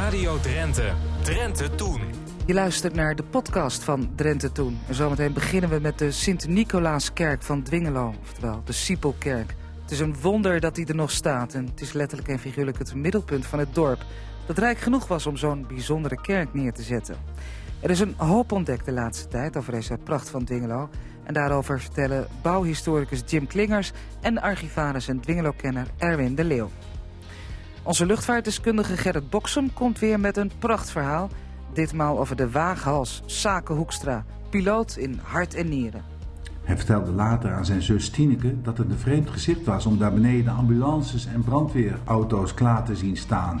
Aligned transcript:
Radio 0.00 0.38
Drenthe. 0.40 0.92
Drenthe 1.22 1.74
Toen. 1.74 2.00
Je 2.46 2.54
luistert 2.54 2.94
naar 2.94 3.14
de 3.14 3.22
podcast 3.22 3.84
van 3.84 4.10
Drenthe 4.14 4.52
Toen. 4.52 4.78
En 4.88 4.94
zometeen 4.94 5.32
beginnen 5.32 5.70
we 5.70 5.78
met 5.80 5.98
de 5.98 6.10
Sint-Nicolaaskerk 6.10 7.42
van 7.42 7.62
Dwingelo, 7.62 8.14
oftewel 8.20 8.62
de 8.64 8.72
Siepelkerk. 8.72 9.54
Het 9.82 9.90
is 9.90 10.00
een 10.00 10.20
wonder 10.20 10.60
dat 10.60 10.74
die 10.74 10.86
er 10.86 10.94
nog 10.94 11.10
staat 11.10 11.54
en 11.54 11.66
het 11.66 11.80
is 11.80 11.92
letterlijk 11.92 12.28
en 12.28 12.38
figuurlijk 12.38 12.78
het 12.78 12.94
middelpunt 12.94 13.46
van 13.46 13.58
het 13.58 13.74
dorp. 13.74 14.04
Dat 14.46 14.58
rijk 14.58 14.78
genoeg 14.78 15.06
was 15.06 15.26
om 15.26 15.36
zo'n 15.36 15.66
bijzondere 15.68 16.20
kerk 16.20 16.54
neer 16.54 16.72
te 16.72 16.82
zetten. 16.82 17.16
Er 17.80 17.90
is 17.90 18.00
een 18.00 18.14
hoop 18.16 18.52
ontdekt 18.52 18.84
de 18.84 18.92
laatste 18.92 19.28
tijd 19.28 19.56
over 19.56 19.72
deze 19.72 19.98
pracht 20.04 20.30
van 20.30 20.44
Dwingelo. 20.44 20.88
En 21.24 21.34
daarover 21.34 21.80
vertellen 21.80 22.26
bouwhistoricus 22.42 23.22
Jim 23.26 23.46
Klingers 23.46 23.92
en 24.20 24.40
archivaris 24.40 25.08
en 25.08 25.20
Dwingelo-kenner 25.20 25.86
Erwin 25.98 26.34
de 26.34 26.44
Leeuw. 26.44 26.70
Onze 27.82 28.06
luchtvaartdeskundige 28.06 28.96
Gerrit 28.96 29.30
Boksem 29.30 29.72
komt 29.72 29.98
weer 29.98 30.20
met 30.20 30.36
een 30.36 30.50
prachtverhaal. 30.58 31.28
Ditmaal 31.72 32.18
over 32.18 32.36
de 32.36 32.50
waaghals 32.50 33.22
Sake 33.26 33.72
Hoekstra, 33.72 34.24
piloot 34.50 34.96
in 34.96 35.20
hart 35.22 35.54
en 35.54 35.68
nieren. 35.68 36.04
Hij 36.62 36.76
vertelde 36.76 37.12
later 37.12 37.52
aan 37.52 37.64
zijn 37.64 37.82
zus 37.82 38.10
Tineke 38.10 38.62
dat 38.62 38.78
het 38.78 38.90
een 38.90 38.98
vreemd 38.98 39.30
gezicht 39.30 39.64
was 39.64 39.86
om 39.86 39.98
daar 39.98 40.12
beneden 40.12 40.54
ambulances 40.54 41.26
en 41.26 41.44
brandweerauto's 41.44 42.54
klaar 42.54 42.84
te 42.84 42.96
zien 42.96 43.16
staan. 43.16 43.60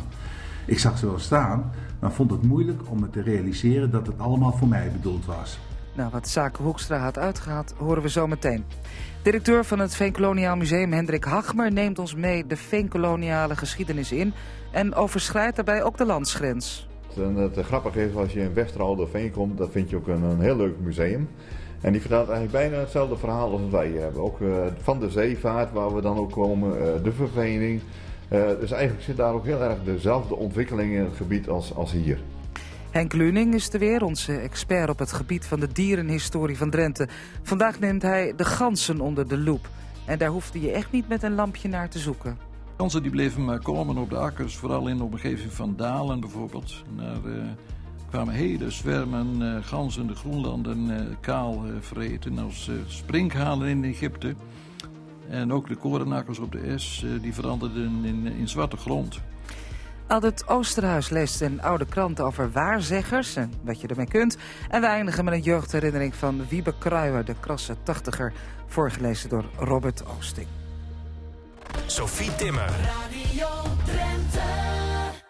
Ik 0.66 0.78
zag 0.78 0.98
ze 0.98 1.06
wel 1.06 1.18
staan, 1.18 1.72
maar 2.00 2.12
vond 2.12 2.30
het 2.30 2.42
moeilijk 2.42 2.80
om 2.90 3.00
me 3.00 3.10
te 3.10 3.22
realiseren 3.22 3.90
dat 3.90 4.06
het 4.06 4.18
allemaal 4.18 4.52
voor 4.52 4.68
mij 4.68 4.90
bedoeld 4.92 5.24
was. 5.24 5.58
Nou, 5.92 6.10
wat 6.10 6.28
Zaken 6.28 6.64
Hoekstra 6.64 6.98
had 6.98 7.18
uitgehaald, 7.18 7.74
horen 7.78 8.02
we 8.02 8.08
zo 8.08 8.26
meteen. 8.26 8.64
Directeur 9.22 9.64
van 9.64 9.78
het 9.78 9.94
Veenkoloniaal 9.94 10.56
Museum 10.56 10.92
Hendrik 10.92 11.24
Hagmer 11.24 11.72
neemt 11.72 11.98
ons 11.98 12.14
mee 12.14 12.46
de 12.46 12.56
veenkoloniale 12.56 13.56
geschiedenis 13.56 14.12
in 14.12 14.32
en 14.70 14.94
overschrijdt 14.94 15.56
daarbij 15.56 15.82
ook 15.82 15.96
de 15.96 16.04
landsgrens. 16.04 16.88
En 17.16 17.34
het 17.34 17.58
grappige 17.58 18.04
is, 18.08 18.14
als 18.14 18.32
je 18.32 18.40
in 18.40 18.54
Westerhalde 18.54 19.06
Veen 19.06 19.30
komt, 19.30 19.58
dan 19.58 19.70
vind 19.70 19.90
je 19.90 19.96
ook 19.96 20.08
een, 20.08 20.22
een 20.22 20.40
heel 20.40 20.56
leuk 20.56 20.74
museum. 20.78 21.28
En 21.80 21.92
die 21.92 22.00
vertelt 22.00 22.28
eigenlijk 22.28 22.58
bijna 22.58 22.82
hetzelfde 22.82 23.16
verhaal 23.16 23.52
als 23.52 23.70
wij 23.70 23.90
hebben. 23.90 24.22
Ook 24.22 24.40
uh, 24.40 24.54
van 24.82 25.00
de 25.00 25.10
zeevaart, 25.10 25.72
waar 25.72 25.94
we 25.94 26.00
dan 26.00 26.18
ook 26.18 26.32
komen, 26.32 26.78
uh, 26.78 26.84
de 27.02 27.12
vervening. 27.12 27.80
Uh, 28.32 28.42
dus 28.60 28.70
eigenlijk 28.70 29.02
zit 29.02 29.16
daar 29.16 29.32
ook 29.32 29.44
heel 29.44 29.62
erg 29.62 29.82
dezelfde 29.84 30.36
ontwikkeling 30.36 30.92
in 30.92 31.04
het 31.04 31.16
gebied 31.16 31.48
als, 31.48 31.74
als 31.74 31.92
hier. 31.92 32.18
Henk 32.90 33.12
Luning 33.12 33.54
is 33.54 33.72
er 33.72 33.78
weer, 33.78 34.04
onze 34.04 34.36
expert 34.36 34.90
op 34.90 34.98
het 34.98 35.12
gebied 35.12 35.46
van 35.46 35.60
de 35.60 35.72
dierenhistorie 35.72 36.56
van 36.56 36.70
Drenthe. 36.70 37.08
Vandaag 37.42 37.80
neemt 37.80 38.02
hij 38.02 38.32
de 38.36 38.44
ganzen 38.44 39.00
onder 39.00 39.28
de 39.28 39.38
loep. 39.38 39.68
En 40.04 40.18
daar 40.18 40.28
hoefde 40.28 40.60
je 40.60 40.70
echt 40.70 40.92
niet 40.92 41.08
met 41.08 41.22
een 41.22 41.34
lampje 41.34 41.68
naar 41.68 41.88
te 41.88 41.98
zoeken. 41.98 42.38
Ganzen 42.76 43.02
die 43.02 43.10
bleven 43.10 43.44
maar 43.44 43.58
komen 43.58 43.96
op 43.96 44.10
de 44.10 44.16
akkers, 44.16 44.56
vooral 44.56 44.88
in 44.88 44.96
de 44.96 45.02
omgeving 45.02 45.52
van 45.52 45.76
Dalen 45.76 46.20
bijvoorbeeld. 46.20 46.84
Daar 46.96 47.24
uh, 47.26 47.42
kwamen 48.10 48.34
hele 48.34 48.70
zwermen 48.70 49.40
uh, 49.40 49.56
ganzen 49.60 50.06
de 50.06 50.14
groenlanden 50.14 51.16
kaal 51.20 51.64
vreten 51.80 52.38
als 52.38 52.70
springhalen 52.86 53.68
in 53.68 53.84
Egypte. 53.84 54.34
En 55.28 55.52
ook 55.52 55.68
de 55.68 55.76
korenakkers 55.76 56.38
op 56.38 56.52
de 56.52 56.78
S, 56.78 57.04
die 57.20 57.34
veranderden 57.34 58.04
in, 58.04 58.26
in 58.26 58.48
zwarte 58.48 58.76
grond. 58.76 59.20
Altijd 60.10 60.48
Oosterhuis 60.48 61.08
leest 61.08 61.40
een 61.40 61.62
oude 61.62 61.86
krant 61.86 62.20
over 62.20 62.50
waarzeggers 62.50 63.36
en 63.36 63.52
wat 63.62 63.80
je 63.80 63.88
ermee 63.88 64.08
kunt. 64.08 64.36
En 64.68 64.80
we 64.80 64.86
eindigen 64.86 65.24
met 65.24 65.34
een 65.34 65.40
jeugdherinnering 65.40 66.14
van 66.14 66.48
Wiebe 66.48 66.78
Kruijer, 66.78 67.24
de 67.24 67.34
krasse 67.40 67.76
tachtiger, 67.82 68.32
voorgelezen 68.66 69.28
door 69.28 69.44
Robert 69.58 70.06
Oosting. 70.06 70.46
Sophie 71.86 72.34
Timmer. 72.34 72.68
Radio 72.68 73.48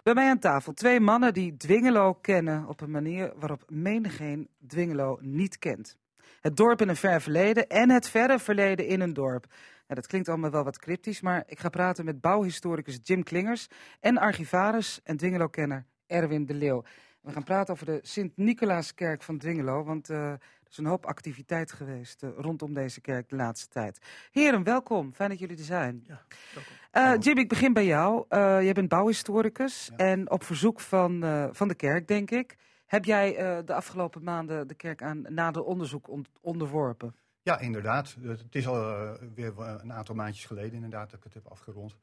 Bij 0.03 0.13
mij 0.13 0.29
aan 0.29 0.39
tafel 0.39 0.73
twee 0.73 0.99
mannen 0.99 1.33
die 1.33 1.57
Dwingelo 1.57 2.13
kennen 2.13 2.67
op 2.67 2.81
een 2.81 2.91
manier 2.91 3.33
waarop 3.39 3.63
menigeen 3.67 4.47
Dwingelo 4.67 5.17
niet 5.19 5.57
kent. 5.57 5.97
Het 6.41 6.57
dorp 6.57 6.81
in 6.81 6.89
een 6.89 6.95
ver 6.95 7.21
verleden 7.21 7.67
en 7.67 7.89
het 7.89 8.09
verre 8.09 8.39
verleden 8.39 8.87
in 8.87 9.01
een 9.01 9.13
dorp. 9.13 9.45
Ja, 9.91 9.97
dat 9.97 10.07
klinkt 10.07 10.29
allemaal 10.29 10.51
wel 10.51 10.63
wat 10.63 10.79
cryptisch, 10.79 11.21
maar 11.21 11.43
ik 11.47 11.59
ga 11.59 11.69
praten 11.69 12.05
met 12.05 12.21
bouwhistoricus 12.21 12.99
Jim 13.03 13.23
Klingers 13.23 13.67
en 13.99 14.17
archivaris 14.17 14.99
en 15.03 15.17
Dwingelo-kenner 15.17 15.85
Erwin 16.07 16.45
de 16.45 16.53
Leeuw. 16.53 16.83
We 17.21 17.31
gaan 17.31 17.43
praten 17.43 17.73
over 17.73 17.85
de 17.85 17.99
Sint-Nicolaaskerk 18.01 19.23
van 19.23 19.37
Dwingelo, 19.37 19.83
want 19.83 20.09
uh, 20.09 20.17
er 20.17 20.39
is 20.69 20.77
een 20.77 20.85
hoop 20.85 21.05
activiteit 21.05 21.71
geweest 21.71 22.23
uh, 22.23 22.29
rondom 22.37 22.73
deze 22.73 23.01
kerk 23.01 23.29
de 23.29 23.35
laatste 23.35 23.67
tijd. 23.67 23.99
Heren, 24.31 24.63
welkom. 24.63 25.13
Fijn 25.13 25.29
dat 25.29 25.39
jullie 25.39 25.57
er 25.57 25.63
zijn. 25.63 26.03
Ja, 26.07 26.21
welkom. 26.53 26.73
Uh, 26.93 27.23
Jim, 27.23 27.37
ik 27.37 27.49
begin 27.49 27.73
bij 27.73 27.85
jou. 27.85 28.25
jij 28.63 28.73
bent 28.73 28.89
bouwhistoricus 28.89 29.89
ja. 29.89 30.05
en 30.05 30.31
op 30.31 30.43
verzoek 30.43 30.79
van, 30.79 31.49
van 31.51 31.67
de 31.67 31.75
kerk, 31.75 32.07
denk 32.07 32.31
ik, 32.31 32.55
heb 32.85 33.05
jij 33.05 33.35
de 33.65 33.73
afgelopen 33.73 34.23
maanden 34.23 34.67
de 34.67 34.75
kerk 34.75 35.03
aan 35.03 35.25
nader 35.29 35.63
onderzoek 35.63 36.09
onderworpen. 36.41 37.15
Ja, 37.43 37.59
inderdaad. 37.59 38.15
Het 38.21 38.55
is 38.55 38.67
al 38.67 38.75
uh, 38.75 39.11
weer 39.35 39.59
een 39.59 39.93
aantal 39.93 40.15
maandjes 40.15 40.45
geleden 40.45 40.73
inderdaad 40.73 41.09
dat 41.09 41.19
ik 41.19 41.23
het 41.23 41.33
heb 41.33 41.47
afgerond. 41.47 41.97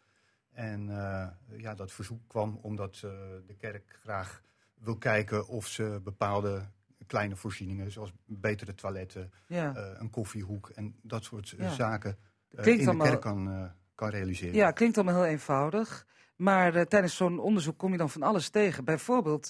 En 0.53 0.89
uh, 0.89 1.27
ja, 1.57 1.75
dat 1.75 1.93
verzoek 1.93 2.21
kwam 2.27 2.59
omdat 2.63 3.03
uh, 3.05 3.11
de 3.47 3.55
kerk 3.59 3.99
graag 4.03 4.43
wil 4.75 4.97
kijken 4.97 5.47
of 5.49 5.67
ze 5.67 6.01
bepaalde 6.05 6.63
kleine 7.07 7.37
voorzieningen, 7.37 7.91
zoals 7.91 8.13
betere 8.25 8.75
toiletten, 8.75 9.33
ja. 9.47 9.77
een 9.99 10.11
koffiehoek 10.11 10.69
en 10.69 10.95
dat 11.03 11.25
soort 11.25 11.49
ja. 11.49 11.71
zaken 11.71 12.17
in 12.51 12.85
de 12.85 12.97
kerk 12.97 13.21
kan, 13.21 13.73
kan 13.95 14.09
realiseren. 14.09 14.55
Ja, 14.55 14.71
klinkt 14.71 14.97
allemaal 14.97 15.23
heel 15.23 15.31
eenvoudig. 15.31 16.07
Maar 16.37 16.87
tijdens 16.87 17.17
zo'n 17.17 17.39
onderzoek 17.39 17.79
kom 17.79 17.93
je 17.93 17.99
dan 17.99 18.11
van 18.11 18.23
alles 18.23 18.49
tegen. 18.49 18.85
Bijvoorbeeld 18.85 19.47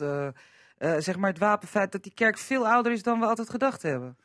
zeg 0.76 1.16
maar 1.16 1.30
het 1.30 1.38
wapenfeit 1.38 1.92
dat 1.92 2.02
die 2.02 2.14
kerk 2.14 2.38
veel 2.38 2.68
ouder 2.68 2.92
is 2.92 3.02
dan 3.02 3.20
we 3.20 3.26
altijd 3.26 3.50
gedacht 3.50 3.82
hebben. 3.82 4.16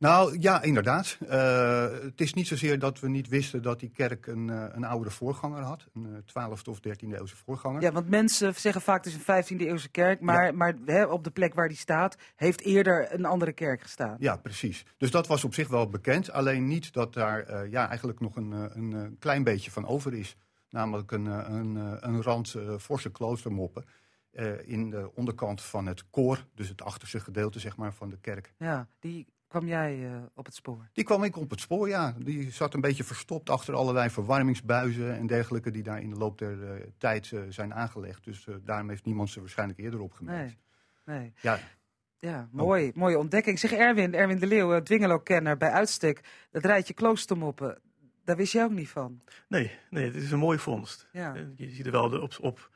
Nou 0.00 0.38
ja, 0.38 0.62
inderdaad. 0.62 1.18
Uh, 1.22 1.90
het 1.90 2.20
is 2.20 2.34
niet 2.34 2.46
zozeer 2.46 2.78
dat 2.78 3.00
we 3.00 3.08
niet 3.08 3.28
wisten 3.28 3.62
dat 3.62 3.80
die 3.80 3.90
kerk 3.90 4.26
een, 4.26 4.48
uh, 4.48 4.64
een 4.70 4.84
oudere 4.84 5.10
voorganger 5.10 5.62
had. 5.62 5.86
Een 5.94 6.24
12e 6.24 6.68
of 6.68 6.78
13e 6.78 7.12
eeuwse 7.12 7.36
voorganger. 7.36 7.82
Ja, 7.82 7.92
want 7.92 8.08
mensen 8.08 8.54
zeggen 8.54 8.82
vaak 8.82 9.04
het 9.04 9.14
is 9.14 9.26
een 9.26 9.58
15e 9.58 9.60
eeuwse 9.60 9.88
kerk. 9.88 10.20
Maar, 10.20 10.46
ja. 10.46 10.52
maar 10.52 10.74
hè, 10.84 11.04
op 11.04 11.24
de 11.24 11.30
plek 11.30 11.54
waar 11.54 11.68
die 11.68 11.76
staat 11.76 12.16
heeft 12.36 12.60
eerder 12.60 13.14
een 13.14 13.24
andere 13.24 13.52
kerk 13.52 13.82
gestaan. 13.82 14.16
Ja, 14.18 14.36
precies. 14.36 14.84
Dus 14.96 15.10
dat 15.10 15.26
was 15.26 15.44
op 15.44 15.54
zich 15.54 15.68
wel 15.68 15.88
bekend. 15.88 16.30
Alleen 16.30 16.66
niet 16.66 16.92
dat 16.92 17.14
daar 17.14 17.50
uh, 17.50 17.70
ja, 17.70 17.88
eigenlijk 17.88 18.20
nog 18.20 18.36
een, 18.36 18.52
een 18.52 19.16
klein 19.18 19.44
beetje 19.44 19.70
van 19.70 19.86
over 19.86 20.14
is. 20.14 20.36
Namelijk 20.70 21.10
een, 21.10 21.26
een, 21.26 21.76
een 22.00 22.22
rand 22.22 22.54
forse 22.78 23.10
kloostermoppen. 23.10 23.84
in 24.64 24.90
de 24.90 25.10
onderkant 25.14 25.62
van 25.62 25.86
het 25.86 26.10
koor, 26.10 26.44
dus 26.54 26.68
het 26.68 26.82
achterste 26.82 27.20
gedeelte 27.20 27.58
zeg 27.58 27.76
maar, 27.76 27.92
van 27.92 28.08
de 28.08 28.18
kerk. 28.18 28.52
Ja, 28.58 28.88
die 28.98 29.26
kwam 29.50 29.66
jij 29.66 29.98
uh, 29.98 30.16
op 30.34 30.44
het 30.44 30.54
spoor? 30.54 30.88
Die 30.92 31.04
kwam 31.04 31.24
ik 31.24 31.36
op 31.36 31.50
het 31.50 31.60
spoor, 31.60 31.88
ja. 31.88 32.14
Die 32.18 32.50
zat 32.50 32.74
een 32.74 32.80
beetje 32.80 33.04
verstopt 33.04 33.50
achter 33.50 33.74
allerlei 33.74 34.10
verwarmingsbuizen 34.10 35.16
en 35.16 35.26
dergelijke... 35.26 35.70
die 35.70 35.82
daar 35.82 36.00
in 36.00 36.10
de 36.10 36.16
loop 36.16 36.38
der 36.38 36.56
uh, 36.56 36.70
tijd 36.98 37.30
uh, 37.30 37.40
zijn 37.48 37.74
aangelegd. 37.74 38.24
Dus 38.24 38.46
daarom 38.64 38.88
heeft 38.88 39.04
niemand 39.04 39.30
ze 39.30 39.40
waarschijnlijk 39.40 39.78
eerder 39.78 40.00
opgemerkt. 40.00 40.56
Nee, 41.04 41.18
nee. 41.18 41.32
Ja, 41.40 41.58
ja, 42.18 42.48
mooi, 42.52 42.88
oh. 42.88 42.94
mooie 42.94 43.18
ontdekking. 43.18 43.58
Zeg 43.58 43.72
Erwin, 43.72 44.14
Erwin 44.14 44.38
de 44.38 44.46
Leeuw, 44.46 44.82
Dwingelo-kenner 44.82 45.56
bij 45.56 45.70
uitstek. 45.70 46.20
Dat 46.50 46.64
rijtje 46.64 46.94
kloostermoppen, 46.94 47.78
daar 48.24 48.36
wist 48.36 48.52
jij 48.52 48.64
ook 48.64 48.70
niet 48.70 48.88
van? 48.88 49.20
Nee, 49.48 49.70
nee 49.90 50.04
het 50.04 50.14
is 50.14 50.30
een 50.30 50.38
mooie 50.38 50.58
vondst. 50.58 51.08
Ja. 51.12 51.34
Je 51.56 51.70
ziet 51.70 51.86
er 51.86 51.92
wel 51.92 52.08
de, 52.08 52.20
op, 52.20 52.36
op 52.40 52.70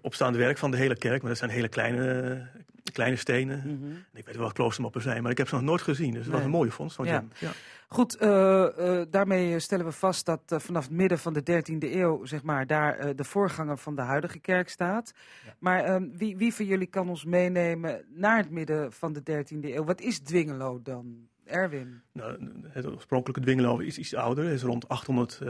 opstaande 0.00 0.38
werk 0.38 0.58
van 0.58 0.70
de 0.70 0.76
hele 0.76 0.96
kerk. 0.96 1.20
Maar 1.20 1.30
dat 1.30 1.38
zijn 1.38 1.50
hele 1.50 1.68
kleine, 1.68 2.48
kleine 2.92 3.16
stenen. 3.16 3.62
Mm 3.64 3.82
-hmm. 3.82 4.04
Ik 4.12 4.24
weet 4.26 4.36
wel 4.36 4.44
wat 4.44 4.52
kloostermoppen 4.52 5.02
zijn, 5.02 5.22
maar 5.22 5.30
ik 5.30 5.38
heb 5.38 5.48
ze 5.48 5.54
nog 5.54 5.64
nooit 5.64 5.82
gezien. 5.82 6.12
Dus 6.14 6.24
het 6.24 6.34
was 6.34 6.44
een 6.44 6.50
mooie 6.50 6.70
vondst 6.70 6.96
van 6.96 7.06
ja. 7.06 7.24
ja. 7.38 7.50
Goed, 7.88 8.22
uh, 8.22 8.66
uh, 8.78 9.02
daarmee 9.10 9.58
stellen 9.58 9.84
we 9.84 9.92
vast 9.92 10.26
dat 10.26 10.40
uh, 10.52 10.58
vanaf 10.58 10.84
het 10.84 10.92
midden 10.92 11.18
van 11.18 11.32
de 11.32 11.40
13e 11.40 11.92
eeuw, 11.92 12.24
zeg 12.24 12.42
maar, 12.42 12.66
daar 12.66 13.16
de 13.16 13.24
voorganger 13.24 13.78
van 13.78 13.96
de 13.96 14.02
huidige 14.02 14.38
kerk 14.38 14.68
staat. 14.68 15.12
Ja. 15.44 15.54
Maar 15.58 15.84
ehm, 15.84 16.08
wie, 16.12 16.36
wie 16.36 16.54
van 16.54 16.64
jullie 16.64 16.86
kan 16.86 17.08
ons 17.08 17.24
meenemen 17.24 18.04
naar 18.08 18.36
het 18.36 18.50
midden 18.50 18.92
van 18.92 19.12
de 19.12 19.20
13e 19.20 19.58
eeuw? 19.60 19.84
Wat 19.84 20.00
is 20.00 20.18
Dwingelo 20.18 20.80
dan? 20.82 21.30
Erwin? 21.44 22.02
Nou, 22.12 22.50
het 22.68 22.86
oorspronkelijke 22.86 23.40
Dwingelo 23.42 23.78
is 23.78 23.98
iets 23.98 24.14
ouder, 24.14 24.44
is 24.44 24.62
rond 24.62 24.88
800 24.88 25.40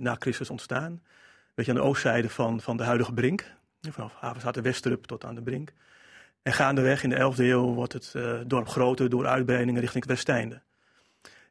na 0.00 0.16
Christus 0.18 0.50
ontstaan. 0.50 1.02
Weet 1.54 1.66
je, 1.66 1.72
aan 1.72 1.78
de 1.78 1.84
oostzijde 1.84 2.28
van, 2.28 2.60
van 2.60 2.76
de 2.76 2.82
huidige 2.82 3.12
Brink. 3.12 3.44
Vanaf 3.80 4.14
Havenstad 4.14 4.56
Westrup 4.56 5.04
tot 5.04 5.24
aan 5.24 5.34
de 5.34 5.42
Brink. 5.42 5.72
En 6.48 6.54
gaandeweg 6.54 7.02
in 7.02 7.10
de 7.10 7.32
11e 7.34 7.38
eeuw 7.38 7.74
wordt 7.74 7.92
het 7.92 8.12
uh, 8.16 8.40
dorp 8.46 8.68
groter 8.68 9.10
door 9.10 9.26
uitbreidingen 9.26 9.80
richting 9.80 10.04
het 10.04 10.12
Westeinde. 10.12 10.62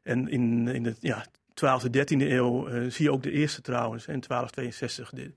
En 0.02 0.28
in, 0.28 0.68
in 0.68 0.82
de 0.82 0.94
ja, 1.00 1.26
12e, 1.50 1.86
13e 1.86 2.20
eeuw 2.20 2.68
uh, 2.68 2.90
zie 2.90 3.04
je 3.04 3.12
ook 3.12 3.22
de 3.22 3.30
eerste 3.30 3.60
trouwens, 3.60 4.06
in 4.06 4.20
1262, 4.20 5.10
de, 5.10 5.32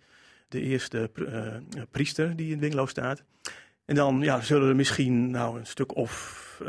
de 0.47 0.61
eerste 0.61 1.09
uh, 1.15 1.81
priester 1.91 2.35
die 2.35 2.51
in 2.51 2.59
Winglo 2.59 2.85
staat. 2.85 3.23
En 3.85 3.95
dan 3.95 4.21
ja, 4.21 4.41
zullen 4.41 4.69
er 4.69 4.75
misschien 4.75 5.31
nou, 5.31 5.59
een 5.59 5.67
stuk 5.67 5.95
of 5.95 6.61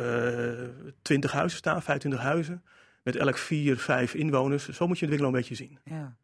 20 1.03 1.33
huizen 1.33 1.59
staan, 1.59 1.83
25 1.83 2.21
huizen. 2.21 2.63
met 3.03 3.17
elk 3.17 3.39
vier, 3.39 3.77
vijf 3.77 4.15
inwoners. 4.15 4.69
Zo 4.69 4.87
moet 4.87 4.99
je 4.99 5.07
Dwingelo 5.07 5.29
een 5.29 5.35
beetje 5.35 5.55
zien. 5.55 5.79
Ja. 5.85 6.17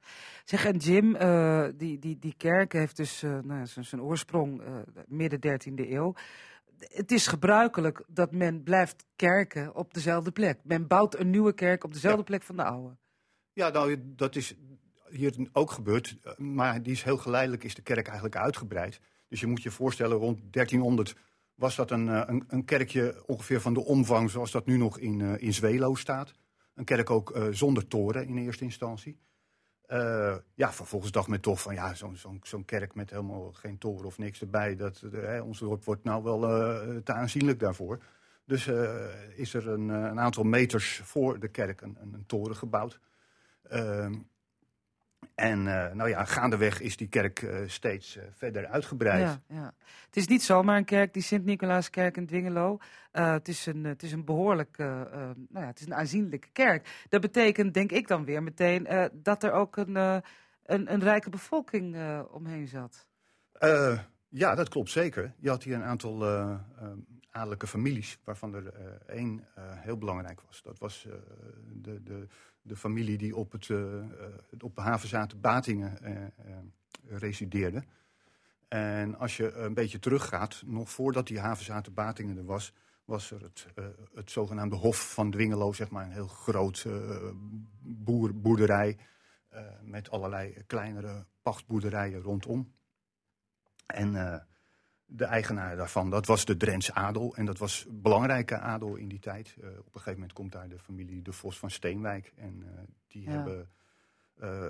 Zeg, 0.44 0.64
en 0.64 0.76
Jim, 0.76 1.14
uh, 1.14 1.66
die, 1.74 1.98
die, 1.98 2.18
die 2.18 2.34
kerk 2.36 2.72
heeft 2.72 2.96
dus 2.96 3.22
uh, 3.22 3.38
nou, 3.42 3.66
zijn 3.66 4.02
oorsprong 4.02 4.60
uh, 4.60 4.66
midden 5.06 5.60
13e 5.60 5.90
eeuw. 5.90 6.14
Het 6.78 7.10
is 7.12 7.26
gebruikelijk 7.26 8.04
dat 8.06 8.32
men 8.32 8.62
blijft 8.62 9.06
kerken 9.16 9.74
op 9.74 9.94
dezelfde 9.94 10.30
plek. 10.30 10.60
Men 10.64 10.86
bouwt 10.86 11.18
een 11.18 11.30
nieuwe 11.30 11.52
kerk 11.52 11.84
op 11.84 11.92
dezelfde 11.92 12.18
ja. 12.18 12.24
plek 12.24 12.42
van 12.42 12.56
de 12.56 12.64
oude. 12.64 12.96
Ja, 13.52 13.68
nou, 13.68 13.98
dat 14.04 14.36
is 14.36 14.54
hier 15.10 15.48
ook 15.52 15.70
gebeurd. 15.70 16.16
Maar 16.36 16.82
die 16.82 16.92
is 16.92 17.02
heel 17.02 17.16
geleidelijk 17.16 17.64
is 17.64 17.74
de 17.74 17.82
kerk 17.82 18.06
eigenlijk 18.06 18.36
uitgebreid. 18.36 19.00
Dus 19.28 19.40
je 19.40 19.46
moet 19.46 19.62
je 19.62 19.70
voorstellen, 19.70 20.16
rond 20.16 20.38
1300 20.50 21.16
was 21.54 21.76
dat 21.76 21.90
een, 21.90 22.06
een, 22.06 22.44
een 22.48 22.64
kerkje 22.64 23.22
ongeveer 23.26 23.60
van 23.60 23.74
de 23.74 23.84
omvang 23.84 24.30
zoals 24.30 24.50
dat 24.50 24.66
nu 24.66 24.76
nog 24.76 24.98
in, 24.98 25.20
in 25.20 25.54
Zwelo 25.54 25.94
staat. 25.94 26.34
Een 26.74 26.84
kerk 26.84 27.10
ook 27.10 27.36
uh, 27.36 27.46
zonder 27.50 27.86
toren 27.86 28.26
in 28.26 28.38
eerste 28.38 28.64
instantie. 28.64 29.18
Uh, 29.92 30.36
ja, 30.54 30.72
vervolgens 30.72 31.12
dacht 31.12 31.28
men 31.28 31.40
toch 31.40 31.60
van 31.60 31.74
ja, 31.74 31.94
zo'n 31.94 32.16
zo 32.16 32.38
zo 32.42 32.62
kerk 32.64 32.94
met 32.94 33.10
helemaal 33.10 33.52
geen 33.52 33.78
toren 33.78 34.06
of 34.06 34.18
niks 34.18 34.40
erbij. 34.40 34.76
Dat, 34.76 35.02
uh, 35.12 35.44
ons 35.44 35.58
dorp 35.58 35.84
wordt 35.84 36.04
nou 36.04 36.22
wel 36.22 36.40
te 37.02 37.12
aanzienlijk 37.12 37.60
daarvoor. 37.60 37.98
Dus 38.44 38.66
is 39.36 39.54
er 39.54 39.68
een, 39.68 39.88
een, 39.88 40.20
aantal 40.20 40.44
meters 40.44 41.00
voor 41.04 41.40
de 41.40 41.48
kerk 41.48 41.80
een, 41.80 41.96
een, 42.00 42.14
een 42.14 42.26
toren 42.26 42.56
gebouwd. 42.56 43.00
En 45.38 45.66
uh, 45.66 45.92
nou 45.92 46.08
ja, 46.08 46.24
gaandeweg 46.24 46.80
is 46.80 46.96
die 46.96 47.08
kerk 47.08 47.42
uh, 47.42 47.56
steeds 47.66 48.16
uh, 48.16 48.22
verder 48.30 48.66
uitgebreid. 48.66 49.20
Ja, 49.20 49.40
ja. 49.48 49.74
Het 50.06 50.16
is 50.16 50.26
niet 50.26 50.42
zomaar 50.42 50.76
een 50.76 50.84
kerk, 50.84 51.12
die 51.12 51.22
Sint-Nicolaaskerk 51.22 52.16
in 52.16 52.26
Dwingelo. 52.26 52.78
het, 53.12 53.48
is 53.48 53.66
een, 53.66 53.84
het 53.84 54.02
is 54.02 54.12
een 54.12 54.24
behoorlijk, 54.24 54.78
nou 54.78 55.34
ja, 55.50 55.66
het 55.66 55.80
is 55.80 55.86
een 55.86 55.94
aanzienlijke 55.94 56.48
kerk. 56.52 57.04
Dat 57.08 57.20
betekent, 57.20 57.74
denk 57.74 57.92
ik 57.92 58.08
dan 58.08 58.24
weer 58.24 58.42
meteen, 58.42 59.10
dat 59.12 59.42
er 59.42 59.52
ook 59.52 59.76
een, 59.76 59.96
een, 59.96 60.92
een, 60.92 61.00
rijke 61.00 61.30
bevolking 61.30 61.96
omheen 62.30 62.68
zat. 62.68 63.06
ja, 64.28 64.54
dat 64.54 64.68
klopt 64.68 64.90
zeker. 64.90 65.32
Je 65.38 65.48
had 65.48 65.62
hier 65.62 65.74
een 65.74 65.84
aantal 65.84 66.24
adellijke 67.30 67.66
families, 67.66 68.18
waarvan 68.24 68.54
er 68.54 68.72
één 69.06 69.46
heel 69.60 69.98
belangrijk 69.98 70.40
was. 70.46 70.62
Dat 70.62 70.78
was 70.78 71.06
de, 71.82 72.02
de 72.02 72.26
de 72.68 72.76
familie 72.76 73.18
die 73.18 73.36
op, 73.36 73.52
het, 73.52 73.68
uh, 73.68 74.04
op 74.58 74.78
havenzaten 74.78 75.40
Batingen 75.40 75.98
uh, 76.02 77.18
resideerde. 77.18 77.84
En 78.68 79.18
als 79.18 79.36
je 79.36 79.52
een 79.52 79.74
beetje 79.74 79.98
teruggaat, 79.98 80.62
nog 80.66 80.90
voordat 80.90 81.26
die 81.26 81.40
havenzaten 81.40 81.94
Batingen 81.94 82.36
er 82.36 82.44
was, 82.44 82.72
was 83.04 83.30
er 83.30 83.42
het, 83.42 83.66
het 84.14 84.30
zogenaamde 84.30 84.76
Hof 84.76 85.12
van 85.12 85.30
Dwingelo, 85.30 85.72
zeg 85.72 85.90
maar 85.90 86.04
een 86.04 86.12
heel 86.12 86.26
groot 86.26 86.86
boer, 87.80 88.40
boerderij 88.40 88.96
met 89.82 90.10
allerlei 90.10 90.62
kleinere 90.66 91.26
pachtboerderijen 91.42 92.20
rondom. 92.20 92.72
En 93.86 94.46
de 95.10 95.24
eigenaar 95.24 95.76
daarvan, 95.76 96.10
dat 96.10 96.26
was 96.26 96.44
de 96.44 96.56
Drents 96.56 96.92
adel. 96.92 97.36
En 97.36 97.44
dat 97.44 97.58
was 97.58 97.86
belangrijke 97.88 98.58
adel 98.58 98.94
in 98.94 99.08
die 99.08 99.18
tijd. 99.18 99.54
Uh, 99.58 99.64
op 99.68 99.76
een 99.76 99.84
gegeven 99.92 100.12
moment 100.12 100.32
komt 100.32 100.52
daar 100.52 100.68
de 100.68 100.78
familie 100.78 101.22
De 101.22 101.32
Vos 101.32 101.58
van 101.58 101.70
Steenwijk. 101.70 102.32
En 102.36 102.62
uh, 102.62 102.68
die 103.06 103.22
ja. 103.22 103.30
hebben 103.30 103.68
uh, 104.42 104.66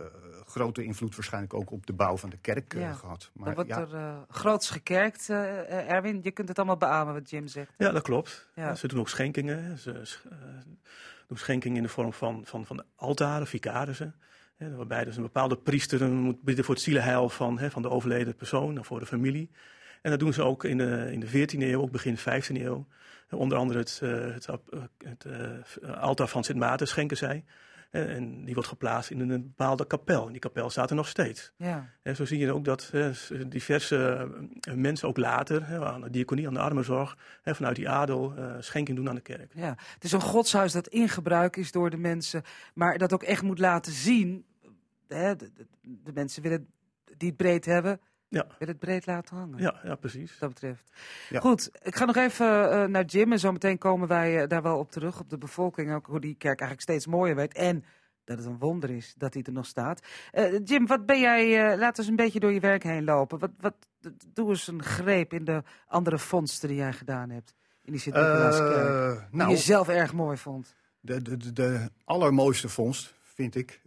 grote 0.46 0.84
invloed 0.84 1.14
waarschijnlijk 1.14 1.54
ook 1.54 1.70
op 1.70 1.86
de 1.86 1.92
bouw 1.92 2.16
van 2.16 2.30
de 2.30 2.36
kerk 2.36 2.74
ja. 2.74 2.92
gehad. 2.92 3.30
Maar, 3.34 3.54
wordt 3.54 3.68
ja. 3.68 3.78
er 3.78 4.26
groots 4.28 4.70
gekerkt, 4.70 5.28
Erwin. 5.28 6.20
Je 6.22 6.30
kunt 6.30 6.48
het 6.48 6.58
allemaal 6.58 6.76
beamen 6.76 7.14
wat 7.14 7.30
Jim 7.30 7.46
zegt. 7.46 7.74
Ja, 7.78 7.90
dat 7.90 8.02
klopt. 8.02 8.48
Ze 8.74 8.88
doen 8.88 9.00
ook 9.00 9.08
schenkingen. 9.08 9.78
Ze 9.78 9.92
doen 11.26 11.38
schenkingen 11.38 11.76
in 11.76 11.82
de 11.82 11.88
vorm 11.88 12.12
van, 12.12 12.42
van, 12.44 12.66
van 12.66 12.84
altaren, 12.96 13.46
vicarissen. 13.46 14.14
waarbij 14.56 15.04
dus 15.04 15.16
een 15.16 15.22
bepaalde 15.22 15.56
priester 15.56 16.08
moet 16.08 16.42
bidden 16.42 16.64
voor 16.64 16.74
het 16.74 16.82
zielenheil 16.82 17.28
van, 17.28 17.58
van 17.70 17.82
de 17.82 17.90
overleden 17.90 18.36
persoon 18.36 18.76
en 18.76 18.84
voor 18.84 18.98
de 18.98 19.06
familie. 19.06 19.50
En 20.02 20.10
dat 20.10 20.18
doen 20.18 20.32
ze 20.32 20.42
ook 20.42 20.64
in 20.64 20.78
de, 20.78 21.08
in 21.12 21.20
de 21.20 21.28
14e 21.28 21.58
eeuw, 21.58 21.80
ook 21.80 21.90
begin 21.90 22.18
15e 22.18 22.62
eeuw. 22.62 22.86
Onder 23.30 23.58
andere 23.58 23.78
het, 23.78 24.00
uh, 24.02 24.34
het, 24.34 24.48
uh, 24.48 24.80
het 24.98 25.26
uh, 25.82 26.02
altaar 26.02 26.28
van 26.28 26.44
Sint 26.44 26.58
Maarten 26.58 26.88
schenken 26.88 27.16
zij. 27.16 27.44
En 27.90 28.44
die 28.44 28.54
wordt 28.54 28.68
geplaatst 28.68 29.10
in 29.10 29.20
een 29.20 29.42
bepaalde 29.42 29.86
kapel. 29.86 30.26
En 30.26 30.32
die 30.32 30.40
kapel 30.40 30.70
staat 30.70 30.90
er 30.90 30.96
nog 30.96 31.08
steeds. 31.08 31.52
Ja. 31.56 31.90
En 32.02 32.16
zo 32.16 32.24
zie 32.24 32.38
je 32.38 32.52
ook 32.52 32.64
dat 32.64 32.92
diverse 33.46 34.28
mensen 34.74 35.08
ook 35.08 35.16
later, 35.16 35.84
aan 35.84 36.00
de 36.00 36.10
diaconie, 36.10 36.46
aan 36.46 36.54
de 36.54 36.60
armenzorg, 36.60 37.16
vanuit 37.44 37.76
die 37.76 37.88
adel 37.88 38.34
schenking 38.60 38.96
doen 38.96 39.08
aan 39.08 39.14
de 39.14 39.20
kerk. 39.20 39.52
Ja, 39.54 39.76
het 39.94 40.04
is 40.04 40.12
een 40.12 40.20
godshuis 40.20 40.72
dat 40.72 40.88
in 40.88 41.08
gebruik 41.08 41.56
is 41.56 41.72
door 41.72 41.90
de 41.90 41.96
mensen, 41.96 42.42
maar 42.74 42.98
dat 42.98 43.12
ook 43.12 43.22
echt 43.22 43.42
moet 43.42 43.58
laten 43.58 43.92
zien. 43.92 44.44
De 45.06 46.12
mensen 46.14 46.42
willen 46.42 46.68
die 47.16 47.28
het 47.28 47.36
breed 47.36 47.64
hebben, 47.64 48.00
ja. 48.28 48.46
Wil 48.58 48.68
het 48.68 48.78
breed 48.78 49.06
laten 49.06 49.36
hangen. 49.36 49.58
Ja, 49.58 49.80
ja 49.84 49.94
precies. 49.94 50.30
Wat 50.30 50.40
dat 50.40 50.48
betreft. 50.48 50.90
Ja. 51.28 51.40
Goed, 51.40 51.70
ik 51.82 51.96
ga 51.96 52.04
nog 52.04 52.16
even 52.16 52.46
uh, 52.46 52.84
naar 52.84 53.04
Jim 53.04 53.32
en 53.32 53.38
zo 53.38 53.52
meteen 53.52 53.78
komen 53.78 54.08
wij 54.08 54.42
uh, 54.42 54.48
daar 54.48 54.62
wel 54.62 54.78
op 54.78 54.90
terug. 54.90 55.20
Op 55.20 55.30
de 55.30 55.38
bevolking, 55.38 55.94
ook 55.94 56.06
hoe 56.06 56.20
die 56.20 56.34
kerk 56.34 56.60
eigenlijk 56.60 56.90
steeds 56.90 57.06
mooier 57.06 57.34
werd. 57.34 57.54
En 57.54 57.84
dat 58.24 58.38
het 58.38 58.46
een 58.46 58.58
wonder 58.58 58.90
is 58.90 59.14
dat 59.16 59.34
hij 59.34 59.42
er 59.42 59.52
nog 59.52 59.66
staat. 59.66 60.02
Uh, 60.32 60.58
Jim, 60.64 60.86
wat 60.86 61.06
ben 61.06 61.20
jij, 61.20 61.78
laat 61.78 61.98
eens 61.98 62.06
een 62.06 62.16
beetje 62.16 62.40
door 62.40 62.52
je 62.52 62.60
werk 62.60 62.82
heen 62.82 63.04
lopen. 63.04 63.38
Wat, 63.38 63.50
wat, 63.60 63.74
doe 64.32 64.48
eens 64.48 64.66
een 64.66 64.82
greep 64.82 65.32
in 65.32 65.44
de 65.44 65.62
andere 65.86 66.18
vondsten 66.18 66.68
die 66.68 66.78
jij 66.78 66.92
gedaan 66.92 67.30
hebt. 67.30 67.54
In 67.84 67.92
die 67.92 68.00
Sint-Nicolaaskerk. 68.00 69.30
die 69.30 69.38
nou, 69.38 69.50
je 69.50 69.56
zelf 69.56 69.88
erg 69.88 70.12
mooi 70.12 70.36
vond. 70.36 70.74
De, 71.00 71.22
de, 71.22 71.36
de, 71.36 71.52
de 71.52 71.90
allermooiste 72.04 72.68
vondst, 72.68 73.14
vind 73.22 73.54
ik. 73.54 73.80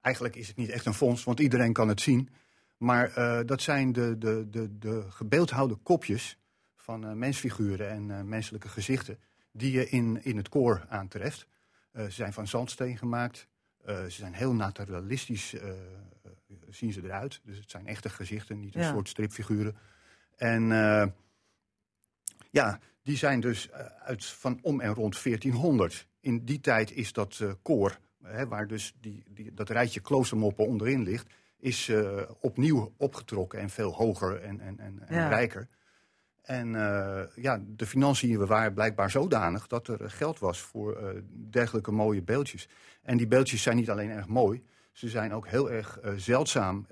eigenlijk 0.00 0.36
is 0.36 0.48
het 0.48 0.56
niet 0.56 0.70
echt 0.70 0.86
een 0.86 0.94
vondst, 0.94 1.24
want 1.24 1.40
iedereen 1.40 1.72
kan 1.72 1.88
het 1.88 2.00
zien. 2.00 2.28
Maar 2.76 3.18
uh, 3.18 3.40
dat 3.46 3.62
zijn 3.62 3.92
de, 3.92 4.18
de, 4.18 4.46
de, 4.50 4.78
de 4.78 5.04
gebeeldhouwde 5.08 5.74
kopjes 5.74 6.38
van 6.76 7.04
uh, 7.04 7.12
mensfiguren 7.12 7.90
en 7.90 8.08
uh, 8.08 8.20
menselijke 8.20 8.68
gezichten 8.68 9.18
die 9.52 9.72
je 9.72 9.88
in, 9.88 10.24
in 10.24 10.36
het 10.36 10.48
koor 10.48 10.86
aantreft. 10.88 11.46
ze 11.92 12.10
zijn 12.10 12.32
van 12.32 12.46
zandsteen 12.46 12.98
gemaakt. 12.98 13.48
ze 13.84 14.04
zijn 14.08 14.32
heel 14.32 14.54
naturalistisch, 14.54 15.54
zien 16.70 16.92
ze 16.92 17.02
eruit. 17.04 17.40
Dus 17.44 17.58
het 17.58 17.70
zijn 17.70 17.86
echte 17.86 18.08
gezichten, 18.08 18.60
niet 18.60 18.74
een 18.74 18.80
ja. 18.80 18.92
soort 18.92 19.08
stripfiguren. 19.08 19.76
En 20.36 20.68
ja, 22.50 22.80
die 23.02 23.16
zijn 23.16 23.40
dus 23.40 23.70
uit 24.04 24.24
van 24.24 24.58
om 24.62 24.80
en 24.80 24.94
rond 24.94 25.22
1400. 25.22 26.06
In 26.20 26.44
die 26.44 26.60
tijd 26.60 26.92
is 26.92 27.12
dat 27.12 27.40
koor, 27.62 27.98
hè, 28.22 28.46
waar 28.46 28.66
dus 28.66 28.94
die, 29.00 29.24
die, 29.28 29.54
dat 29.54 29.70
rijtje 29.70 30.00
kloostermoppen 30.00 30.66
onderin 30.66 31.02
ligt 31.02 31.26
is 31.64 31.88
uh, 31.88 32.22
opnieuw 32.40 32.92
opgetrokken 32.96 33.58
en 33.58 33.70
veel 33.70 33.92
hoger 33.92 34.40
en, 34.40 34.60
en, 34.60 34.78
en, 34.78 35.28
rijker. 35.28 35.68
En 36.42 36.68
uh, 36.68 37.20
ja, 37.34 37.62
de 37.66 37.86
financiën 37.86 38.46
waren 38.46 38.74
blijkbaar 38.74 39.10
zodanig 39.10 39.66
dat 39.66 39.88
er 39.88 40.10
geld 40.10 40.38
was 40.38 40.60
voor 40.60 41.22
dergelijke 41.50 41.90
mooie 41.90 42.22
beeldjes. 42.22 42.68
En 43.02 43.16
die 43.16 43.26
beeldjes 43.26 43.62
zijn 43.62 43.76
niet 43.76 43.90
alleen 43.90 44.10
erg 44.10 44.26
mooi, 44.26 44.64
ze 44.92 45.08
zijn 45.08 45.32
ook 45.32 45.46
heel 45.48 45.70
erg 45.70 45.98
zeldzaam, 46.16 46.86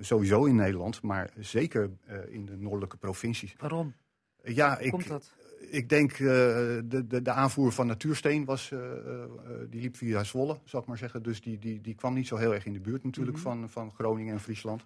sowieso 0.00 0.44
in 0.44 0.56
Nederland, 0.56 1.02
maar 1.02 1.30
zeker 1.38 1.90
in 2.28 2.46
de 2.46 2.56
noordelijke 2.56 2.96
provincies. 2.96 3.54
Waarom? 3.58 3.94
Ja, 4.42 4.78
ik, 4.78 4.90
Komt 4.90 5.08
dat? 5.08 5.32
Ik 5.70 5.88
denk 5.88 6.12
uh, 6.12 6.18
de, 6.18 7.04
de, 7.06 7.22
de 7.22 7.30
aanvoer 7.30 7.72
van 7.72 7.86
natuursteen 7.86 8.44
was, 8.44 8.70
uh, 8.70 8.78
uh, 8.80 9.24
die 9.70 9.80
liep 9.80 9.96
via 9.96 10.24
Zwolle, 10.24 10.58
zal 10.64 10.80
ik 10.80 10.86
maar 10.86 10.98
zeggen. 10.98 11.22
Dus 11.22 11.40
die, 11.40 11.58
die, 11.58 11.80
die 11.80 11.94
kwam 11.94 12.14
niet 12.14 12.26
zo 12.26 12.36
heel 12.36 12.54
erg 12.54 12.66
in 12.66 12.72
de 12.72 12.80
buurt 12.80 13.04
natuurlijk 13.04 13.36
mm 13.36 13.42
-hmm. 13.42 13.52
van, 13.60 13.70
van 13.70 13.92
Groningen 13.92 14.32
en 14.32 14.40
Friesland. 14.40 14.84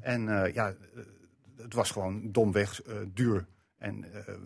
En 0.00 0.22
ja, 0.52 0.74
het 1.56 1.74
was 1.74 1.90
gewoon 1.90 2.32
domweg 2.32 2.82
duur. 3.14 3.46
En 3.78 4.04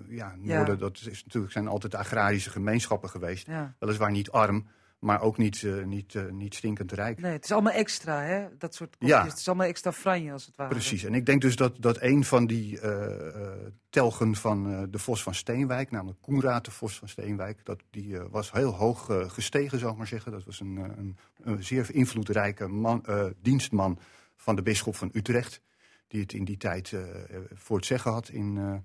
ja, 0.09 0.35
Noorden, 0.37 0.75
ja. 0.75 0.81
dat 0.81 1.01
is 1.07 1.25
natuurlijk, 1.25 1.53
zijn 1.53 1.69
altijd 1.69 1.95
agrarische 1.95 2.51
gemeenschappen 2.51 3.11
geweest. 3.11 3.47
Ja. 3.47 3.75
Weliswaar 3.79 4.11
niet 4.11 4.31
arm, 4.31 4.67
maar 5.05 5.21
ook 5.21 5.37
niet, 5.37 5.63
uh, 5.63 5.85
niet, 5.85 6.15
uh, 6.15 6.31
niet 6.31 6.55
stinkend 6.55 6.93
rijk. 6.93 7.21
Nee, 7.21 7.33
het 7.33 7.45
is 7.45 7.53
allemaal 7.53 7.73
extra, 7.73 8.23
hè? 8.23 8.47
Dat 8.59 8.75
soort 8.75 8.91
kopjes. 8.91 9.11
Ja. 9.11 9.25
Het 9.25 9.39
is 9.39 9.49
allemaal 9.49 9.67
extra 9.67 9.93
franje, 9.93 10.33
als 10.33 10.47
het 10.47 10.57
ware. 10.57 10.71
Precies. 10.71 11.05
En 11.05 11.15
ik 11.15 11.27
denk 11.27 11.41
dus 11.41 11.57
dat, 11.57 11.83
dat 11.83 12.01
een 12.01 12.25
van 12.25 12.47
die 12.47 12.81
uh, 12.81 13.07
telgen 13.91 14.35
van 14.35 14.89
de 14.91 14.99
Vos 14.99 15.23
van 15.23 15.35
Steenwijk, 15.35 15.91
namelijk 15.91 16.21
Koenraad 16.21 16.65
de 16.65 16.71
Vos 16.71 16.99
van 16.99 17.09
Steenwijk, 17.09 17.65
dat, 17.65 17.83
die 17.91 18.19
was 18.19 18.53
heel 18.53 18.75
hoog 18.75 19.07
gestegen, 19.27 19.79
zou 19.79 19.93
ik 19.93 19.99
maar 19.99 20.07
zeggen. 20.07 20.33
Dat 20.33 20.45
was 20.45 20.61
een, 20.61 20.77
een, 20.77 21.17
een 21.43 21.65
zeer 21.65 21.95
invloedrijke 21.95 22.69
man, 22.69 23.05
dienstman 23.43 23.99
van 24.37 24.57
de 24.57 24.63
bisschop 24.63 24.97
van 24.97 25.11
Utrecht, 25.13 25.61
die 26.09 26.21
het 26.21 26.33
in 26.33 26.45
die 26.45 26.57
tijd 26.57 26.93
voor 27.55 27.77
het 27.77 27.87
zeggen 27.87 28.13
had 28.13 28.29
in, 28.29 28.83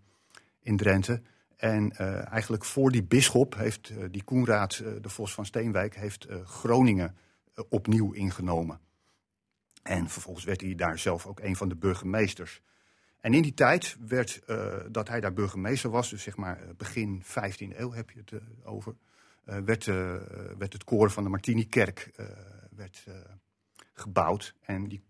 in 0.61 0.77
Drenthe. 0.77 1.21
En 1.59 1.93
uh, 2.01 2.31
eigenlijk 2.31 2.65
voor 2.65 2.91
die 2.91 3.03
bisschop 3.03 3.55
heeft 3.55 3.89
uh, 3.89 4.03
die 4.11 4.23
Koenraad, 4.23 4.79
uh, 4.83 4.91
de 5.01 5.09
Vos 5.09 5.33
van 5.33 5.45
Steenwijk, 5.45 5.95
heeft 5.95 6.27
Groningen 6.43 7.15
opnieuw 7.69 8.11
ingenomen. 8.11 8.79
En 9.83 10.09
vervolgens 10.09 10.45
werd 10.45 10.61
hij 10.61 10.75
daar 10.75 10.99
zelf 10.99 11.25
ook 11.25 11.39
een 11.39 11.55
van 11.55 11.69
de 11.69 11.75
burgemeesters. 11.75 12.61
En 13.19 13.33
in 13.33 13.41
die 13.41 13.53
tijd 13.53 13.97
werd, 13.99 14.41
dat 14.91 15.07
hij 15.07 15.19
daar 15.19 15.33
burgemeester 15.33 15.89
was, 15.89 16.09
dus 16.09 16.23
zeg 16.23 16.37
maar 16.37 16.59
begin 16.77 17.23
15e 17.23 17.77
eeuw 17.77 17.91
heb 17.91 18.09
je 18.09 18.19
het 18.25 18.41
over, 18.63 18.95
werd, 19.43 19.85
werd 20.57 20.73
het 20.73 20.83
koor 20.83 21.11
van 21.11 21.23
de 21.23 21.29
Martini-kerk 21.29 22.11
werd, 22.75 23.05
gebouwd. 23.93 24.55
En 24.61 24.87
die, 24.87 25.01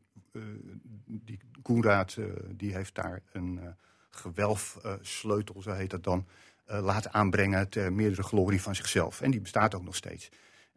die 1.05 1.39
Koenraad 1.61 2.17
die 2.55 2.73
heeft 2.73 2.95
daar 2.95 3.21
een 3.31 3.75
gewelfsleutel, 4.09 5.61
zo 5.61 5.71
heet 5.71 5.89
dat 5.89 6.03
dan, 6.03 6.25
laten 6.65 7.13
aanbrengen 7.13 7.69
ter 7.69 7.93
meerdere 7.93 8.23
glorie 8.23 8.61
van 8.61 8.75
zichzelf. 8.75 9.21
En 9.21 9.31
die 9.31 9.41
bestaat 9.41 9.75
ook 9.75 9.83
nog 9.83 9.95
steeds. 9.95 10.29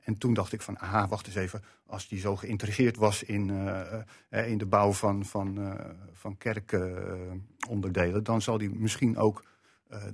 En 0.02 0.18
toen 0.18 0.34
dacht 0.34 0.52
ik 0.52 0.62
van, 0.62 0.78
aha, 0.78 1.08
wacht 1.08 1.26
eens 1.26 1.36
even. 1.36 1.62
Als 1.86 2.08
die 2.08 2.20
zo 2.20 2.36
geïnteresseerd 2.36 2.96
was 2.96 3.22
in, 3.22 3.48
uh, 3.48 4.48
in 4.48 4.58
de 4.58 4.66
bouw 4.66 4.92
van, 4.92 5.24
van, 5.24 5.58
uh, 5.58 5.74
van 6.12 6.36
dan 8.22 8.42
zal 8.42 8.58
die 8.58 8.70
misschien 8.70 9.16
ook 9.16 9.44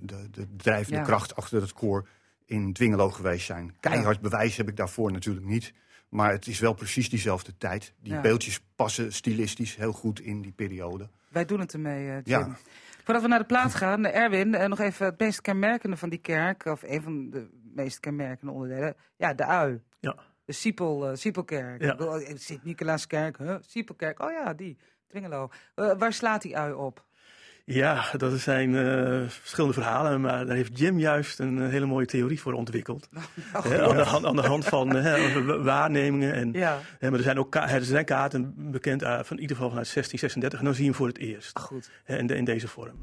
de, 0.01 0.31
de 0.31 0.47
drijvende 0.57 1.03
kracht 1.03 1.37
achter 1.37 1.61
het 1.61 1.73
koor 1.73 2.09
in 2.45 2.73
Dwingelo 2.73 3.11
geweest 3.11 3.47
zijn. 3.47 3.75
Keihard 3.81 4.21
bewijs 4.21 4.57
heb 4.57 4.69
ik 4.69 4.77
daarvoor 4.77 5.13
natuurlijk 5.13 5.47
niet. 5.47 5.73
Maar 6.09 6.31
het 6.31 6.47
is 6.47 6.59
wel 6.59 6.73
precies 6.73 7.11
diezelfde 7.11 7.57
tijd. 7.59 7.93
Die 8.03 8.21
beeldjes 8.21 8.61
passen 8.77 9.13
stilistisch 9.13 9.77
heel 9.77 9.93
goed 9.93 10.21
in 10.21 10.43
die 10.43 10.53
periode. 10.53 11.09
Wij 11.29 11.45
doen 11.45 11.61
het 11.61 11.73
ermee, 11.73 12.05
Jim. 12.05 12.23
Ja. 12.25 12.57
Voordat 13.09 13.27
we 13.27 13.33
naar 13.33 13.43
de 13.43 13.55
plaats 13.55 13.75
gaan, 13.75 14.07
Erwin, 14.07 14.51
nog 14.51 14.79
even 14.79 15.07
het 15.07 15.19
meest 15.19 15.41
kenmerkende 15.41 15.97
van 15.97 16.09
die 16.09 16.19
kerk... 16.19 16.65
of 16.65 16.83
een 16.83 17.03
van 17.03 17.31
de 17.31 17.49
meest 17.75 18.01
kenmerkende 18.01 18.53
onderdelen. 18.53 18.95
Ja, 19.17 19.35
de 19.35 19.45
ui. 19.45 19.83
Ja. 20.01 20.17
De 20.45 20.53
Siepel, 20.53 21.11
uh, 21.11 21.17
Siepelkerk. 21.17 21.83
Ja. 21.83 21.97
Eh, 21.97 22.37
Sint-Nicolaaskerk, 22.37 23.39
huh? 23.39 23.57
Siepelkerk. 23.61 24.21
Oh 24.21 24.31
ja, 24.31 24.55
die. 24.55 24.79
Twingelo. 25.07 25.51
Uh, 25.77 25.93
waar 25.99 26.13
slaat 26.13 26.43
die 26.43 26.59
ui 26.59 26.73
op? 26.73 27.05
Ja, 27.71 28.05
dat 28.17 28.41
zijn 28.41 28.71
uh, 28.71 29.21
verschillende 29.29 29.75
verhalen, 29.75 30.21
maar 30.21 30.47
daar 30.47 30.57
heeft 30.57 30.79
Jim 30.79 30.99
juist 30.99 31.39
een 31.39 31.71
hele 31.71 31.87
mooie 31.87 32.07
theorie 32.07 32.41
voor 32.41 32.53
ontwikkeld. 32.53 33.09
Oh, 33.53 33.65
aan, 33.65 33.97
de 33.97 34.03
hand, 34.03 34.27
aan, 34.27 34.37
de 34.37 34.47
hand, 34.47 34.65
van 34.65 35.03
waarnemingen. 35.63 36.35
En, 36.35 36.53
ja. 36.53 36.79
maar 37.01 37.13
er 37.13 37.23
zijn 37.23 37.39
ook 37.39 37.55
er 37.55 37.85
zijn 37.85 38.05
kaarten 38.05 38.55
bekend, 38.57 39.03
van 39.03 39.37
in 39.37 39.41
ieder 39.41 39.57
geval 39.57 39.69
vanuit 39.69 39.93
1636, 39.95 40.59
en 40.59 40.65
dan 40.65 40.75
zie 40.75 40.85
je 40.85 40.89
hem 40.91 40.99
voor 40.99 41.09
het 41.09 41.19
eerst. 41.19 41.59
Goed. 41.59 41.91
in, 42.07 42.27
de, 42.27 42.37
in 42.37 42.45
deze 42.45 42.69
vorm. 42.69 42.97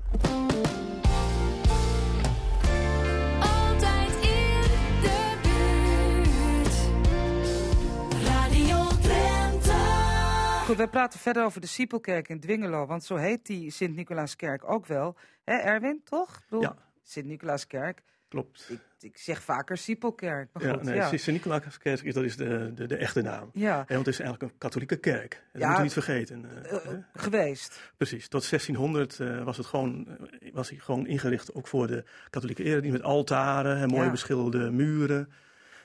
Goed, 10.76 10.84
wij 10.84 10.94
praten 10.94 11.20
verder 11.20 11.44
over 11.44 11.62
de 11.62 11.68
Siepelkerk 11.68 12.30
in 12.30 12.40
Dwingelo, 12.40 12.86
want 12.86 13.04
zo 13.04 13.16
heet 13.16 13.46
die 13.46 13.72
Sint-Nicolaaskerk 13.72 14.70
ook 14.70 14.86
wel. 14.86 15.16
Hè, 15.44 15.54
Erwin, 15.54 16.02
toch? 16.04 16.42
Bedoel, 16.44 16.62
ja. 16.62 16.76
Sint-Nicolaaskerk. 17.04 18.02
Klopt. 18.28 18.66
Ik, 18.70 18.80
ik, 19.00 19.18
zeg 19.18 19.44
vaker 19.44 19.78
Siepelkerk. 19.78 20.50
Maar 20.54 20.64
goed, 20.64 20.86
ja, 20.86 20.90
nee, 20.90 20.96
ja. 20.96 21.18
Sint-Nicolaaskerk 21.18 22.14
dat 22.14 22.24
is 22.24 22.36
de, 22.38 22.72
de, 22.74 22.86
de, 22.86 22.96
echte 22.96 23.22
naam. 23.22 23.50
Ja. 23.54 23.76
want 23.76 24.06
het 24.06 24.08
is 24.08 24.20
eigenlijk 24.20 24.52
een 24.52 24.58
katholieke 24.58 24.96
kerk. 24.96 25.44
Dat 25.52 25.62
ja, 25.62 25.68
moet 25.68 25.78
je 25.78 25.84
niet 25.84 25.94
vergeten. 25.94 26.46
Uh, 26.66 26.72
uh, 26.72 26.80
geweest. 27.14 27.92
Precies. 27.98 28.28
Tot 28.28 28.50
1600 28.50 29.20
uh, 29.20 29.44
was, 29.44 29.58
het 29.58 29.66
gewoon, 29.66 30.08
was 30.54 30.70
hij 30.70 30.78
gewoon 30.78 31.08
ingericht 31.08 31.54
ook 31.54 31.68
voor 31.68 31.88
de 31.88 32.04
katholieke 32.30 32.64
eredienst 32.64 32.98
met 32.98 33.06
altaren 33.06 33.78
en 33.78 33.90
mooie 33.90 34.12
beschilderde 34.12 34.72
muren. 34.72 35.30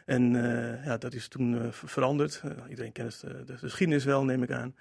En 0.06 0.34
uh, 0.34 0.84
ja, 0.84 0.96
dat 0.96 1.14
is 1.14 1.28
toen 1.28 1.52
uh, 1.52 1.62
veranderd. 1.70 2.42
Uh, 2.44 2.52
iedereen 2.68 2.92
kent 2.92 3.20
de, 3.20 3.44
de, 3.44 3.58
geschiedenis 3.58 4.04
wel, 4.04 4.24
neem 4.24 4.42
ik 4.42 4.50
aan. 4.50 4.74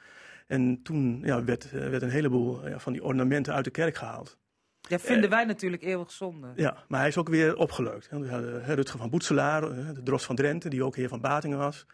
En 0.47 0.79
toen 0.83 1.21
ja, 1.23 1.43
werd, 1.43 1.71
werd 1.71 2.01
een 2.01 2.09
heleboel 2.09 2.61
van 2.75 2.93
die 2.93 3.03
ornamenten 3.03 3.53
uit 3.53 3.63
de 3.63 3.71
kerk 3.71 3.97
gehaald. 3.97 4.37
Ja, 4.81 4.99
vinden 4.99 5.29
wij 5.29 5.45
natuurlijk 5.45 5.83
eeuwig 5.83 6.11
zonde. 6.11 6.47
Ja, 6.55 6.83
maar 6.87 6.99
hij 6.99 7.09
is 7.09 7.17
ook 7.17 7.29
weer 7.29 7.55
opgeleukt. 7.55 8.09
We 8.09 8.29
hadden 8.29 8.75
Rutger 8.75 8.99
van 8.99 9.09
Boetselaar, 9.09 9.61
de 9.93 10.03
drost 10.03 10.25
van 10.25 10.35
Drenthe, 10.35 10.69
die 10.69 10.83
ook 10.83 10.95
heer 10.95 11.09
van 11.09 11.21
Batingen 11.21 11.57
was. 11.57 11.85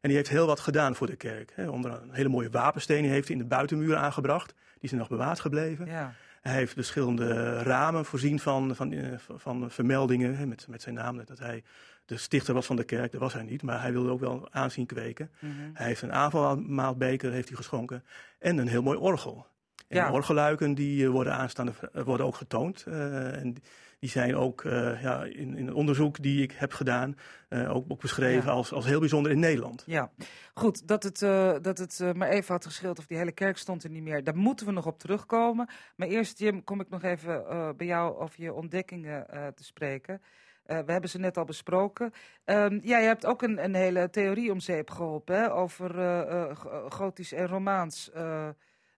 En 0.00 0.08
die 0.08 0.16
heeft 0.16 0.28
heel 0.28 0.46
wat 0.46 0.60
gedaan 0.60 0.94
voor 0.94 1.06
de 1.06 1.16
kerk. 1.16 1.54
Onder 1.56 2.02
een 2.02 2.12
hele 2.12 2.28
mooie 2.28 2.50
wapenstenen 2.50 3.10
heeft 3.10 3.28
hij 3.28 3.36
in 3.36 3.42
de 3.42 3.48
buitenmuur 3.48 3.96
aangebracht. 3.96 4.54
Die 4.78 4.88
zijn 4.88 5.00
nog 5.00 5.08
bewaard 5.08 5.40
gebleven. 5.40 5.86
Ja. 5.86 6.14
Hij 6.42 6.54
heeft 6.54 6.72
verschillende 6.72 7.58
ramen 7.62 8.04
voorzien 8.04 8.38
van, 8.38 8.76
van, 8.76 8.94
van, 9.18 9.40
van 9.40 9.70
vermeldingen 9.70 10.48
met, 10.48 10.68
met 10.68 10.82
zijn 10.82 10.94
naam. 10.94 11.24
Dat 11.24 11.38
hij 11.38 11.62
de 12.04 12.16
stichter 12.16 12.54
was 12.54 12.66
van 12.66 12.76
de 12.76 12.84
kerk, 12.84 13.12
dat 13.12 13.20
was 13.20 13.32
hij 13.32 13.42
niet, 13.42 13.62
maar 13.62 13.80
hij 13.80 13.92
wilde 13.92 14.10
ook 14.10 14.20
wel 14.20 14.48
aanzien 14.50 14.86
kweken. 14.86 15.30
Mhm. 15.38 15.52
Hij 15.72 15.86
heeft 15.86 16.02
een 16.02 16.12
avondmaalbeker 16.12 17.32
heeft 17.32 17.48
hij 17.48 17.56
geschonken 17.56 18.04
en 18.38 18.58
een 18.58 18.68
heel 18.68 18.82
mooi 18.82 18.98
orgel. 18.98 19.46
En 19.88 19.98
ja. 19.98 20.12
orgeluiken 20.12 20.74
die 20.74 21.04
eh, 21.04 21.10
worden 21.10 21.32
aanstaande 21.32 21.72
eh, 21.92 22.02
worden 22.02 22.26
ook 22.26 22.36
getoond. 22.36 22.84
Uh, 22.88 23.36
en 23.36 23.56
die 24.02 24.10
zijn 24.10 24.36
ook 24.36 24.62
uh, 24.64 25.02
ja, 25.02 25.24
in, 25.24 25.56
in 25.56 25.74
onderzoek 25.74 26.22
die 26.22 26.42
ik 26.42 26.52
heb 26.52 26.72
gedaan, 26.72 27.16
uh, 27.48 27.74
ook, 27.74 27.84
ook, 27.88 28.00
beschreven 28.00 28.52
als, 28.52 28.72
als 28.72 28.84
heel 28.84 29.00
bijzonder 29.00 29.32
in 29.32 29.38
Nederland. 29.38 29.82
Ja, 29.86 30.10
goed, 30.54 30.88
dat 30.88 31.02
het, 31.02 31.20
uh, 31.20 31.54
dat 31.60 31.78
het 31.78 32.14
maar 32.14 32.28
even 32.28 32.54
had 32.54 32.66
geschild 32.66 32.98
of 32.98 33.06
die 33.06 33.16
hele 33.16 33.32
kerk 33.32 33.56
stond 33.58 33.84
er 33.84 33.90
niet 33.90 34.02
meer. 34.02 34.24
Daar 34.24 34.36
moeten 34.36 34.66
we 34.66 34.72
nog 34.72 34.86
op 34.86 34.98
terugkomen. 34.98 35.68
Maar 35.96 36.08
eerst, 36.08 36.38
Jim, 36.38 36.64
kom 36.64 36.80
ik 36.80 36.88
nog 36.88 37.02
even 37.02 37.44
bij 37.76 37.86
jou 37.86 38.16
over 38.16 38.42
je 38.42 38.52
ontdekkingen 38.52 39.26
te 39.54 39.64
spreken. 39.64 40.20
Uh, 40.66 40.78
we 40.78 40.92
hebben 40.92 41.10
ze 41.10 41.18
net 41.18 41.36
al 41.36 41.44
besproken. 41.44 42.12
Um, 42.44 42.80
ja, 42.82 42.98
je 42.98 43.06
hebt 43.06 43.26
ook 43.26 43.42
een, 43.42 43.64
een 43.64 43.74
hele 43.74 44.10
theorie 44.10 44.52
om 44.52 44.60
zeep 44.60 44.90
geholpen 44.90 45.36
hè, 45.36 45.52
over 45.52 45.98
uh, 45.98 46.20
uh, 46.28 46.50
gotisch 46.88 47.32
en 47.32 47.46
romaans. 47.46 48.10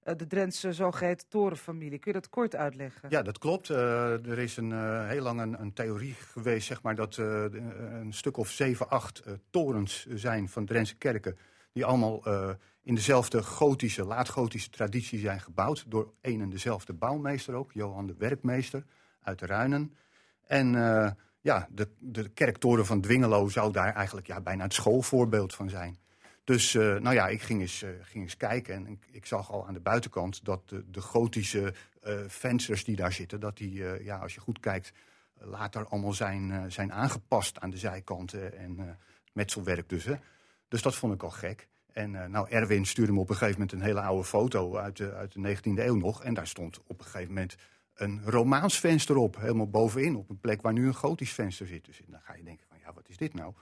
De 0.05 0.27
Drentse 0.27 0.73
zogeheten 0.73 1.29
torenfamilie. 1.29 1.99
Kun 1.99 2.13
je 2.13 2.21
dat 2.21 2.31
kort 2.31 2.57
uitleggen? 2.57 3.11
Ja, 3.11 3.23
dat 3.23 3.39
klopt. 3.39 3.69
er 3.69 4.39
is 4.39 4.57
een, 4.57 4.73
heel 5.07 5.23
lang 5.23 5.41
een, 5.41 5.61
een, 5.61 5.73
theorie 5.73 6.15
geweest, 6.15 6.67
zeg 6.67 6.83
maar, 6.83 6.95
dat 6.95 7.17
een 7.17 8.13
stuk 8.13 8.37
of 8.37 8.51
zeven, 8.51 8.89
acht 8.89 9.23
torens 9.51 10.07
zijn 10.07 10.49
van 10.49 10.67
Drentse 10.67 10.97
kerken. 10.97 11.39
Die 11.73 11.85
allemaal 11.85 12.23
in 12.83 12.95
dezelfde 12.95 13.43
gotische, 13.43 14.05
laat-gotische 14.05 14.71
traditie 14.71 15.19
zijn 15.19 15.41
gebouwd. 15.41 15.85
Door 15.89 16.13
een 16.21 16.41
en 16.41 16.51
dezelfde 16.51 16.93
bouwmeester 16.93 17.55
ook, 17.55 17.73
Johan 17.73 18.07
de 18.07 18.15
Werkmeester 18.19 18.85
uit 19.23 19.39
de 19.39 19.47
Ruinen. 19.47 19.95
En 20.47 20.75
ja, 21.45 21.69
de, 21.71 21.89
de 21.99 22.29
kerktoren 22.29 22.87
van 22.87 23.01
Dwingelo 23.01 23.49
zou 23.49 23.73
daar 23.73 23.95
eigenlijk 23.95 24.27
ja, 24.27 24.41
bijna 24.41 24.63
het 24.63 24.75
schoolvoorbeeld 24.75 25.55
van 25.55 25.69
zijn. 25.69 25.99
Dus 26.45 26.75
uh, 26.75 26.97
nou 26.97 27.15
ja, 27.15 27.29
ik 27.29 27.43
ging 27.43 27.61
eens, 27.61 27.83
uh, 27.83 27.91
ging 28.03 28.25
eens 28.25 28.37
kijken 28.37 28.75
en 28.75 29.01
ik, 29.11 29.27
zag 29.27 29.53
al 29.53 29.67
aan 29.67 29.75
de 29.75 29.81
buitenkant 29.81 30.45
dat 30.45 30.69
de, 30.69 30.91
de 30.91 31.01
gotische 31.01 31.75
uh, 32.05 32.21
vensters 32.27 32.85
die 32.85 32.97
daar 32.97 33.13
zitten, 33.13 33.41
dat 33.41 33.57
die, 33.57 34.03
ja, 34.05 34.17
als 34.17 34.35
je 34.35 34.41
goed 34.41 34.61
kijkt, 34.61 34.93
later 35.35 35.87
allemaal 35.87 36.13
zijn, 36.13 36.73
zijn 36.73 36.93
aangepast 36.93 37.61
aan 37.61 37.71
de 37.71 37.77
zijkanten 37.77 38.59
en 38.59 38.99
metselwerk 39.33 39.89
dus. 39.89 40.07
Dus 40.69 40.83
dat 40.83 40.95
vond 40.95 41.15
ik 41.15 41.23
al 41.23 41.31
gek. 41.31 41.69
En 41.93 42.11
nou, 42.11 42.49
Erwin 42.49 42.87
stuurde 42.87 43.13
me 43.13 43.21
op 43.21 43.31
een 43.31 43.37
gegeven 43.37 43.61
moment 43.61 43.73
een 43.73 43.87
hele 43.87 44.01
oude 44.01 44.25
foto 44.25 44.77
uit 44.77 44.97
de, 44.97 45.13
uit 45.13 45.33
de 45.33 45.57
19e 45.57 45.61
eeuw 45.63 45.97
nog. 45.97 46.23
En 46.23 46.35
daar 46.35 46.47
stond 46.47 46.81
op 46.87 46.99
een 46.99 47.05
gegeven 47.05 47.35
moment 47.35 47.57
een 47.95 48.23
Romaans 48.25 48.81
venster 48.81 49.17
op, 49.17 49.37
helemaal 49.37 49.71
bovenin, 49.71 50.17
op 50.17 50.31
een 50.31 50.41
plek 50.41 50.63
waar 50.63 50.73
nu 50.73 50.87
een 50.87 50.95
gotisch 50.95 51.33
venster 51.33 51.67
zit. 51.67 51.85
Dus 51.85 52.01
dan 52.07 52.21
ga 52.23 52.35
je 52.35 52.45
denken 52.45 52.67
van, 52.69 52.79
ja, 52.81 52.93
wat 52.93 53.09
is 53.09 53.17
dit 53.17 53.35
nou? 53.35 53.55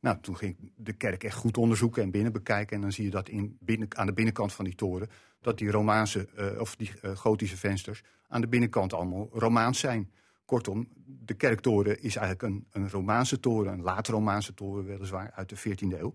Nou, 0.00 0.18
toen 0.20 0.36
ging 0.36 0.56
ik 0.58 0.70
de 0.76 0.92
kerk 0.92 1.24
echt 1.24 1.36
goed 1.36 1.56
onderzoeken 1.56 2.02
en 2.02 2.10
binnen 2.10 2.32
bekijken. 2.32 2.76
En 2.76 2.82
dan 2.82 2.92
zie 2.92 3.04
je 3.04 3.10
dat 3.10 3.28
in 3.28 3.56
binnen, 3.60 3.88
aan 3.96 4.06
de 4.06 4.12
binnenkant 4.12 4.52
van 4.52 4.64
die 4.64 4.74
toren, 4.74 5.08
dat 5.40 5.58
die 5.58 5.70
Romaanse, 5.70 6.28
uh, 6.38 6.60
of 6.60 6.76
die 6.76 6.92
uh, 7.02 7.16
gotische 7.16 7.56
vensters 7.56 8.02
aan 8.28 8.40
de 8.40 8.48
binnenkant 8.48 8.92
allemaal 8.92 9.28
Romaans 9.32 9.78
zijn. 9.78 10.10
Kortom, 10.44 10.88
de 11.04 11.34
kerktoren 11.34 12.02
is 12.02 12.16
eigenlijk 12.16 12.54
een, 12.54 12.66
een 12.70 12.90
Romaanse 12.90 13.40
toren, 13.40 13.72
een 13.72 13.82
laat 13.82 14.08
Romaanse 14.08 14.54
toren 14.54 14.84
weliswaar, 14.84 15.30
uit 15.34 15.48
de 15.48 15.56
14e 15.56 15.98
eeuw. 16.00 16.14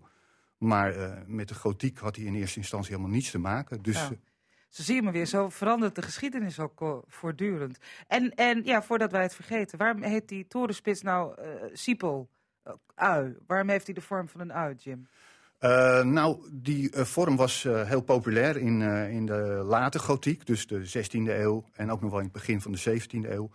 Maar 0.58 0.96
uh, 0.96 1.12
met 1.26 1.48
de 1.48 1.54
gotiek 1.54 1.98
had 1.98 2.16
hij 2.16 2.24
in 2.24 2.34
eerste 2.34 2.58
instantie 2.58 2.90
helemaal 2.90 3.14
niets 3.14 3.30
te 3.30 3.38
maken. 3.38 3.82
Dus 3.82 3.96
ja. 3.96 4.10
Zo 4.68 4.82
zie 4.82 4.94
je 4.94 5.02
maar 5.02 5.12
weer, 5.12 5.26
zo 5.26 5.48
verandert 5.48 5.94
de 5.94 6.02
geschiedenis 6.02 6.58
ook 6.58 7.02
voortdurend. 7.06 7.78
En, 8.06 8.34
en 8.34 8.64
ja, 8.64 8.82
voordat 8.82 9.10
wij 9.10 9.22
het 9.22 9.34
vergeten, 9.34 9.78
waarom 9.78 10.02
heet 10.02 10.28
die 10.28 10.46
torenspits 10.46 11.02
nou 11.02 11.38
Siepel, 11.72 12.28
ui? 12.94 13.36
Waarom 13.46 13.68
heeft 13.68 13.86
hij 13.86 13.94
de 13.94 14.00
vorm 14.00 14.28
van 14.28 14.40
een 14.40 14.52
ui, 14.52 14.74
Jim? 14.78 15.08
nou, 16.02 16.48
die 16.52 16.90
vorm 16.92 17.36
was 17.36 17.62
heel 17.62 18.02
populair 18.02 18.56
in, 18.56 18.80
in 19.10 19.26
de 19.26 19.62
late 19.66 19.98
gotiek, 19.98 20.46
dus 20.46 20.66
de 20.66 20.86
16e 20.86 21.28
eeuw 21.28 21.64
en 21.72 21.90
ook 21.90 22.00
nog 22.00 22.10
wel 22.10 22.18
in 22.18 22.24
het 22.24 22.34
begin 22.34 22.60
van 22.60 22.72
de 22.72 23.00
17e 23.00 23.30
eeuw. 23.30 23.50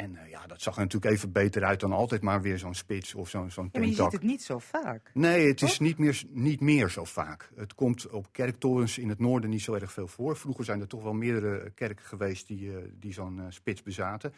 En 0.00 0.18
ja, 0.28 0.46
dat 0.46 0.62
zag 0.62 0.74
er 0.74 0.80
natuurlijk 0.80 1.12
even 1.12 1.32
beter 1.32 1.64
uit 1.64 1.80
dan 1.80 1.92
altijd 1.92 2.22
maar 2.22 2.42
weer 2.42 2.58
zo'n 2.58 2.74
spits 2.74 3.14
of 3.14 3.28
zo'n 3.28 3.50
zo'n 3.50 3.68
ja, 3.72 3.78
Maar 3.78 3.88
je 3.88 3.94
ziet 3.94 4.12
het 4.12 4.22
niet 4.22 4.42
zo 4.42 4.58
vaak. 4.58 5.10
Nee, 5.14 5.48
het 5.48 5.62
is 5.62 5.78
niet 5.78 5.98
meer, 5.98 6.22
niet 6.28 6.60
meer 6.60 6.88
zo 6.88 7.04
vaak. 7.04 7.50
Het 7.54 7.74
komt 7.74 8.08
op 8.08 8.32
kerktorens 8.32 8.98
in 8.98 9.08
het 9.08 9.18
noorden 9.18 9.50
niet 9.50 9.62
zo 9.62 9.74
erg 9.74 9.92
veel 9.92 10.06
voor. 10.06 10.36
Vroeger 10.36 10.64
zijn 10.64 10.80
er 10.80 10.86
toch 10.86 11.02
wel 11.02 11.12
meerdere 11.12 11.70
kerken 11.70 12.04
geweest 12.04 12.46
die, 12.46 12.72
die 12.98 13.12
zo'n 13.12 13.40
spits 13.48 13.82
bezaten. 13.82 14.32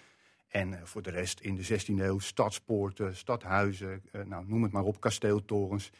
En 0.53 0.81
voor 0.87 1.03
de 1.03 1.11
rest 1.11 1.41
in 1.41 1.55
de 1.55 1.65
16e 1.65 1.95
eeuw 2.03 2.19
stadspoorten, 2.19 3.17
stadhuizen, 3.17 4.03
nou, 4.25 4.45
noem 4.47 4.63
het 4.63 4.73
maar 4.73 4.83
op, 4.83 5.01
kasteeltorens. 5.01 5.91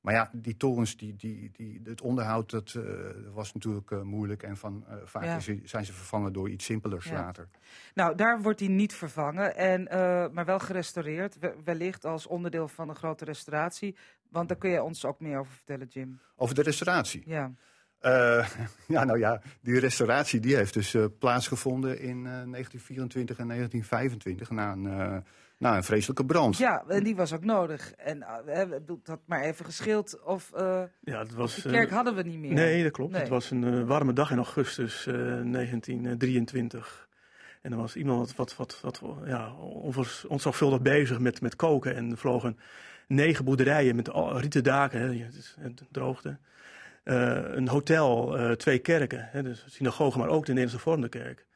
Maar 0.00 0.14
ja, 0.14 0.30
die 0.32 0.56
torens, 0.56 0.96
die, 0.96 1.16
die, 1.16 1.50
die, 1.52 1.80
het 1.84 2.00
onderhoud, 2.00 2.50
dat 2.50 2.74
eh, 2.74 2.82
was 3.32 3.52
natuurlijk 3.52 3.90
eh, 3.90 4.00
moeilijk. 4.02 4.42
En 4.42 4.56
van, 4.56 4.84
eh, 4.88 4.94
vaak 5.04 5.24
Ja. 5.24 5.36
is- 5.36 5.50
zijn 5.64 5.84
ze 5.84 5.92
vervangen 5.92 6.32
door 6.32 6.48
iets 6.48 6.64
simpelers 6.64 7.04
Ja. 7.06 7.12
later. 7.12 7.48
Nou, 7.94 8.14
daar 8.16 8.42
wordt 8.42 8.60
hij 8.60 8.68
niet 8.68 8.94
vervangen, 8.94 9.56
en, 9.56 9.88
eh, 9.88 10.28
maar 10.32 10.44
wel 10.44 10.58
gerestaureerd. 10.58 11.38
we- 11.38 11.54
wellicht 11.64 12.04
als 12.04 12.26
onderdeel 12.26 12.68
van 12.68 12.88
een 12.88 12.96
grote 12.96 13.24
restauratie. 13.24 13.96
Want 14.28 14.48
daar 14.48 14.58
kun 14.58 14.70
je 14.70 14.82
ons 14.82 15.04
ook 15.04 15.20
meer 15.20 15.38
over 15.38 15.52
vertellen, 15.52 15.86
Jim. 15.86 16.20
Over 16.36 16.54
de 16.54 16.62
restauratie. 16.62 17.22
Ja, 17.26 17.52
Eh, 18.02 18.48
ja, 18.94 19.04
nou 19.04 19.18
ja, 19.18 19.40
die 19.60 19.78
restauratie 19.78 20.40
die 20.40 20.56
heeft 20.56 20.74
dus 20.74 20.94
eh, 20.94 21.04
plaatsgevonden 21.18 21.98
in 22.00 22.16
eh, 22.16 22.22
1924 22.22 23.38
en 23.38 23.46
1925 23.48 24.50
na 24.50 24.72
een, 24.72 24.86
eh, 24.86 25.16
na 25.58 25.76
een 25.76 25.84
vreselijke 25.84 26.24
brand. 26.24 26.58
ja 26.58 26.84
en 26.88 27.04
die 27.04 27.16
was 27.16 27.32
ook 27.32 27.44
nodig. 27.44 27.92
En 27.92 28.22
eh, 28.46 28.68
dat 29.02 29.20
maar 29.26 29.40
even 29.40 29.64
geschild. 29.64 30.22
Of 30.22 30.52
eh, 30.52 30.82
Ja, 31.00 31.18
het 31.18 31.34
was, 31.34 31.54
de 31.54 31.70
kerk 31.70 31.88
eh, 31.88 31.94
hadden 31.94 32.14
we 32.14 32.22
niet 32.22 32.38
meer. 32.38 32.52
Nee, 32.52 32.82
dat 32.82 32.92
klopt. 32.92 33.12
Nee. 33.12 33.20
Het 33.20 33.30
was 33.30 33.50
een 33.50 33.64
eh, 33.64 33.86
warme 33.86 34.12
dag 34.12 34.30
in 34.30 34.36
augustus 34.36 35.06
eh, 35.06 35.14
1923. 35.14 37.08
En 37.60 37.72
er 37.72 37.78
was 37.78 37.96
iemand 37.96 38.36
wat, 38.36 38.56
wat, 38.56 38.80
wat, 38.80 39.00
wat 39.00 39.16
ja, 39.24 39.52
onzorgvuldig 40.28 40.80
bezig 40.80 41.18
met, 41.18 41.40
met 41.40 41.56
koken. 41.56 41.94
En 41.94 42.10
er 42.10 42.16
vlogen 42.16 42.58
negen 43.06 43.44
boerderijen 43.44 43.96
met 43.96 44.08
rieten 44.32 44.64
daken, 44.64 45.00
hè, 45.00 45.24
het, 45.24 45.56
het 45.60 45.82
droogte. 45.90 46.38
Eh, 47.02 47.54
een 47.54 47.68
hotel, 47.68 48.38
eh, 48.38 48.50
twee 48.50 48.78
kerken, 48.78 49.28
hè, 49.30 49.42
dus 49.42 49.64
synagoge, 49.68 50.18
maar 50.18 50.28
ook 50.28 50.46
de 50.46 50.52
Nederlandse 50.52 50.84
vormde 50.84 51.08
kerk. 51.08 51.46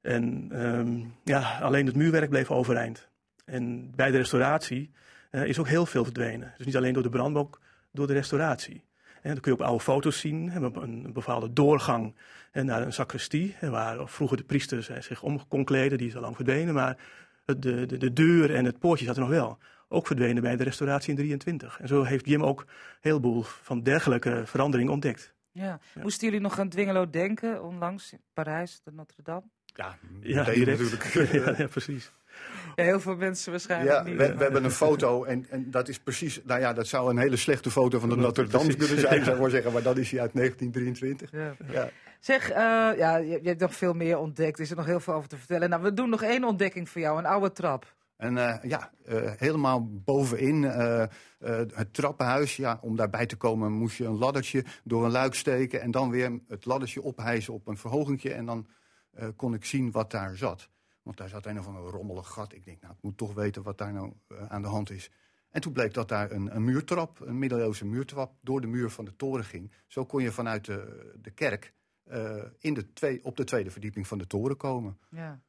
En 0.00 0.48
ehm, 0.50 1.00
ja, 1.24 1.58
alleen 1.60 1.86
het 1.86 1.96
muurwerk 1.96 2.30
bleef 2.30 2.50
overeind. 2.50 3.08
En 3.44 3.90
bij 3.94 4.10
de 4.10 4.16
restauratie 4.16 4.90
eh, 5.30 5.44
is 5.44 5.58
ook 5.58 5.68
heel 5.68 5.86
veel 5.86 6.04
verdwenen. 6.04 6.54
Dus 6.56 6.66
niet 6.66 6.76
alleen 6.76 6.92
door 6.92 7.02
de 7.02 7.08
brand, 7.08 7.32
maar 7.32 7.42
ook 7.42 7.60
door 7.92 8.06
de 8.06 8.12
restauratie. 8.12 8.84
En 9.22 9.30
dat 9.30 9.40
kun 9.40 9.52
je 9.52 9.58
op 9.58 9.64
oude 9.64 9.82
foto's 9.82 10.18
zien, 10.18 10.50
hè, 10.50 10.60
een, 10.60 11.12
bepaalde 11.12 11.52
doorgang 11.52 12.14
naar 12.52 12.82
een 12.82 12.92
sacristie, 12.92 13.56
waar 13.60 14.08
vroeger 14.08 14.36
de 14.36 14.44
priesters 14.44 14.90
zich 14.98 15.22
om 15.22 15.48
kon 15.48 15.64
kleden, 15.64 15.98
die 15.98 16.06
is 16.06 16.14
al 16.14 16.20
lang 16.20 16.36
verdwenen, 16.36 16.74
maar 16.74 16.96
de, 17.44 17.86
de, 17.86 17.96
de 17.96 18.12
deur 18.12 18.54
en 18.54 18.64
het 18.64 18.78
poortje 18.78 19.04
zat 19.04 19.14
er 19.14 19.20
nog 19.20 19.30
wel. 19.30 19.58
Ook 19.92 20.06
verdwenen 20.06 20.42
bij 20.42 20.56
de 20.56 20.64
restauratie 20.64 21.10
in 21.10 21.16
23. 21.16 21.80
En 21.80 21.88
zo 21.88 22.02
heeft 22.02 22.26
Jim 22.28 22.44
ook 22.44 22.60
een 22.60 22.66
heleboel 23.00 23.42
van 23.42 23.82
dergelijke 23.82 24.42
veranderingen 24.44 24.92
ontdekt. 24.92 25.34
Ja. 25.52 25.78
Moesten 26.02 26.26
jullie 26.26 26.42
nog 26.42 26.58
aan 26.58 26.68
Dwingelo 26.68 27.10
denken 27.10 27.62
onlangs 27.62 28.12
in 28.12 28.20
Parijs, 28.32 28.80
de 28.84 28.92
Notre 28.92 29.22
Dame? 29.22 29.42
Ja, 29.64 29.96
Ja, 30.20 30.44
direct. 30.44 30.90
natuurlijk. 30.90 31.32
ja, 31.46 31.54
ja, 31.58 31.66
precies. 31.66 32.12
Ja, 32.76 32.84
heel 32.84 33.00
veel 33.00 33.16
mensen 33.16 33.50
waarschijnlijk 33.50 33.92
Ja, 33.96 34.02
niet. 34.02 34.16
we, 34.16 34.36
we 34.36 34.42
hebben 34.42 34.64
een 34.64 34.70
foto 34.70 35.24
en, 35.24 35.46
en 35.50 35.70
dat 35.70 35.88
is 35.88 35.98
precies, 35.98 36.40
nou 36.44 36.60
ja, 36.60 36.72
dat 36.72 36.86
zou 36.86 37.10
een 37.10 37.18
hele 37.18 37.36
slechte 37.36 37.70
foto 37.70 37.98
van 37.98 38.08
de 38.08 38.16
Notre 38.16 38.46
Dame 38.46 38.76
kunnen 38.76 38.98
zijn, 38.98 39.24
zou 39.24 39.36
ik 39.36 39.42
maar 39.42 39.50
zeggen, 39.50 39.72
maar 39.72 39.82
dan 39.82 39.98
is 39.98 40.10
hij 40.10 40.20
uit 40.20 40.34
1923. 40.34 41.30
Ja. 41.32 41.54
Ja. 41.72 41.88
Zeg, 42.20 42.50
eh, 42.50 42.56
ja, 42.98 43.16
je, 43.16 43.38
je 43.42 43.48
hebt 43.48 43.60
nog 43.60 43.74
veel 43.74 43.92
meer 43.94 44.18
ontdekt. 44.18 44.56
Er 44.56 44.64
is 44.64 44.70
er 44.70 44.76
nog 44.76 44.86
heel 44.86 45.00
veel 45.00 45.14
over 45.14 45.28
te 45.28 45.36
vertellen. 45.36 45.70
Nou, 45.70 45.82
we 45.82 45.94
doen 45.94 46.10
nog 46.10 46.22
één 46.22 46.44
ontdekking 46.44 46.88
voor 46.88 47.00
jou, 47.00 47.18
een 47.18 47.26
oude 47.26 47.52
trap. 47.52 47.94
En 48.22 48.38
eh, 48.38 48.70
ja, 48.70 48.90
eh, 49.04 49.32
helemaal 49.36 49.88
bovenin 50.04 50.64
eh, 50.64 51.04
het 51.74 51.94
trappenhuis, 51.94 52.56
ja, 52.56 52.78
om 52.80 52.96
daarbij 52.96 53.26
te 53.26 53.36
komen 53.36 53.72
moest 53.72 53.96
je 53.96 54.04
een 54.04 54.18
laddertje 54.18 54.64
door 54.84 55.04
een 55.04 55.10
luik 55.10 55.34
steken 55.34 55.80
en 55.80 55.90
dan 55.90 56.10
weer 56.10 56.40
het 56.48 56.64
laddertje 56.64 57.02
ophijzen 57.02 57.52
op 57.52 57.66
een 57.66 57.76
verhogingje 57.76 58.32
en 58.32 58.46
dan 58.46 58.66
kon 59.36 59.54
ik 59.54 59.64
zien 59.64 59.90
wat 59.90 60.10
daar 60.10 60.36
zat. 60.36 60.68
Want 61.02 61.16
daar 61.16 61.28
zat 61.28 61.46
een 61.46 61.58
of 61.58 61.66
ander 61.66 61.82
rommelig 61.82 62.28
gat. 62.28 62.52
Ik 62.52 62.64
denk, 62.64 62.80
nou, 62.80 62.94
ik 62.94 63.02
moet 63.02 63.16
toch 63.16 63.34
weten 63.34 63.62
wat 63.62 63.78
daar 63.78 63.92
nou 63.92 64.12
aan 64.48 64.62
de 64.62 64.68
hand 64.68 64.90
is. 64.90 65.10
En 65.50 65.60
toen 65.60 65.72
bleek 65.72 65.94
dat 65.94 66.08
daar 66.08 66.30
een, 66.30 66.54
een 66.54 66.64
muurtrap, 66.64 67.20
een 67.20 67.38
middeleeuwse 67.38 67.84
muurtrap, 67.84 68.32
door 68.40 68.60
de 68.60 68.66
muur 68.66 68.90
van 68.90 69.04
de 69.04 69.16
toren 69.16 69.44
ging. 69.44 69.72
Zo 69.86 70.04
kon 70.04 70.22
je 70.22 70.32
vanuit 70.32 70.64
de, 70.64 71.12
de 71.22 71.30
kerk 71.30 71.72
in 72.58 72.74
de 72.74 72.92
twee, 72.92 73.24
op 73.24 73.36
de 73.36 73.44
tweede 73.44 73.70
verdieping 73.70 74.06
van 74.06 74.18
de 74.18 74.26
toren 74.26 74.56
komen. 74.56 74.98
Ja. 75.10 75.40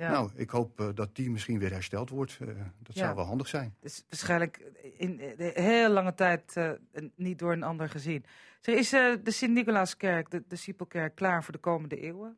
Ja. 0.00 0.10
Nou, 0.10 0.30
ik 0.34 0.50
hoop 0.50 0.80
eh, 0.80 0.88
dat 0.94 1.14
die 1.16 1.30
misschien 1.30 1.58
weer 1.58 1.70
hersteld 1.72 2.10
wordt. 2.10 2.38
Eh, 2.40 2.46
dat 2.78 2.94
Ja. 2.96 3.04
zou 3.04 3.14
wel 3.16 3.24
handig 3.24 3.48
zijn. 3.48 3.74
Het 3.80 3.90
is 3.90 4.04
waarschijnlijk 4.08 4.60
in 4.96 5.16
de 5.16 5.50
heel 5.54 5.90
lange 5.90 6.14
tijd 6.14 6.56
eh, 6.56 6.70
niet 7.14 7.38
door 7.38 7.52
een 7.52 7.62
ander 7.62 7.88
gezien. 7.88 8.24
Zeg, 8.60 8.74
is 8.74 8.92
eh, 8.92 9.14
de 9.22 9.30
Sint-Nicolaaskerk, 9.30 10.30
de, 10.30 10.42
de 10.48 10.56
Siepelkerk, 10.56 11.14
klaar 11.14 11.44
voor 11.44 11.52
de 11.52 11.58
komende 11.58 11.96
eeuwen? 12.00 12.36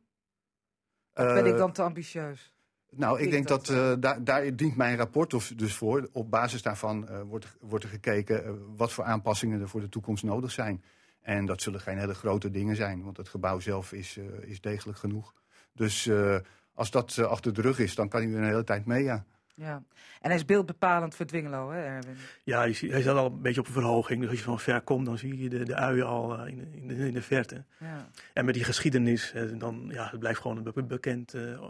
Of 1.13 1.23
ben 1.25 1.45
Eh, 1.45 1.51
ik 1.51 1.57
dan 1.57 1.71
te 1.71 1.81
ambitieus? 1.81 2.53
Nou, 2.89 3.21
ik 3.21 3.31
denk 3.31 3.47
dat, 3.47 3.65
dat, 3.65 3.75
eh, 3.95 4.01
daar, 4.01 4.23
daar 4.23 4.55
dient 4.55 4.75
mijn 4.75 4.97
rapport 4.97 5.29
dus- 5.29 5.47
dus 5.55 5.75
voor. 5.75 6.09
Op 6.11 6.29
basis 6.29 6.61
daarvan 6.61 7.07
eh, 7.07 7.21
wordt, 7.21 7.47
wordt 7.59 7.83
er 7.83 7.89
gekeken 7.89 8.45
eh, 8.45 8.51
wat 8.75 8.91
voor 8.91 9.03
aanpassingen 9.03 9.61
er 9.61 9.69
voor 9.69 9.81
de 9.81 9.89
toekomst 9.89 10.23
nodig 10.23 10.51
zijn. 10.51 10.83
En 11.21 11.45
dat 11.45 11.61
zullen 11.61 11.79
geen 11.81 11.97
hele 11.97 12.13
grote 12.13 12.51
dingen 12.51 12.75
zijn, 12.75 13.03
want 13.03 13.17
het 13.17 13.29
gebouw 13.29 13.59
zelf 13.59 13.93
is, 13.93 14.17
eh, 14.17 14.23
is 14.49 14.61
degelijk 14.61 14.97
genoeg. 14.97 15.33
Dus 15.73 16.07
eh, 16.07 16.37
als 16.73 16.91
dat 16.91 17.17
eh, 17.17 17.25
achter 17.25 17.53
de 17.53 17.61
rug 17.61 17.79
is, 17.79 17.95
dan 17.95 18.09
kan 18.09 18.21
hij 18.21 18.29
weer 18.29 18.37
een 18.39 18.43
hele 18.47 18.63
tijd 18.63 18.85
mee, 18.85 19.03
ja. 19.03 19.25
Ja. 19.55 19.83
En 20.21 20.29
hij 20.29 20.35
is 20.35 20.45
beeldbepalend 20.45 21.15
voor 21.15 21.25
Dwingelo, 21.25 21.71
hè, 21.71 21.83
Erwin? 21.83 22.15
Ja, 22.43 22.63
je 22.63 22.73
ziet- 22.73 22.91
hij 22.91 23.01
zat 23.01 23.17
al 23.17 23.25
een 23.25 23.41
beetje 23.41 23.59
op 23.59 23.67
een 23.67 23.73
verhoging. 23.73 24.19
Dus 24.21 24.29
als 24.29 24.37
je 24.37 24.43
van 24.43 24.59
ver 24.59 24.81
komt, 24.81 25.05
dan 25.05 25.17
zie 25.17 25.37
je 25.41 25.49
de, 25.49 25.63
de 25.63 25.75
uien 25.75 26.05
al 26.05 26.37
eh, 26.37 26.47
in, 26.47 26.57
de, 26.57 26.77
in, 26.77 26.87
de, 26.87 27.07
in 27.07 27.13
de 27.13 27.21
verte. 27.21 27.63
Ja. 27.79 28.09
En 28.33 28.45
met 28.45 28.53
die 28.53 28.63
geschiedenis, 28.63 29.33
eh, 29.33 29.43
dan, 29.53 29.85
ja, 29.91 30.07
het 30.09 30.19
blijft 30.19 30.39
gewoon 30.41 30.57
een 30.57 30.71
be- 30.73 30.83
bekend 30.83 31.33
eh, 31.33 31.63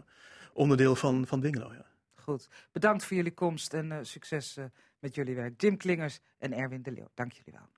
onderdeel 0.53 0.95
van, 0.95 1.27
van 1.27 1.39
Dwingelo. 1.39 1.73
Ja. 1.73 1.85
Goed. 2.15 2.47
Bedankt 2.71 3.03
voor 3.05 3.15
jullie 3.17 3.33
komst 3.33 3.73
en 3.73 3.91
eh, 3.91 3.97
succes 4.01 4.57
eh, 4.57 4.65
met 4.99 5.15
jullie 5.15 5.35
werk. 5.35 5.61
Jim 5.61 5.77
Klingers 5.77 6.19
en 6.37 6.53
Erwin 6.53 6.81
de 6.81 6.91
Leeuw. 6.91 7.09
Dank 7.13 7.31
jullie 7.31 7.53
wel. 7.59 7.69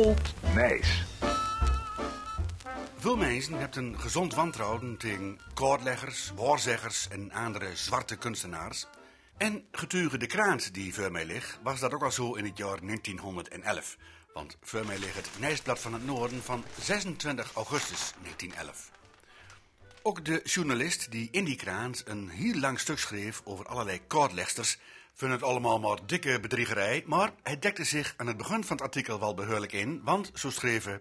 Old 0.00 0.34
Nijs. 0.54 1.04
Veel 3.06 3.16
mensen 3.16 3.58
hebben 3.58 3.84
een 3.84 4.00
gezond 4.00 4.34
wantrouwen 4.34 4.96
tegen 4.96 5.40
koordleggers, 5.54 6.32
woorzeggers 6.34 7.08
en 7.08 7.32
andere 7.32 7.76
zwarte 7.76 8.16
kunstenaars. 8.16 8.86
En 9.36 9.64
getuige 9.72 10.18
de 10.18 10.26
kraant 10.26 10.74
die 10.74 10.94
voor 10.94 11.12
mij 11.12 11.24
ligt, 11.24 11.58
was 11.62 11.80
dat 11.80 11.94
ook 11.94 12.02
al 12.02 12.12
zo 12.12 12.34
in 12.34 12.44
het 12.44 12.56
jaar 12.56 12.80
1911. 12.80 13.96
Want 14.32 14.56
voor 14.60 14.86
mij 14.86 14.98
ligt 14.98 15.16
het 15.16 15.30
Nijsblad 15.38 15.80
van 15.80 15.92
het 15.92 16.06
Noorden 16.06 16.42
van 16.42 16.64
26 16.80 17.52
augustus 17.54 18.12
1911. 18.22 18.90
Ook 20.02 20.24
de 20.24 20.40
journalist 20.44 21.10
die 21.10 21.28
in 21.30 21.44
die 21.44 21.56
krant 21.56 22.02
een 22.06 22.28
heel 22.28 22.58
lang 22.60 22.80
stuk 22.80 22.98
schreef 22.98 23.40
over 23.44 23.66
allerlei 23.66 24.00
koordlegsters, 24.06 24.78
vindt 25.14 25.34
het 25.34 25.42
allemaal 25.42 25.78
maar 25.78 25.98
dikke 26.06 26.40
bedriegerij, 26.40 27.02
maar 27.06 27.32
hij 27.42 27.58
dekte 27.58 27.84
zich 27.84 28.14
aan 28.16 28.26
het 28.26 28.36
begin 28.36 28.64
van 28.64 28.76
het 28.76 28.84
artikel 28.84 29.20
wel 29.20 29.34
behoorlijk 29.34 29.72
in, 29.72 30.00
want 30.04 30.30
zo 30.34 30.50
schreven... 30.50 31.00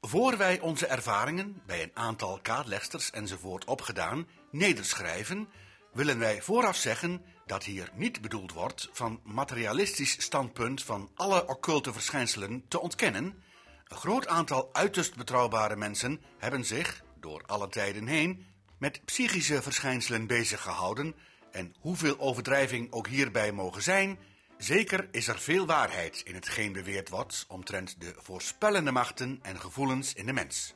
Voor 0.00 0.36
wij 0.36 0.60
onze 0.60 0.86
ervaringen 0.86 1.62
bij 1.66 1.82
een 1.82 1.90
aantal 1.94 2.38
kaartlegsters 2.42 3.10
enzovoort 3.10 3.64
opgedaan 3.64 4.28
nederschrijven, 4.50 5.48
willen 5.92 6.18
wij 6.18 6.42
vooraf 6.42 6.76
zeggen 6.76 7.22
dat 7.46 7.64
hier 7.64 7.90
niet 7.94 8.20
bedoeld 8.20 8.52
wordt 8.52 8.88
van 8.92 9.20
materialistisch 9.24 10.22
standpunt 10.22 10.82
van 10.82 11.10
alle 11.14 11.46
occulte 11.46 11.92
verschijnselen 11.92 12.64
te 12.68 12.80
ontkennen. 12.80 13.42
Een 13.88 13.96
groot 13.96 14.26
aantal 14.26 14.68
uiterst 14.72 15.16
betrouwbare 15.16 15.76
mensen 15.76 16.20
hebben 16.38 16.64
zich, 16.64 17.02
door 17.20 17.42
alle 17.46 17.68
tijden 17.68 18.06
heen, 18.06 18.46
met 18.78 19.04
psychische 19.04 19.62
verschijnselen 19.62 20.26
bezig 20.26 20.62
gehouden 20.62 21.14
en 21.50 21.74
hoeveel 21.80 22.18
overdrijving 22.18 22.92
ook 22.92 23.06
hierbij 23.08 23.52
mogen 23.52 23.82
zijn, 23.82 24.18
Zeker 24.58 25.08
is 25.10 25.28
er 25.28 25.38
veel 25.38 25.66
waarheid 25.66 26.20
in 26.24 26.34
hetgeen 26.34 26.72
beweerd 26.72 27.08
wordt 27.08 27.44
omtrent 27.48 28.00
de 28.00 28.14
voorspellende 28.16 28.92
machten 28.92 29.38
en 29.42 29.60
gevoelens 29.60 30.14
in 30.14 30.26
de 30.26 30.32
mens. 30.32 30.74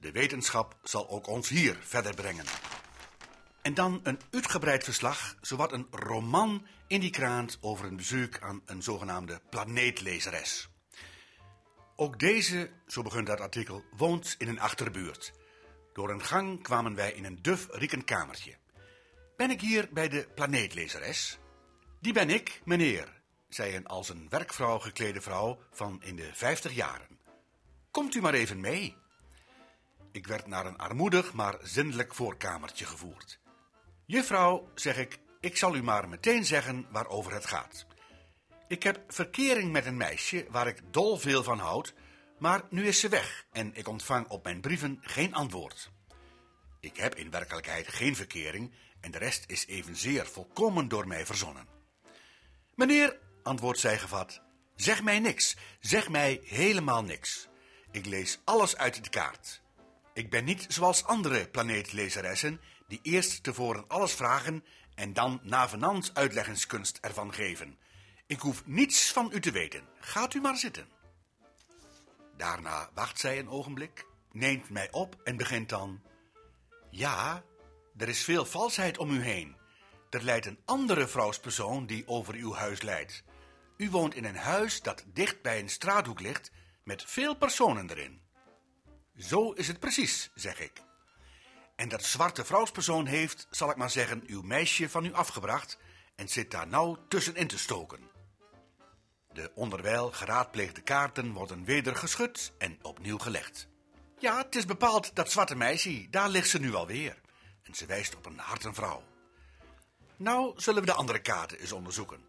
De 0.00 0.12
wetenschap 0.12 0.78
zal 0.82 1.08
ook 1.08 1.26
ons 1.26 1.48
hier 1.48 1.76
verder 1.80 2.14
brengen. 2.14 2.44
En 3.62 3.74
dan 3.74 4.00
een 4.02 4.20
uitgebreid 4.30 4.84
verslag, 4.84 5.36
zowat 5.40 5.72
een 5.72 5.86
roman 5.90 6.66
in 6.86 7.00
die 7.00 7.10
krant 7.10 7.58
over 7.60 7.86
een 7.86 7.96
bezoek 7.96 8.38
aan 8.40 8.62
een 8.64 8.82
zogenaamde 8.82 9.40
planeetlezeres. 9.50 10.68
Ook 11.96 12.18
deze, 12.18 12.70
zo 12.86 13.02
begint 13.02 13.26
dat 13.26 13.40
artikel, 13.40 13.84
woont 13.96 14.34
in 14.38 14.48
een 14.48 14.60
achterbuurt. 14.60 15.32
Door 15.92 16.10
een 16.10 16.22
gang 16.22 16.62
kwamen 16.62 16.94
wij 16.94 17.12
in 17.12 17.24
een 17.24 17.38
duf 17.42 17.66
riekend 17.70 18.04
kamertje. 18.04 18.56
Ben 19.36 19.50
ik 19.50 19.60
hier 19.60 19.88
bij 19.92 20.08
de 20.08 20.28
planeetlezeres? 20.34 21.38
Die 22.00 22.12
ben 22.12 22.30
ik, 22.30 22.60
meneer, 22.64 23.15
zei 23.48 23.76
een 23.76 23.86
als 23.86 24.08
een 24.08 24.28
werkvrouw 24.28 24.78
geklede 24.78 25.20
vrouw 25.20 25.58
van 25.70 26.02
in 26.02 26.16
de 26.16 26.30
vijftig 26.32 26.72
jaren. 26.72 27.18
Komt 27.90 28.14
u 28.14 28.20
maar 28.20 28.34
even 28.34 28.60
mee. 28.60 28.96
Ik 30.12 30.26
werd 30.26 30.46
naar 30.46 30.66
een 30.66 30.78
armoedig, 30.78 31.32
maar 31.32 31.58
zindelijk 31.62 32.14
voorkamertje 32.14 32.84
gevoerd. 32.84 33.38
Juffrouw, 34.06 34.70
zeg 34.74 34.96
ik, 34.96 35.18
ik 35.40 35.56
zal 35.56 35.76
u 35.76 35.82
maar 35.82 36.08
meteen 36.08 36.44
zeggen 36.44 36.86
waarover 36.90 37.32
het 37.32 37.46
gaat. 37.46 37.86
Ik 38.68 38.82
heb 38.82 39.00
verkering 39.08 39.72
met 39.72 39.86
een 39.86 39.96
meisje 39.96 40.46
waar 40.50 40.66
ik 40.66 40.80
dol 40.90 41.16
veel 41.16 41.42
van 41.42 41.58
houd, 41.58 41.94
maar 42.38 42.62
nu 42.70 42.86
is 42.86 43.00
ze 43.00 43.08
weg 43.08 43.46
en 43.52 43.74
ik 43.74 43.88
ontvang 43.88 44.28
op 44.28 44.44
mijn 44.44 44.60
brieven 44.60 44.98
geen 45.00 45.34
antwoord. 45.34 45.90
Ik 46.80 46.96
heb 46.96 47.14
in 47.14 47.30
werkelijkheid 47.30 47.88
geen 47.88 48.16
verkering 48.16 48.74
en 49.00 49.10
de 49.10 49.18
rest 49.18 49.44
is 49.46 49.66
evenzeer 49.66 50.26
volkomen 50.26 50.88
door 50.88 51.06
mij 51.06 51.26
verzonnen. 51.26 51.68
Meneer, 52.74 53.18
antwoordt 53.46 53.80
zij 53.80 53.98
gevat, 53.98 54.40
Zeg 54.76 55.02
mij 55.02 55.20
niks. 55.20 55.56
Zeg 55.80 56.08
mij 56.08 56.40
helemaal 56.44 57.02
niks. 57.02 57.48
Ik 57.90 58.06
lees 58.06 58.40
alles 58.44 58.76
uit 58.76 59.04
de 59.04 59.10
kaart. 59.10 59.62
Ik 60.14 60.30
ben 60.30 60.44
niet 60.44 60.66
zoals 60.68 61.04
andere 61.04 61.48
planeetlezeressen 61.48 62.60
die 62.88 63.00
eerst 63.02 63.42
tevoren 63.42 63.84
alles 63.88 64.12
vragen 64.12 64.64
en 64.94 65.12
dan 65.12 65.40
navenant 65.42 66.10
uitleggingskunst 66.14 66.98
ervan 67.00 67.34
geven. 67.34 67.78
Ik 68.26 68.40
hoef 68.40 68.62
niets 68.66 69.12
van 69.12 69.30
u 69.32 69.40
te 69.40 69.50
weten. 69.50 69.84
Gaat 70.00 70.34
u 70.34 70.40
maar 70.40 70.56
zitten. 70.56 70.88
Daarna 72.36 72.90
wacht 72.94 73.20
zij 73.20 73.38
een 73.38 73.48
ogenblik, 73.48 74.06
neemt 74.32 74.70
mij 74.70 74.90
op 74.90 75.16
en 75.24 75.36
begint 75.36 75.68
dan. 75.68 76.02
Ja, 76.90 77.42
er 77.96 78.08
is 78.08 78.24
veel 78.24 78.44
valsheid 78.44 78.98
om 78.98 79.10
u 79.10 79.22
heen. 79.22 79.56
Er 80.10 80.22
leidt 80.22 80.46
een 80.46 80.60
andere 80.64 81.08
vrouwspersoon 81.08 81.86
die 81.86 82.08
over 82.08 82.34
uw 82.34 82.54
huis 82.54 82.82
leidt. 82.82 83.24
U 83.76 83.90
woont 83.90 84.14
in 84.14 84.24
een 84.24 84.36
huis 84.36 84.82
dat 84.82 85.04
dicht 85.06 85.42
bij 85.42 85.58
een 85.58 85.68
straathoek 85.68 86.20
ligt 86.20 86.50
met 86.84 87.04
veel 87.06 87.36
personen 87.36 87.90
erin. 87.90 88.20
Zo 89.18 89.50
is 89.50 89.68
het 89.68 89.80
precies, 89.80 90.30
zeg 90.34 90.60
ik. 90.60 90.72
En 91.76 91.88
dat 91.88 92.04
zwarte 92.04 92.44
vrouwspersoon 92.44 93.06
heeft, 93.06 93.46
zal 93.50 93.70
ik 93.70 93.76
maar 93.76 93.90
zeggen, 93.90 94.22
uw 94.26 94.42
meisje 94.42 94.88
van 94.88 95.04
u 95.04 95.12
afgebracht 95.12 95.78
en 96.14 96.28
zit 96.28 96.50
daar 96.50 96.66
nou 96.66 96.98
tussenin 97.08 97.46
te 97.46 97.58
stoken. 97.58 98.10
De 99.32 99.52
onderwijl 99.54 100.10
geraadpleegde 100.10 100.80
kaarten 100.80 101.32
worden 101.32 101.64
weder 101.64 101.96
geschud 101.96 102.52
en 102.58 102.78
opnieuw 102.82 103.18
gelegd. 103.18 103.68
Ja, 104.18 104.38
het 104.38 104.56
is 104.56 104.64
bepaald 104.64 105.14
dat 105.14 105.30
zwarte 105.30 105.54
meisje, 105.54 106.06
daar 106.10 106.28
ligt 106.28 106.48
ze 106.48 106.58
nu 106.58 106.74
alweer. 106.74 107.20
En 107.62 107.74
ze 107.74 107.86
wijst 107.86 108.16
op 108.16 108.26
een 108.26 108.38
hartenvrouw. 108.38 109.02
Nou 110.16 110.52
zullen 110.56 110.80
we 110.80 110.86
de 110.86 110.94
andere 110.94 111.18
kaarten 111.18 111.58
eens 111.58 111.72
onderzoeken. 111.72 112.25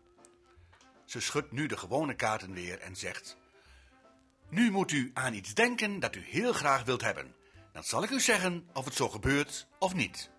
Ze 1.08 1.20
schudt 1.20 1.52
nu 1.52 1.66
de 1.66 1.78
gewone 1.78 2.16
kaarten 2.16 2.54
weer 2.54 2.80
en 2.80 2.96
zegt... 2.96 3.38
Nu 4.50 4.72
moet 4.72 4.92
u 4.92 5.12
aan 5.14 5.34
iets 5.34 5.54
denken 5.54 6.00
dat 6.00 6.16
u 6.16 6.24
heel 6.26 6.54
graag 6.54 6.84
wilt 6.84 7.02
hebben. 7.02 7.36
Dan 7.72 7.84
zal 7.84 8.04
ik 8.04 8.10
u 8.10 8.20
zeggen 8.20 8.70
of 8.74 8.86
het 8.86 8.94
zo 8.94 9.10
gebeurt 9.10 9.68
of 9.80 9.94
niet. 9.94 10.30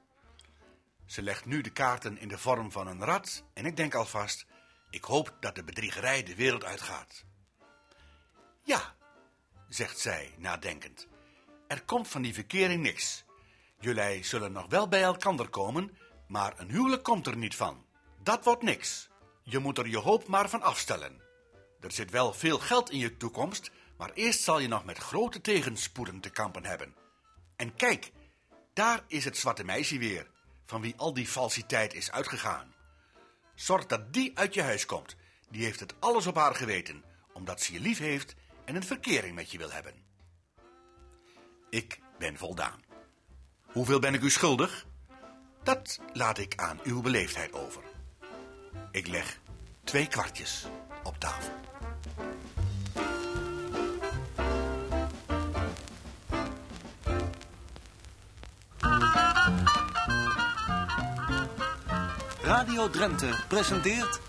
Ze 1.06 1.22
legt 1.22 1.44
nu 1.44 1.60
de 1.60 1.70
kaarten 1.70 2.18
in 2.18 2.28
de 2.28 2.38
vorm 2.38 2.72
van 2.72 2.86
een 2.86 3.04
rat 3.04 3.44
en 3.54 3.66
ik 3.66 3.76
denk 3.76 3.94
alvast... 3.94 4.46
Ik 4.90 5.04
hoop 5.04 5.36
dat 5.40 5.54
de 5.54 5.64
bedriegerij 5.64 6.22
de 6.22 6.34
wereld 6.34 6.64
uitgaat. 6.64 7.24
Ja, 8.62 8.94
zegt 9.68 9.98
zij 9.98 10.34
nadenkend. 10.38 11.06
Er 11.66 11.84
komt 11.84 12.08
van 12.08 12.22
die 12.22 12.34
verkering 12.34 12.82
niks. 12.82 13.24
Jullie 13.80 14.24
zullen 14.24 14.52
nog 14.52 14.66
wel 14.68 14.88
bij 14.88 15.02
elkander 15.02 15.48
komen, 15.48 15.98
maar 16.26 16.58
een 16.58 16.70
huwelijk 16.70 17.02
komt 17.02 17.26
er 17.26 17.36
niet 17.36 17.56
van. 17.56 17.86
Dat 18.22 18.44
wordt 18.44 18.62
niks. 18.62 19.07
Je 19.50 19.58
moet 19.58 19.78
er 19.78 19.88
je 19.88 19.98
hoop 19.98 20.26
maar 20.26 20.48
van 20.48 20.62
afstellen. 20.62 21.20
Er 21.80 21.92
zit 21.92 22.10
wel 22.10 22.32
veel 22.32 22.58
geld 22.58 22.90
in 22.90 22.98
je 22.98 23.16
toekomst, 23.16 23.70
maar 23.96 24.10
eerst 24.14 24.40
zal 24.40 24.58
je 24.58 24.68
nog 24.68 24.84
met 24.84 24.98
grote 24.98 25.40
tegenspoeden 25.40 26.20
te 26.20 26.30
kampen 26.30 26.64
hebben. 26.64 26.94
En 27.56 27.74
kijk, 27.74 28.12
daar 28.72 29.04
is 29.06 29.24
het 29.24 29.36
zwarte 29.36 29.64
meisje 29.64 29.98
weer, 29.98 30.30
van 30.66 30.80
wie 30.80 30.94
al 30.96 31.14
die 31.14 31.26
falsiteit 31.26 31.94
is 31.94 32.10
uitgegaan. 32.10 32.74
Zorg 33.54 33.86
dat 33.86 34.12
die 34.12 34.38
uit 34.38 34.54
je 34.54 34.62
huis 34.62 34.86
komt. 34.86 35.16
Die 35.50 35.64
heeft 35.64 35.80
het 35.80 35.94
alles 35.98 36.26
op 36.26 36.36
haar 36.36 36.54
geweten, 36.54 37.04
omdat 37.32 37.60
ze 37.60 37.72
je 37.72 37.80
lief 37.80 37.98
heeft 37.98 38.34
en 38.64 38.74
een 38.74 38.84
verkering 38.84 39.34
met 39.34 39.50
je 39.50 39.58
wil 39.58 39.70
hebben. 39.70 39.94
Ik 41.70 42.00
ben 42.18 42.36
voldaan. 42.36 42.82
Hoeveel 43.66 43.98
ben 43.98 44.14
ik 44.14 44.22
u 44.22 44.30
schuldig? 44.30 44.86
Dat 45.62 46.00
laat 46.12 46.38
ik 46.38 46.56
aan 46.56 46.80
uw 46.82 47.00
beleefdheid 47.00 47.52
over. 47.52 47.87
Ik 48.90 49.06
leg 49.06 49.40
twee 49.84 50.08
kwartjes 50.08 50.66
op 51.02 51.18
tafel. 51.18 51.52
Radio 62.42 62.90
Drenthe 62.90 63.44
presenteert 63.48 64.20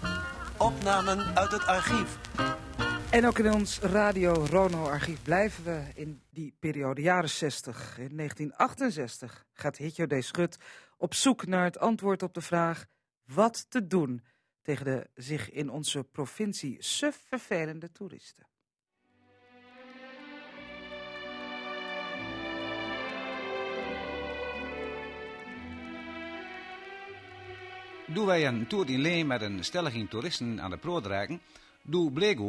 opnamen 0.57 1.37
uit 1.37 1.51
het 1.51 1.65
archief. 1.65 2.17
En 3.11 3.25
ook 3.25 3.39
in 3.39 3.53
ons 3.53 3.79
Radio 3.79 4.33
Rono-archief 4.33 5.21
blijven 5.21 5.63
we 5.63 5.83
in 5.95 6.21
die 6.29 6.55
periode, 6.59 7.01
jaren 7.01 7.29
60. 7.29 7.97
In 7.97 8.15
1968 8.15 9.45
gaat 9.53 9.77
Hitjo 9.77 10.05
D. 10.05 10.23
Schut 10.23 10.57
op 10.97 11.13
zoek 11.13 11.45
naar 11.45 11.63
het 11.63 11.79
antwoord 11.79 12.23
op 12.23 12.33
de 12.33 12.41
vraag... 12.41 12.85
wat 13.25 13.65
te 13.69 13.87
doen 13.87 14.23
tegen 14.69 14.85
de 14.85 15.09
zich 15.15 15.51
in 15.51 15.69
onze 15.69 16.03
provincie 16.03 16.77
suf 16.79 17.21
vervelende 17.27 17.91
toeristen. 17.91 18.45
Doen 28.07 28.25
wij 28.25 28.47
een 28.47 28.67
tour 28.67 28.89
in 28.89 28.99
Leen 28.99 29.27
met 29.27 29.41
een 29.41 29.63
stelliging 29.63 30.09
toeristen 30.09 30.61
aan 30.61 30.69
de 30.69 30.77
prood 30.77 31.05
raken, 31.05 31.41
doe 31.81 32.11
bleek 32.11 32.39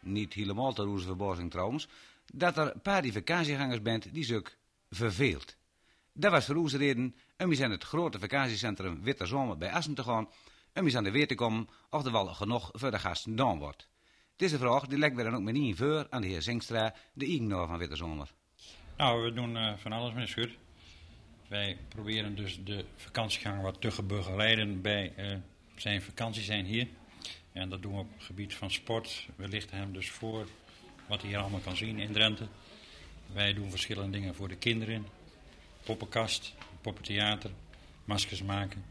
niet 0.00 0.32
helemaal 0.32 0.72
ter 0.72 0.86
onze 0.86 1.06
verbazing 1.06 1.50
trouwens, 1.50 1.88
dat 2.32 2.56
er 2.56 2.74
een 2.74 2.80
paar 2.80 3.02
die 3.02 3.12
vakantiegangers 3.12 3.82
bent 3.82 4.14
die 4.14 4.24
zich 4.24 4.56
verveelt. 4.90 5.56
Dat 6.12 6.30
was 6.30 6.44
voor 6.44 6.68
reden 6.68 7.16
om 7.38 7.50
eens 7.50 7.60
aan 7.60 7.70
het 7.70 7.84
grote 7.84 8.18
vakantiecentrum 8.18 9.02
Witte 9.02 9.26
Zomer 9.26 9.58
bij 9.58 9.72
Assen 9.72 9.94
te 9.94 10.02
gaan, 10.02 10.28
om 10.78 10.84
eens 10.84 10.96
aan 10.96 11.04
de 11.04 11.10
weer 11.10 11.26
te 11.26 11.34
komen 11.34 11.68
of 11.90 12.04
er 12.04 12.12
wel 12.12 12.26
genoeg 12.26 12.70
voor 12.72 12.90
de 12.90 12.98
gasten 12.98 13.30
gedaan 13.30 13.58
wordt. 13.58 13.88
Deze 14.36 14.58
vraag 14.58 14.86
die 14.86 14.98
leggen 14.98 15.18
we 15.18 15.24
dan 15.24 15.34
ook 15.34 15.42
meteen 15.42 15.76
voor 15.76 16.06
aan 16.10 16.22
de 16.22 16.28
heer 16.28 16.42
Zingstra, 16.42 16.94
de 17.12 17.26
eigenaar 17.26 17.66
van 17.66 17.78
Witte 17.78 17.96
Zomer. 17.96 18.32
Nou, 18.96 19.22
we 19.22 19.32
doen 19.32 19.56
uh, 19.56 19.72
van 19.76 19.92
alles 19.92 20.14
met 20.14 20.28
Schut. 20.28 20.50
Wij 21.48 21.78
proberen 21.88 22.34
dus 22.34 22.64
de 22.64 22.84
vakantiegang 22.96 23.62
wat 23.62 23.80
te 23.80 24.02
begeleiden 24.02 24.80
bij 24.80 25.12
uh, 25.18 25.36
zijn 25.76 26.02
vakantie 26.02 26.42
zijn 26.42 26.64
hier. 26.64 26.88
En 27.52 27.68
dat 27.68 27.82
doen 27.82 27.92
we 27.92 27.98
op 27.98 28.12
het 28.14 28.24
gebied 28.24 28.54
van 28.54 28.70
sport. 28.70 29.28
We 29.36 29.48
lichten 29.48 29.76
hem 29.76 29.92
dus 29.92 30.10
voor 30.10 30.46
wat 31.06 31.20
hij 31.20 31.30
hier 31.30 31.38
allemaal 31.38 31.60
kan 31.60 31.76
zien 31.76 31.98
in 31.98 32.12
Drenthe. 32.12 32.46
Wij 33.32 33.54
doen 33.54 33.70
verschillende 33.70 34.10
dingen 34.10 34.34
voor 34.34 34.48
de 34.48 34.56
kinderen. 34.56 35.06
Poppenkast, 35.84 36.54
poppentheater, 36.80 37.50
maskers 38.04 38.42
maken. 38.42 38.84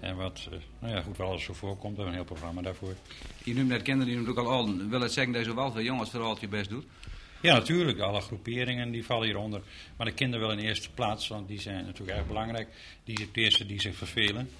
En 0.00 0.16
wat, 0.16 0.48
uh, 0.52 0.58
nou 0.78 0.94
ja, 0.94 1.02
goed, 1.02 1.16
wel 1.16 1.28
alles 1.28 1.42
zo 1.42 1.52
voorkomt. 1.52 1.96
We 1.96 2.02
hebben 2.02 2.06
een 2.06 2.24
heel 2.24 2.34
programma 2.34 2.62
daarvoor. 2.62 2.94
Je 3.44 3.54
noemt 3.54 3.68
net 3.68 3.82
kinderen, 3.82 4.12
je 4.12 4.18
noemt 4.18 4.28
ook 4.28 4.46
al 4.46 4.50
al. 4.50 4.76
Wil 4.88 5.00
het 5.00 5.12
zeggen 5.12 5.32
dat 5.32 5.42
je 5.42 5.48
zowel 5.48 5.72
veel 5.72 5.82
jongens 5.82 6.10
vooral 6.10 6.36
je 6.40 6.48
best 6.48 6.70
doet? 6.70 6.84
Ja, 7.42 7.52
natuurlijk. 7.52 7.98
Alle 7.98 8.20
groeperingen 8.20 8.90
die 8.90 9.04
vallen 9.04 9.26
hieronder. 9.26 9.62
Maar 9.96 10.06
de 10.06 10.12
kinderen 10.12 10.46
wel 10.46 10.56
in 10.56 10.64
eerste 10.64 10.90
plaats, 10.90 11.28
want 11.28 11.48
die 11.48 11.60
zijn 11.60 11.84
natuurlijk 11.84 12.18
erg 12.18 12.26
belangrijk. 12.26 12.68
Die 13.04 13.16
zijn 13.16 13.28
het 13.28 13.36
eerste 13.36 13.66
die 13.66 13.80
zich 13.80 13.96
vervelen. 13.96 14.50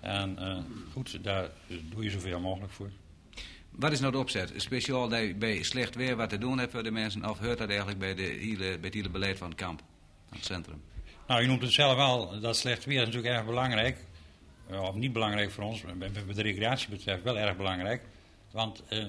En 0.00 0.36
uh, 0.40 0.58
goed, 0.92 1.24
daar 1.24 1.50
doe 1.90 2.02
je 2.02 2.10
zoveel 2.10 2.40
mogelijk 2.40 2.72
voor. 2.72 2.90
Wat 3.70 3.92
is 3.92 4.00
nou 4.00 4.12
de 4.12 4.18
opzet? 4.18 4.52
Speciaal 4.56 5.08
bij 5.38 5.62
slecht 5.62 5.94
weer 5.94 6.16
wat 6.16 6.28
te 6.28 6.38
doen 6.38 6.58
hebt 6.58 6.72
voor 6.72 6.82
de 6.82 6.90
mensen? 6.90 7.30
Of 7.30 7.38
hoort 7.38 7.58
dat 7.58 7.68
eigenlijk 7.68 7.98
bij, 7.98 8.14
de 8.14 8.22
hele, 8.22 8.56
bij 8.56 8.78
het 8.80 8.94
hele 8.94 9.10
beleid 9.10 9.38
van 9.38 9.48
het 9.48 9.58
kamp, 9.58 9.82
van 10.28 10.36
het 10.36 10.46
centrum? 10.46 10.82
Nou, 11.26 11.40
je 11.40 11.46
noemt 11.46 11.62
het 11.62 11.72
zelf 11.72 11.98
al. 11.98 12.40
Dat 12.40 12.56
slecht 12.56 12.84
weer 12.84 13.00
is 13.00 13.06
natuurlijk 13.06 13.34
erg 13.34 13.44
belangrijk. 13.44 13.98
Of 14.70 14.94
niet 14.94 15.12
belangrijk 15.12 15.50
voor 15.50 15.64
ons, 15.64 15.82
wat 16.26 16.36
de 16.36 16.42
recreatie 16.42 16.88
betreft 16.88 17.22
wel 17.22 17.38
erg 17.38 17.56
belangrijk. 17.56 18.02
Want 18.50 18.82
uh, 18.90 19.04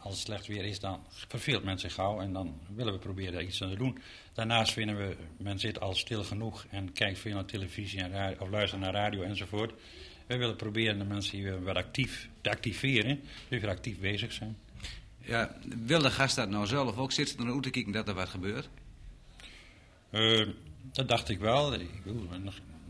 als 0.00 0.14
het 0.14 0.22
slecht 0.22 0.46
weer 0.46 0.64
is, 0.64 0.80
dan 0.80 1.00
verveelt 1.08 1.64
men 1.64 1.78
zich 1.78 1.94
gauw 1.94 2.20
en 2.20 2.32
dan 2.32 2.60
willen 2.74 2.92
we 2.92 2.98
proberen 2.98 3.32
daar 3.32 3.42
iets 3.42 3.62
aan 3.62 3.70
te 3.70 3.76
doen. 3.76 3.98
Daarnaast 4.32 4.72
vinden 4.72 4.96
we, 4.96 5.16
men 5.36 5.58
zit 5.58 5.80
al 5.80 5.94
stil 5.94 6.24
genoeg 6.24 6.66
en 6.70 6.92
kijkt 6.92 7.18
veel 7.18 7.34
naar 7.34 7.44
televisie 7.44 8.00
en 8.00 8.10
radio, 8.10 8.36
of 8.40 8.48
luistert 8.48 8.80
naar 8.80 8.92
radio 8.92 9.22
enzovoort. 9.22 9.72
We 10.26 10.36
willen 10.36 10.56
proberen 10.56 10.98
de 10.98 11.04
mensen 11.04 11.38
hier 11.38 11.62
wat 11.62 11.76
actief 11.76 12.28
te 12.40 12.50
activeren, 12.50 13.20
dus 13.48 13.60
weer 13.60 13.70
actief 13.70 13.98
bezig 13.98 14.32
zijn. 14.32 14.56
Ja, 15.18 15.56
wil 15.84 16.02
de 16.02 16.10
gast 16.10 16.36
dat 16.36 16.48
nou 16.48 16.66
zelf 16.66 16.96
ook? 16.96 17.12
Zit 17.12 17.28
ze 17.28 17.36
er 17.36 17.60
te 17.60 17.70
kijken 17.70 17.92
dat 17.92 18.08
er 18.08 18.14
wat 18.14 18.28
gebeurt? 18.28 18.68
Uh, 20.10 20.48
dat 20.92 21.08
dacht 21.08 21.28
ik 21.28 21.38
wel. 21.38 21.74
Ik 21.74 22.04
bedoel, 22.04 22.28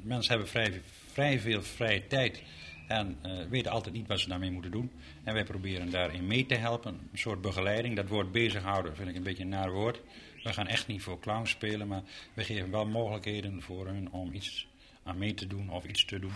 mensen 0.03 0.31
hebben 0.31 0.49
vrij, 0.49 0.83
vrij 1.15 1.41
veel 1.41 1.63
vrije 1.63 2.07
tijd 2.07 2.43
en 2.87 3.19
uh, 3.27 3.33
weten 3.49 3.71
altijd 3.71 3.95
niet 3.95 4.07
wat 4.07 4.21
ze 4.21 4.29
daarmee 4.29 4.51
moeten 4.51 4.71
doen. 4.71 4.91
En 5.25 5.35
wij 5.35 5.45
proberen 5.45 5.91
daarin 5.91 6.27
mee 6.27 6.47
te 6.47 6.55
helpen. 6.55 6.99
Een 7.13 7.19
soort 7.19 7.41
begeleiding. 7.41 7.97
Dat 7.97 8.09
woord 8.09 8.33
bezighouden 8.33 8.97
vind 8.97 9.09
ik 9.09 9.17
een 9.17 9.23
beetje 9.23 9.43
een 9.43 9.49
naar 9.49 9.73
woord. 9.73 10.01
We 10.43 10.53
gaan 10.53 10.67
echt 10.67 10.87
niet 10.87 11.03
voor 11.03 11.19
clown 11.19 11.47
spelen, 11.47 11.89
maar 11.89 12.03
we 12.35 12.45
geven 12.45 12.71
wel 12.71 12.87
mogelijkheden 12.87 13.63
voor 13.63 13.87
hun 13.87 14.13
om 14.13 14.33
iets 14.33 14.67
aan 15.03 15.19
mee 15.19 15.35
te 15.35 15.47
doen 15.47 15.71
of 15.71 15.85
iets 15.85 16.05
te 16.05 16.19
doen. 16.19 16.33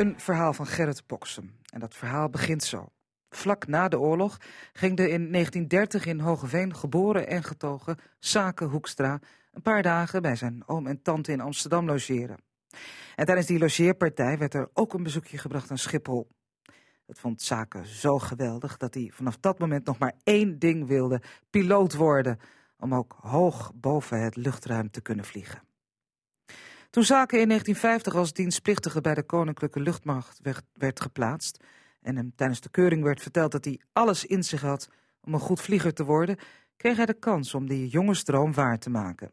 Een 0.00 0.20
verhaal 0.20 0.52
van 0.52 0.66
Gerrit 0.66 1.06
Boksem. 1.06 1.56
En 1.72 1.80
dat 1.80 1.94
verhaal 1.94 2.28
begint 2.28 2.64
zo. 2.64 2.92
Vlak 3.30 3.66
na 3.66 3.88
de 3.88 3.98
oorlog 3.98 4.38
ging 4.72 4.96
de 4.96 5.02
in 5.02 5.32
1930 5.32 6.06
in 6.06 6.20
Hogeveen 6.20 6.74
geboren 6.74 7.26
en 7.26 7.42
getogen 7.42 7.98
Sake 8.18 8.64
Hoekstra 8.64 9.20
een 9.52 9.62
paar 9.62 9.82
dagen 9.82 10.22
bij 10.22 10.36
zijn 10.36 10.62
oom 10.66 10.86
en 10.86 11.02
tante 11.02 11.32
in 11.32 11.40
Amsterdam 11.40 11.86
logeren. 11.86 12.36
En 13.16 13.26
tijdens 13.26 13.46
die 13.46 13.58
logeerpartij 13.58 14.38
werd 14.38 14.54
er 14.54 14.70
ook 14.72 14.94
een 14.94 15.02
bezoekje 15.02 15.38
gebracht 15.38 15.70
aan 15.70 15.78
Schiphol. 15.78 16.28
Dat 17.06 17.18
vond 17.18 17.42
Sake 17.42 17.86
zo 17.86 18.18
geweldig 18.18 18.76
dat 18.76 18.94
hij 18.94 19.10
vanaf 19.12 19.36
dat 19.36 19.58
moment 19.58 19.86
nog 19.86 19.98
maar 19.98 20.14
één 20.24 20.58
ding 20.58 20.86
wilde: 20.86 21.22
piloot 21.50 21.94
worden. 21.94 22.38
Om 22.78 22.94
ook 22.94 23.16
hoog 23.20 23.72
boven 23.74 24.22
het 24.22 24.36
luchtruim 24.36 24.90
te 24.90 25.00
kunnen 25.00 25.24
vliegen. 25.24 25.69
Toen 26.90 27.04
Zaken 27.04 27.40
in 27.40 27.48
1950 27.48 28.14
als 28.14 28.32
dienstplichtige 28.32 29.00
bij 29.00 29.14
de 29.14 29.22
Koninklijke 29.22 29.80
Luchtmacht 29.80 30.38
werd, 30.42 30.62
werd 30.72 31.00
geplaatst 31.00 31.64
en 32.00 32.16
hem 32.16 32.32
tijdens 32.36 32.60
de 32.60 32.70
keuring 32.70 33.02
werd 33.02 33.22
verteld 33.22 33.52
dat 33.52 33.64
hij 33.64 33.80
alles 33.92 34.26
in 34.26 34.42
zich 34.42 34.60
had 34.60 34.88
om 35.20 35.34
een 35.34 35.40
goed 35.40 35.60
vlieger 35.60 35.94
te 35.94 36.04
worden, 36.04 36.38
kreeg 36.76 36.96
hij 36.96 37.06
de 37.06 37.18
kans 37.18 37.54
om 37.54 37.68
die 37.68 37.88
jonge 37.88 38.14
stroom 38.14 38.54
waar 38.54 38.78
te 38.78 38.90
maken. 38.90 39.32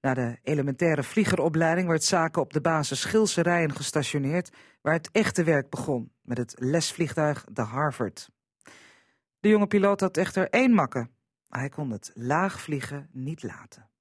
Na 0.00 0.14
de 0.14 0.38
elementaire 0.42 1.02
vliegeropleiding 1.02 1.88
werd 1.88 2.04
Zaken 2.04 2.42
op 2.42 2.52
de 2.52 2.60
basis 2.60 3.00
Schilse 3.00 3.68
gestationeerd, 3.72 4.50
waar 4.80 4.94
het 4.94 5.10
echte 5.12 5.44
werk 5.44 5.70
begon, 5.70 6.12
met 6.20 6.38
het 6.38 6.54
lesvliegtuig 6.58 7.44
de 7.52 7.62
Harvard. 7.62 8.30
De 9.40 9.48
jonge 9.48 9.66
piloot 9.66 10.00
had 10.00 10.16
echter 10.16 10.48
één 10.48 10.74
makke. 10.74 11.08
Hij 11.48 11.68
kon 11.68 11.90
het 11.90 12.10
laag 12.14 12.60
vliegen 12.60 13.08
niet 13.12 13.42
laten. 13.42 13.91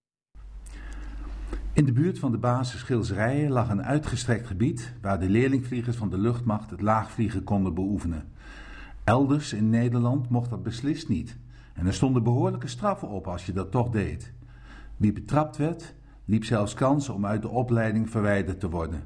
In 1.74 1.86
de 1.86 1.92
buurt 1.92 2.20
van 2.20 2.32
de 2.32 2.38
basis 2.38 2.80
Schilserijen 2.80 3.52
lag 3.52 3.70
een 3.70 3.84
uitgestrekt 3.84 4.48
gebied 4.48 4.94
waar 5.02 5.20
de 5.20 5.30
leerlingvliegers 5.30 5.98
van 5.98 6.10
de 6.10 6.18
luchtmacht 6.18 6.70
het 6.70 6.82
laagvliegen 6.82 7.44
konden 7.44 7.74
beoefenen. 7.74 8.24
Elders 9.04 9.54
in 9.54 9.70
Nederland 9.70 10.30
mocht 10.30 10.50
dat 10.50 10.64
beslist 10.64 11.10
niet. 11.10 11.38
En 11.74 11.86
er 11.86 11.94
stonden 11.94 12.24
behoorlijke 12.24 12.68
straffen 12.68 13.08
op 13.08 13.28
als 13.28 13.46
je 13.46 13.54
dat 13.54 13.72
toch 13.72 13.90
deed. 13.90 14.34
Wie 14.98 15.14
betrapt 15.14 15.58
werd, 15.58 15.94
liep 16.26 16.44
zelfs 16.44 16.74
kans 16.74 17.10
om 17.10 17.26
uit 17.26 17.42
de 17.42 17.50
opleiding 17.50 18.10
verwijderd 18.10 18.60
te 18.60 18.70
worden. 18.70 19.04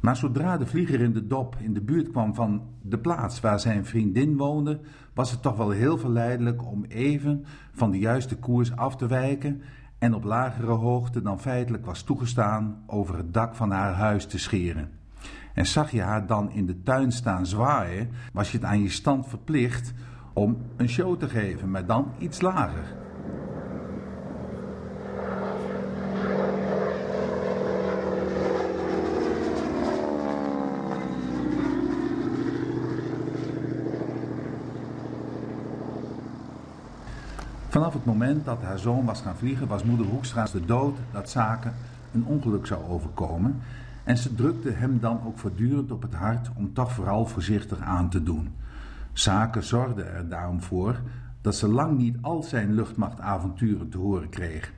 Maar 0.00 0.16
zodra 0.16 0.56
de 0.56 0.66
vlieger 0.66 1.00
in 1.00 1.12
de 1.12 1.26
dop 1.26 1.56
in 1.58 1.74
de 1.74 1.80
buurt 1.80 2.10
kwam 2.10 2.34
van 2.34 2.62
de 2.82 2.98
plaats 2.98 3.40
waar 3.40 3.60
zijn 3.60 3.84
vriendin 3.84 4.36
woonde, 4.36 4.80
was 5.14 5.30
het 5.30 5.42
toch 5.42 5.56
wel 5.56 5.70
heel 5.70 5.98
verleidelijk 5.98 6.64
om 6.66 6.84
even 6.84 7.44
van 7.72 7.90
de 7.90 7.98
juiste 7.98 8.36
koers 8.36 8.76
af 8.76 8.96
te 8.96 9.06
wijken 9.06 9.62
en 10.04 10.14
op 10.14 10.24
lagere 10.24 10.72
hoogte 10.72 11.22
dan 11.22 11.40
feitelijk 11.40 11.86
was 11.86 12.02
toegestaan 12.02 12.82
over 12.86 13.16
het 13.16 13.34
dak 13.34 13.54
van 13.54 13.70
haar 13.70 13.92
huis 13.92 14.26
te 14.26 14.38
scheren. 14.38 14.90
En 15.54 15.66
zag 15.66 15.90
je 15.90 16.02
haar 16.02 16.26
dan 16.26 16.50
in 16.50 16.66
de 16.66 16.82
tuin 16.82 17.12
staan 17.12 17.46
zwaaien, 17.46 18.10
was 18.32 18.50
je 18.50 18.56
het 18.56 18.66
aan 18.66 18.82
je 18.82 18.88
stand 18.88 19.26
verplicht 19.26 19.92
om 20.32 20.56
een 20.76 20.88
show 20.88 21.18
te 21.18 21.28
geven, 21.28 21.70
maar 21.70 21.86
dan 21.86 22.12
iets 22.18 22.40
lager. 22.40 23.03
Vanaf 37.74 37.92
het 37.92 38.04
moment 38.04 38.44
dat 38.44 38.62
haar 38.62 38.78
zoon 38.78 39.04
was 39.04 39.20
gaan 39.20 39.36
vliegen, 39.36 39.66
was 39.66 39.84
moeder 39.84 40.06
Hoekstra 40.06 40.46
de 40.52 40.64
dood 40.64 40.96
dat 41.12 41.30
Zaken 41.30 41.74
een 42.12 42.24
ongeluk 42.24 42.66
zou 42.66 42.84
overkomen. 42.88 43.60
En 44.04 44.16
ze 44.16 44.34
drukte 44.34 44.70
hem 44.70 45.00
dan 45.00 45.20
ook 45.26 45.38
voortdurend 45.38 45.90
op 45.92 46.02
het 46.02 46.14
hart 46.14 46.50
om 46.56 46.72
toch 46.72 46.92
vooral 46.92 47.26
voorzichtig 47.26 47.80
aan 47.80 48.10
te 48.10 48.22
doen. 48.22 48.54
Zaken 49.12 49.64
zorgde 49.64 50.02
er 50.02 50.28
daarom 50.28 50.62
voor 50.62 51.00
dat 51.40 51.56
ze 51.56 51.68
lang 51.68 51.98
niet 51.98 52.16
al 52.20 52.42
zijn 52.42 52.74
luchtmachtavonturen 52.74 53.88
te 53.88 53.98
horen 53.98 54.28
kreeg. 54.28 54.72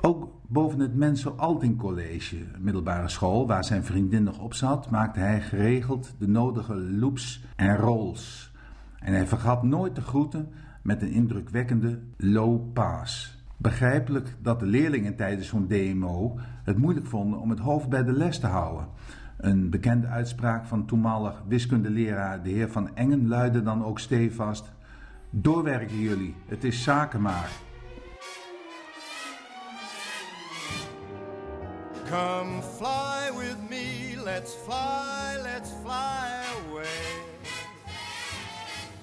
Ook 0.00 0.30
boven 0.46 0.80
het 0.80 0.94
Menso 0.94 1.34
Alting 1.36 1.78
College, 1.78 2.36
middelbare 2.58 3.08
school, 3.08 3.46
waar 3.46 3.64
zijn 3.64 3.84
vriendin 3.84 4.22
nog 4.22 4.38
op 4.38 4.54
zat, 4.54 4.90
maakte 4.90 5.20
hij 5.20 5.40
geregeld 5.40 6.14
de 6.18 6.28
nodige 6.28 6.74
loops 6.76 7.44
en 7.56 7.76
rolls. 7.76 8.52
En 8.98 9.12
hij 9.12 9.26
vergat 9.26 9.62
nooit 9.62 9.94
te 9.94 10.02
groeten 10.02 10.48
met 10.88 11.02
een 11.02 11.12
indrukwekkende 11.12 11.98
low 12.16 12.72
pass. 12.72 13.36
Begrijpelijk 13.56 14.36
dat 14.42 14.60
de 14.60 14.66
leerlingen 14.66 15.16
tijdens 15.16 15.48
zo'n 15.48 15.66
demo 15.66 16.38
het 16.64 16.78
moeilijk 16.78 17.06
vonden 17.06 17.40
om 17.40 17.50
het 17.50 17.58
hoofd 17.58 17.88
bij 17.88 18.04
de 18.04 18.12
les 18.12 18.38
te 18.38 18.46
houden. 18.46 18.88
Een 19.36 19.70
bekende 19.70 20.06
uitspraak 20.06 20.66
van 20.66 20.86
toenmalig 20.86 21.42
wiskundeleraar 21.48 22.42
de 22.42 22.50
heer 22.50 22.70
Van 22.70 22.96
Engen 22.96 23.28
luidde 23.28 23.62
dan 23.62 23.84
ook 23.84 23.98
stevast: 23.98 24.72
Doorwerken 25.30 26.00
jullie, 26.00 26.34
het 26.46 26.64
is 26.64 26.82
zaken 26.82 27.22
maar. 27.22 27.50
Come 32.04 32.62
fly 32.62 33.38
with 33.38 33.58
me, 33.68 34.22
let's 34.24 34.54
fly, 34.54 35.42
let's 35.42 35.70
fly 35.82 36.44
away. 36.70 37.27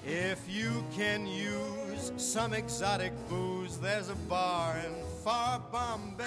If 0.08 0.38
you 0.46 0.84
can 0.96 1.26
use 1.26 2.12
some 2.16 2.56
exotic 2.56 3.12
booze, 3.28 3.76
there's 3.80 4.08
a 4.08 4.14
bar 4.28 4.76
in 4.76 4.92
far 5.24 5.60
Bombay. 5.70 6.24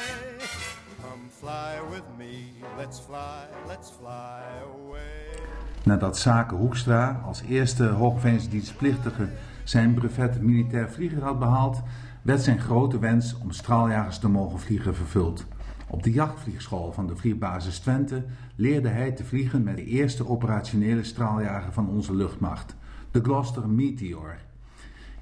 Come 1.02 1.30
fly 1.30 1.80
with 1.90 2.04
me, 2.18 2.52
let's 2.78 3.00
fly, 3.00 3.46
let's 3.68 3.90
fly 3.90 4.42
away. 4.64 5.40
Nadat 5.84 6.18
Zaken 6.18 6.58
Hoekstra 6.58 7.22
als 7.26 7.42
eerste 7.42 7.86
Hoogveense 7.86 8.50
dienstplichtige 8.50 9.30
zijn 9.64 9.94
brevet 9.94 10.42
militair 10.42 10.90
vlieger 10.90 11.24
had 11.24 11.40
behaald, 11.40 11.82
werd 12.22 12.42
zijn 12.42 12.60
grote 12.60 13.00
wens 13.00 13.38
om 13.38 13.52
straaljagers 13.52 14.20
te 14.20 14.30
mogen 14.30 14.60
vliegen 14.60 14.96
vervuld. 14.96 15.46
Op 15.88 16.04
de 16.04 16.12
jachtvliegschool 16.12 16.92
van 16.92 17.08
de 17.08 17.16
vliegbasis 17.16 17.80
Twente 17.80 18.26
leerde 18.56 18.90
hij 18.90 19.12
te 19.12 19.24
vliegen 19.24 19.64
met 19.64 19.76
de 19.76 19.86
eerste 19.86 20.28
operationele 20.28 21.04
straaljager 21.04 21.74
van 21.74 21.90
onze 21.90 22.16
luchtmacht 22.16 22.78
de 23.12 23.22
Gloucester 23.22 23.70
Meteor. 23.70 24.38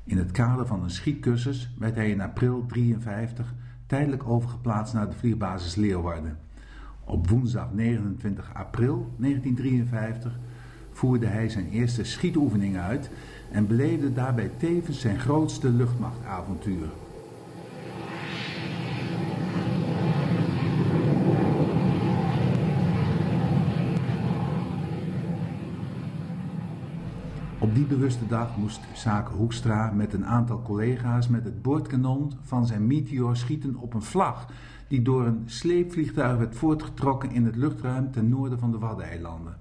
In 0.04 0.18
het 0.18 0.32
kader 0.32 0.68
van 0.68 0.84
een 0.84 0.90
schietcursus 0.90 1.70
werd 1.78 1.96
hij 1.96 2.10
in 2.10 2.22
april 2.22 2.66
1953 2.68 3.54
tijdelijk 3.86 4.28
overgeplaatst 4.28 4.94
naar 4.94 5.10
de 5.10 5.16
vliegbasis 5.16 5.76
Leeuwarden. 5.76 6.38
Op 7.04 7.30
woensdag 7.30 7.74
29 7.74 8.54
april 8.54 9.14
1953 9.18 10.40
voerde 10.92 11.26
hij 11.26 11.50
zijn 11.50 11.70
eerste 11.70 12.04
schietoefening 12.04 12.78
uit 12.78 13.10
en 13.52 13.68
beleefde 13.68 14.14
daarbij 14.14 14.52
tevens 14.58 15.00
zijn 15.00 15.20
grootste 15.20 15.70
luchtmachtavontuur. 15.70 16.88
Die 27.78 27.86
bewuste 27.86 28.28
dag 28.28 28.58
moest 28.58 28.80
Zaak 28.94 29.28
Hoekstra 29.28 29.92
met 29.92 30.14
een 30.14 30.26
aantal 30.26 30.62
collega's 30.62 31.28
met 31.28 31.44
het 31.44 31.62
boordkanon 31.62 32.34
van 32.42 32.66
zijn 32.66 32.88
Meteor 32.88 33.36
schieten 33.36 33.76
op 33.76 33.94
een 33.94 34.02
vlag 34.02 34.48
die 34.88 35.02
door 35.02 35.26
een 35.26 35.44
sleepvliegtuig 35.46 36.38
werd 36.38 36.56
voortgetrokken 36.56 37.32
in 37.32 37.46
het 37.46 37.56
luchtruim 37.56 38.12
ten 38.12 38.30
noorden 38.30 38.60
van 38.60 38.72
de 38.72 38.78
Waddeneilanden. 38.78 39.58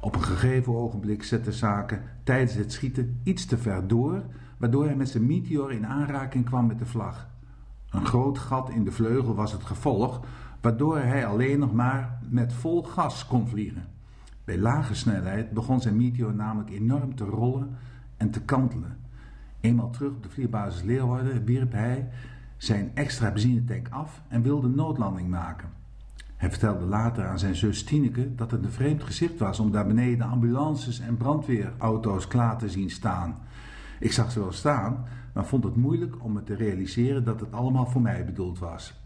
Op 0.00 0.14
een 0.14 0.22
gegeven 0.22 0.74
ogenblik 0.74 1.22
zette 1.22 1.52
Zaken 1.52 2.02
tijdens 2.24 2.54
het 2.54 2.72
schieten 2.72 3.20
iets 3.22 3.44
te 3.44 3.58
ver 3.58 3.88
door, 3.88 4.22
waardoor 4.56 4.84
hij 4.84 4.96
met 4.96 5.08
zijn 5.08 5.26
Meteor 5.26 5.72
in 5.72 5.86
aanraking 5.86 6.44
kwam 6.44 6.66
met 6.66 6.78
de 6.78 6.86
vlag. 6.86 7.28
Een 7.90 8.06
groot 8.06 8.38
gat 8.38 8.70
in 8.70 8.84
de 8.84 8.92
vleugel 8.92 9.34
was 9.34 9.52
het 9.52 9.64
gevolg, 9.64 10.20
waardoor 10.60 10.98
hij 10.98 11.26
alleen 11.26 11.58
nog 11.58 11.72
maar 11.72 12.18
met 12.28 12.52
vol 12.52 12.82
gas 12.82 13.26
kon 13.26 13.48
vliegen. 13.48 13.91
Bij 14.52 14.60
lage 14.60 14.94
snelheid 14.94 15.50
begon 15.50 15.80
zijn 15.80 15.96
Meteor 15.96 16.34
namelijk 16.34 16.70
enorm 16.70 17.14
te 17.14 17.24
rollen 17.24 17.76
en 18.16 18.30
te 18.30 18.42
kantelen. 18.42 18.96
Eenmaal 19.60 19.90
terug 19.90 20.10
op 20.10 20.22
de 20.22 20.28
vliegbasis 20.28 20.82
Leeuwarden 20.82 21.44
wierp 21.44 21.72
hij 21.72 22.08
zijn 22.56 22.90
extra 22.94 23.30
benzinetank 23.30 23.88
af 23.88 24.22
en 24.28 24.42
wilde 24.42 24.68
noodlanding 24.68 25.28
maken. 25.28 25.68
Hij 26.36 26.50
vertelde 26.50 26.84
later 26.84 27.26
aan 27.26 27.38
zijn 27.38 27.54
zus 27.54 27.84
Tineke 27.84 28.34
dat 28.34 28.50
het 28.50 28.64
een 28.64 28.70
vreemd 28.70 29.02
gezicht 29.02 29.38
was 29.38 29.60
om 29.60 29.70
daar 29.70 29.86
beneden 29.86 30.26
ambulances 30.26 31.00
en 31.00 31.16
brandweerauto's 31.16 32.26
klaar 32.26 32.58
te 32.58 32.68
zien 32.68 32.90
staan. 32.90 33.38
Ik 34.00 34.12
zag 34.12 34.32
ze 34.32 34.40
wel 34.40 34.52
staan, 34.52 35.04
maar 35.34 35.46
vond 35.46 35.64
het 35.64 35.76
moeilijk 35.76 36.24
om 36.24 36.32
me 36.32 36.42
te 36.42 36.54
realiseren 36.54 37.24
dat 37.24 37.40
het 37.40 37.52
allemaal 37.52 37.86
voor 37.86 38.02
mij 38.02 38.24
bedoeld 38.24 38.58
was. 38.58 39.00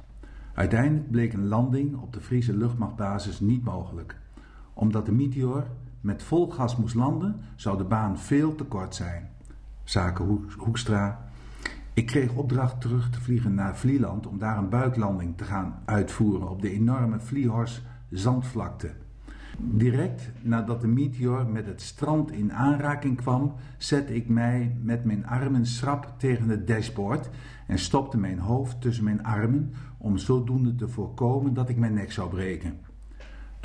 Uiteindelijk 0.55 1.11
bleek 1.11 1.33
een 1.33 1.49
landing 1.49 1.97
op 1.97 2.13
de 2.13 2.21
Friese 2.21 2.57
luchtmachtbasis 2.57 3.41
niet 3.41 3.65
mogelijk 3.65 4.25
omdat 4.77 5.07
de 5.07 5.13
Meteor 5.13 5.67
met 6.01 6.23
vol 6.23 6.51
gas 6.51 6.77
moest 6.77 6.95
landen, 6.95 7.41
zou 7.55 7.79
de 7.79 7.85
baan 7.85 8.19
veel 8.19 8.55
te 8.55 8.65
kort 8.65 8.95
zijn. 8.95 9.29
Zaken 9.85 10.49
Hoekstra. 10.59 11.31
Ik 11.95 12.07
kreeg 12.07 12.35
opdracht 12.35 12.81
terug 12.81 13.11
te 13.11 13.21
vliegen 13.21 13.55
naar 13.55 13.77
Vlieland 13.77 14.27
om 14.27 14.39
daar 14.39 14.59
een 14.59 14.69
buiklanding 14.69 15.37
te 15.37 15.45
gaan 15.45 15.83
uitvoeren 15.85 16.51
op 16.51 16.63
de 16.63 16.71
enorme 16.71 17.21
Vliehors 17.21 17.83
zandvlakte. 18.11 18.91
Direct 19.59 20.31
nadat 20.43 20.81
de 20.81 20.87
meteor 20.87 21.47
met 21.47 21.67
het 21.67 21.83
strand 21.83 22.33
in 22.33 22.53
aanraking 22.53 23.17
kwam, 23.17 23.55
zette 23.79 24.15
ik 24.15 24.29
mij 24.29 24.77
met 24.83 25.05
mijn 25.05 25.27
armen 25.27 25.67
schrap 25.67 26.15
tegen 26.19 26.49
het 26.49 26.67
dashboard 26.67 27.31
en 27.67 27.79
stopte 27.79 28.19
mijn 28.19 28.39
hoofd 28.39 28.81
tussen 28.81 29.05
mijn 29.05 29.25
armen 29.25 29.73
om 29.99 30.19
zodoende 30.19 30.75
te 30.75 30.89
voorkomen 30.89 31.55
dat 31.55 31.69
ik 31.69 31.77
mijn 31.77 31.95
nek 31.95 32.13
zou 32.13 32.29
breken. 32.29 32.86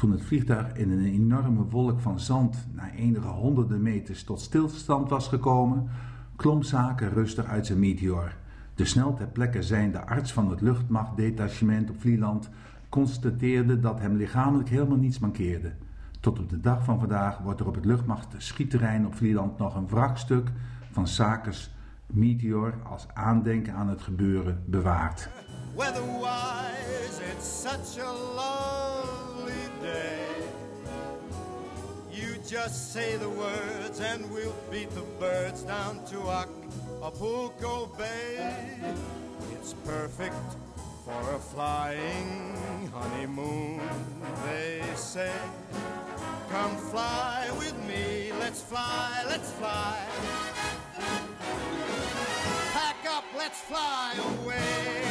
Toen 0.02 0.12
het 0.12 0.22
vliegtuig 0.22 0.74
in 0.74 0.92
een 0.92 1.06
enorme 1.06 1.64
wolk 1.64 2.00
van 2.00 2.20
zand 2.20 2.68
na 2.74 2.92
enige 2.92 3.28
honderden 3.28 3.82
meters 3.82 4.24
tot 4.24 4.42
stilstand 4.42 5.10
was 5.10 5.28
gekomen, 5.28 5.90
klom 6.36 6.64
Zaken 6.64 7.10
rustig 7.10 7.46
uit 7.46 7.66
zijn 7.66 7.80
meteor. 7.80 8.34
De 8.76 8.86
snel 8.86 9.14
ter 9.14 9.28
plekke 9.28 9.64
zijnde 9.64 10.06
arts 10.06 10.34
van 10.34 10.50
het 10.50 10.62
luchtmachtdetachement 10.62 11.90
op 11.90 12.02
Vlieland 12.02 12.50
constateerde 12.90 13.80
dat 13.80 14.00
hem 14.00 14.16
lichamelijk 14.16 14.70
helemaal 14.70 14.98
niets 14.98 15.20
mankeerde. 15.20 15.74
Tot 16.20 16.40
op 16.40 16.50
de 16.50 16.60
dag 16.60 16.84
van 16.84 17.00
vandaag 17.00 17.38
wordt 17.38 17.60
er 17.60 17.68
op 17.68 17.76
het 17.76 17.86
luchtmacht-schietterrein 17.86 19.06
op 19.06 19.16
Vlieland 19.16 19.58
nog 19.58 19.76
een 19.76 19.88
wrakstuk 19.88 20.52
van 20.92 21.08
Sakers 21.08 21.72
Meteor 22.06 22.74
als 22.84 23.08
aandenken 23.14 23.74
aan 23.74 23.90
het 23.90 24.02
gebeuren 24.02 24.64
bewaard. 24.66 25.30
Weatherwise, 25.76 27.22
it's 27.34 27.62
such 27.62 28.06
a 28.06 29.20
You 32.12 32.38
just 32.48 32.94
say 32.94 33.17
the 33.17 33.30
words 33.30 34.00
and 34.00 34.30
we'll 34.32 34.56
beat 34.70 34.89
the 34.91 35.02
birds 35.20 35.63
down 35.63 36.06
to 36.06 36.17
Acapulco 36.30 37.88
Bay. 37.98 38.78
It's 39.54 39.74
perfect 39.86 40.36
for 41.04 41.36
a 41.36 41.39
flying 41.39 42.91
honeymoon, 42.94 43.82
they 44.46 44.84
say. 44.96 45.34
Come 46.50 46.76
fly 46.78 47.50
with 47.58 47.76
me, 47.88 48.32
let's 48.39 48.62
fly, 48.62 49.24
let's 49.28 49.52
fly. 49.54 49.98
Pack 52.74 53.06
up, 53.08 53.24
let's 53.36 53.60
fly 53.62 54.13
away. 54.44 55.11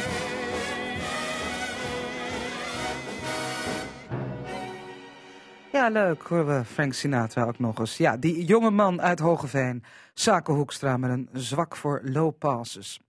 Ja, 5.71 5.89
leuk 5.89 6.21
horen 6.21 6.57
we 6.57 6.65
Frank 6.65 6.93
Sinatra 6.93 7.43
ook 7.43 7.59
nog 7.59 7.79
eens. 7.79 7.97
Ja, 7.97 8.17
die 8.17 8.45
jonge 8.45 8.69
man 8.69 9.01
uit 9.01 9.19
Hogeveen, 9.19 9.83
Hoekstra 10.43 10.97
met 10.97 11.11
een 11.11 11.29
zwak 11.33 11.75
voor 11.75 12.01
low 12.03 12.37
passes. 12.37 12.99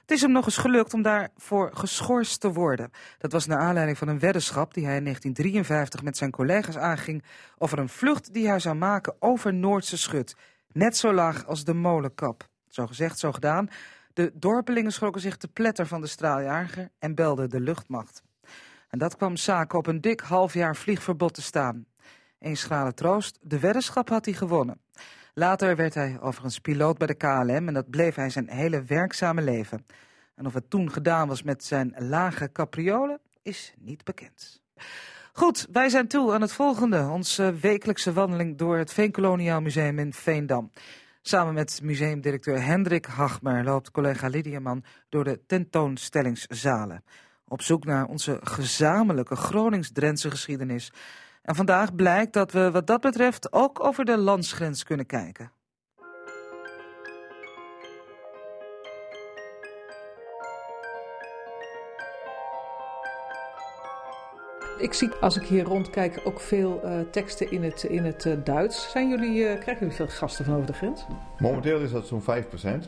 Het 0.00 0.10
is 0.10 0.20
hem 0.20 0.32
nog 0.32 0.44
eens 0.44 0.56
gelukt 0.56 0.94
om 0.94 1.02
daarvoor 1.02 1.70
geschorst 1.74 2.40
te 2.40 2.52
worden. 2.52 2.90
Dat 3.18 3.32
was 3.32 3.46
naar 3.46 3.58
aanleiding 3.58 3.98
van 3.98 4.08
een 4.08 4.18
weddenschap 4.18 4.74
die 4.74 4.84
hij 4.84 4.96
in 4.96 5.02
1953 5.02 6.02
met 6.02 6.16
zijn 6.16 6.30
collega's 6.30 6.76
aanging 6.76 7.24
over 7.58 7.78
een 7.78 7.88
vlucht 7.88 8.34
die 8.34 8.48
hij 8.48 8.58
zou 8.58 8.74
maken 8.74 9.14
over 9.18 9.54
Noordse 9.54 9.98
Schut. 9.98 10.36
Net 10.72 10.96
zo 10.96 11.12
laag 11.12 11.46
als 11.46 11.64
de 11.64 11.74
molenkap. 11.74 12.48
Zo 12.68 12.86
gezegd, 12.86 13.18
zo 13.18 13.32
gedaan. 13.32 13.68
De 14.12 14.32
dorpelingen 14.34 14.92
schrokken 14.92 15.20
zich 15.20 15.36
te 15.36 15.48
pletter 15.48 15.86
van 15.86 16.00
de 16.00 16.06
straaljager 16.06 16.88
en 16.98 17.14
belden 17.14 17.50
de 17.50 17.60
luchtmacht. 17.60 18.22
En 18.88 18.98
dat 18.98 19.16
kwam 19.16 19.36
zaken 19.36 19.78
op 19.78 19.86
een 19.86 20.00
dik 20.00 20.20
half 20.20 20.54
jaar 20.54 20.76
vliegverbod 20.76 21.34
te 21.34 21.42
staan. 21.42 21.86
Een 22.42 22.56
schrale 22.56 22.94
troost, 22.94 23.38
de 23.40 23.58
weddenschap 23.58 24.08
had 24.08 24.24
hij 24.24 24.34
gewonnen. 24.34 24.80
Later 25.34 25.76
werd 25.76 25.94
hij 25.94 26.18
overigens 26.20 26.58
piloot 26.58 26.98
bij 26.98 27.06
de 27.06 27.14
KLM 27.14 27.68
en 27.68 27.74
dat 27.74 27.90
bleef 27.90 28.14
hij 28.14 28.30
zijn 28.30 28.48
hele 28.48 28.82
werkzame 28.82 29.42
leven. 29.42 29.86
En 30.34 30.46
of 30.46 30.54
het 30.54 30.70
toen 30.70 30.90
gedaan 30.90 31.28
was 31.28 31.42
met 31.42 31.64
zijn 31.64 31.94
lage 31.98 32.52
capriolen, 32.52 33.20
is 33.42 33.74
niet 33.78 34.04
bekend. 34.04 34.62
Goed, 35.32 35.66
wij 35.72 35.88
zijn 35.88 36.08
toe 36.08 36.32
aan 36.32 36.40
het 36.40 36.52
volgende. 36.52 37.08
Onze 37.08 37.54
wekelijkse 37.60 38.12
wandeling 38.12 38.58
door 38.58 38.76
het 38.76 38.92
Veenkoloniaal 38.92 39.60
Museum 39.60 39.98
in 39.98 40.12
Veendam. 40.12 40.70
Samen 41.22 41.54
met 41.54 41.80
museumdirecteur 41.82 42.64
Hendrik 42.64 43.06
Hagmer 43.06 43.64
loopt 43.64 43.90
collega 43.90 44.28
Lydiaman 44.28 44.84
door 45.08 45.24
de 45.24 45.40
tentoonstellingszalen. 45.46 47.04
Op 47.48 47.62
zoek 47.62 47.84
naar 47.84 48.06
onze 48.06 48.38
gezamenlijke 48.42 49.36
Gronings-Drentse 49.36 50.30
geschiedenis. 50.30 50.92
En 51.42 51.54
vandaag 51.54 51.94
blijkt 51.94 52.32
dat 52.32 52.52
we 52.52 52.70
wat 52.70 52.86
dat 52.86 53.00
betreft 53.00 53.52
ook 53.52 53.84
over 53.84 54.04
de 54.04 54.18
landsgrens 54.18 54.84
kunnen 54.84 55.06
kijken. 55.06 55.52
Ik 64.82 64.92
zie 64.92 65.10
als 65.20 65.36
ik 65.36 65.42
hier 65.42 65.64
rondkijk 65.64 66.20
ook 66.24 66.40
veel 66.40 66.80
uh, 66.84 66.90
teksten 67.10 67.50
in 67.50 67.62
het, 67.62 67.82
in 67.82 68.04
het 68.04 68.24
uh, 68.24 68.34
Duits. 68.44 68.90
Zijn 68.90 69.08
jullie, 69.08 69.38
uh, 69.38 69.44
krijgen 69.44 69.78
jullie 69.78 69.94
veel 69.94 70.08
gasten 70.08 70.44
van 70.44 70.54
over 70.54 70.66
de 70.66 70.72
grens? 70.72 71.06
Momenteel 71.38 71.80
is 71.80 71.90
dat 71.90 72.06
zo'n 72.06 72.22
5%, 72.22 72.24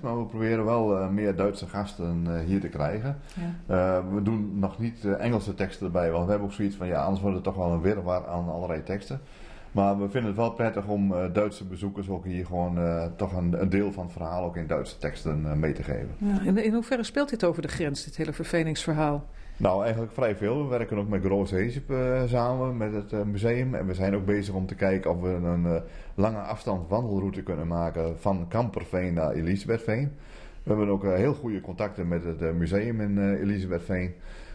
maar 0.03 0.19
we 0.19 0.25
proberen 0.27 0.65
wel 0.65 1.11
meer 1.11 1.37
Duitse 1.37 1.67
gasten 1.67 2.43
hier 2.47 2.61
te 2.61 2.69
krijgen. 2.69 3.19
Ja. 3.67 4.05
we 4.13 4.23
doen 4.23 4.59
nog 4.59 4.79
niet 4.79 5.05
Engelse 5.05 5.55
teksten 5.55 5.87
erbij, 5.87 6.11
want 6.11 6.25
we 6.25 6.31
hebben 6.31 6.49
ook 6.49 6.55
zoiets 6.55 6.77
van 6.77 6.87
ja, 6.87 7.03
anders 7.03 7.21
wordt 7.21 7.37
het 7.37 7.45
toch 7.45 7.57
wel 7.57 7.73
een 7.73 7.81
wirwar 7.81 8.27
aan 8.27 8.49
allerlei 8.49 8.83
teksten. 8.83 9.21
Maar 9.73 9.99
we 9.99 10.09
vinden 10.09 10.31
het 10.31 10.37
wel 10.37 10.53
prettig 10.53 10.87
om 10.87 11.15
Duitse 11.33 11.65
bezoekers 11.65 12.09
ook 12.09 12.25
hier 12.25 12.47
gewoon 12.47 12.79
toch 13.17 13.33
een, 13.33 13.61
een, 13.61 13.69
deel 13.69 13.93
van 13.93 14.05
het 14.05 14.13
verhaal 14.13 14.45
ook 14.45 14.57
in 14.57 14.67
Duitse 14.67 14.99
teksten 14.99 15.59
mee 15.59 15.73
te 15.73 15.83
geven. 15.83 16.11
Ja, 16.19 16.41
in, 16.43 16.65
in 16.65 16.73
hoeverre 16.73 17.05
speelt 17.05 17.29
dit 17.29 17.45
over 17.45 17.63
de 17.63 17.69
grens, 17.69 18.05
dit 18.05 18.17
hele 18.17 18.33
verveningsverhaal? 18.33 19.25
Nou, 19.57 19.83
eigenlijk 19.83 20.13
vrij 20.13 20.37
veel. 20.37 20.63
We 20.63 20.69
werken 20.69 20.99
ook 20.99 21.09
met 21.09 21.25
Groos 21.25 21.51
Hezep 21.51 21.91
uh, 21.91 22.23
samen, 22.27 22.77
met 22.77 22.93
het 22.93 23.13
uh, 23.13 23.23
museum. 23.23 23.75
En 23.75 23.87
we 23.87 23.95
zijn 23.95 24.15
ook 24.15 24.25
bezig 24.25 24.55
om 24.55 24.67
te 24.67 24.75
kijken 24.75 25.11
of 25.11 25.21
we 25.21 25.29
een 25.29 25.65
uh, 25.65 25.77
lange 26.15 26.39
afstand 26.39 26.89
wandelroute 26.89 27.43
kunnen 27.43 27.67
maken 27.67 28.19
van 28.19 28.49
Kamperveen 28.49 29.15
naar 29.15 29.31
Elisabethveen. 29.31 30.13
We 30.63 30.71
hebben 30.71 30.89
ook 30.89 31.03
heel 31.03 31.35
goede 31.35 31.61
contacten 31.61 32.09
met 32.09 32.25
het 32.25 32.55
museum 32.55 33.01
in 33.01 33.35
Elisabethveen. 33.35 34.15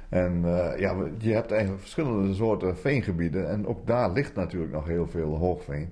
En 0.09 0.41
ja, 0.77 0.95
je 1.17 1.33
hebt 1.33 1.51
eigenlijk 1.51 1.81
verschillende 1.81 2.33
soorten 2.33 2.77
veengebieden. 2.77 3.49
En 3.49 3.67
ook 3.67 3.87
daar 3.87 4.11
ligt 4.11 4.35
natuurlijk 4.35 4.71
nog 4.71 4.87
heel 4.87 5.07
veel 5.07 5.37
hoogveen. 5.37 5.89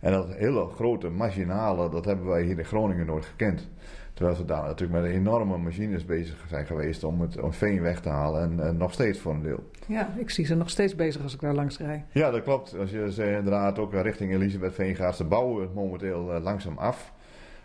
En 0.00 0.12
dat 0.12 0.34
hele 0.34 0.66
grote 0.66 1.08
marginale, 1.08 1.90
dat 1.90 2.04
hebben 2.04 2.26
wij 2.26 2.42
hier 2.42 2.58
in 2.58 2.64
Groningen 2.64 3.06
nooit 3.06 3.24
gekend. 3.24 3.68
Terwijl 4.14 4.36
ze 4.36 4.44
daar 4.44 4.62
natuurlijk 4.62 5.02
met 5.02 5.12
enorme 5.12 5.56
machines 5.56 6.04
bezig 6.04 6.44
zijn 6.48 6.66
geweest 6.66 7.04
om 7.04 7.20
het 7.20 7.40
om 7.40 7.52
veen 7.52 7.80
weg 7.80 8.00
te 8.00 8.08
halen. 8.08 8.60
En, 8.60 8.76
nog 8.76 8.92
steeds 8.92 9.18
voor 9.18 9.32
een 9.32 9.42
deel. 9.42 9.70
Ja, 9.86 10.14
ik 10.16 10.30
zie 10.30 10.46
ze 10.46 10.54
nog 10.54 10.70
steeds 10.70 10.94
bezig 10.94 11.22
als 11.22 11.34
ik 11.34 11.40
daar 11.40 11.54
langs 11.54 11.78
rijd. 11.78 12.02
Ja, 12.12 12.30
dat 12.30 12.42
klopt. 12.42 12.78
Als 12.78 12.90
je 12.90 13.12
ze 13.12 13.26
inderdaad 13.26 13.78
ook 13.78 13.92
richting 13.92 14.32
Elisabethveen 14.32 14.94
gaat, 14.94 15.16
ze 15.16 15.24
bouwen 15.24 15.62
het 15.62 15.74
momenteel 15.74 16.34
uh, 16.34 16.42
langzaam 16.42 16.78
af. 16.78 17.12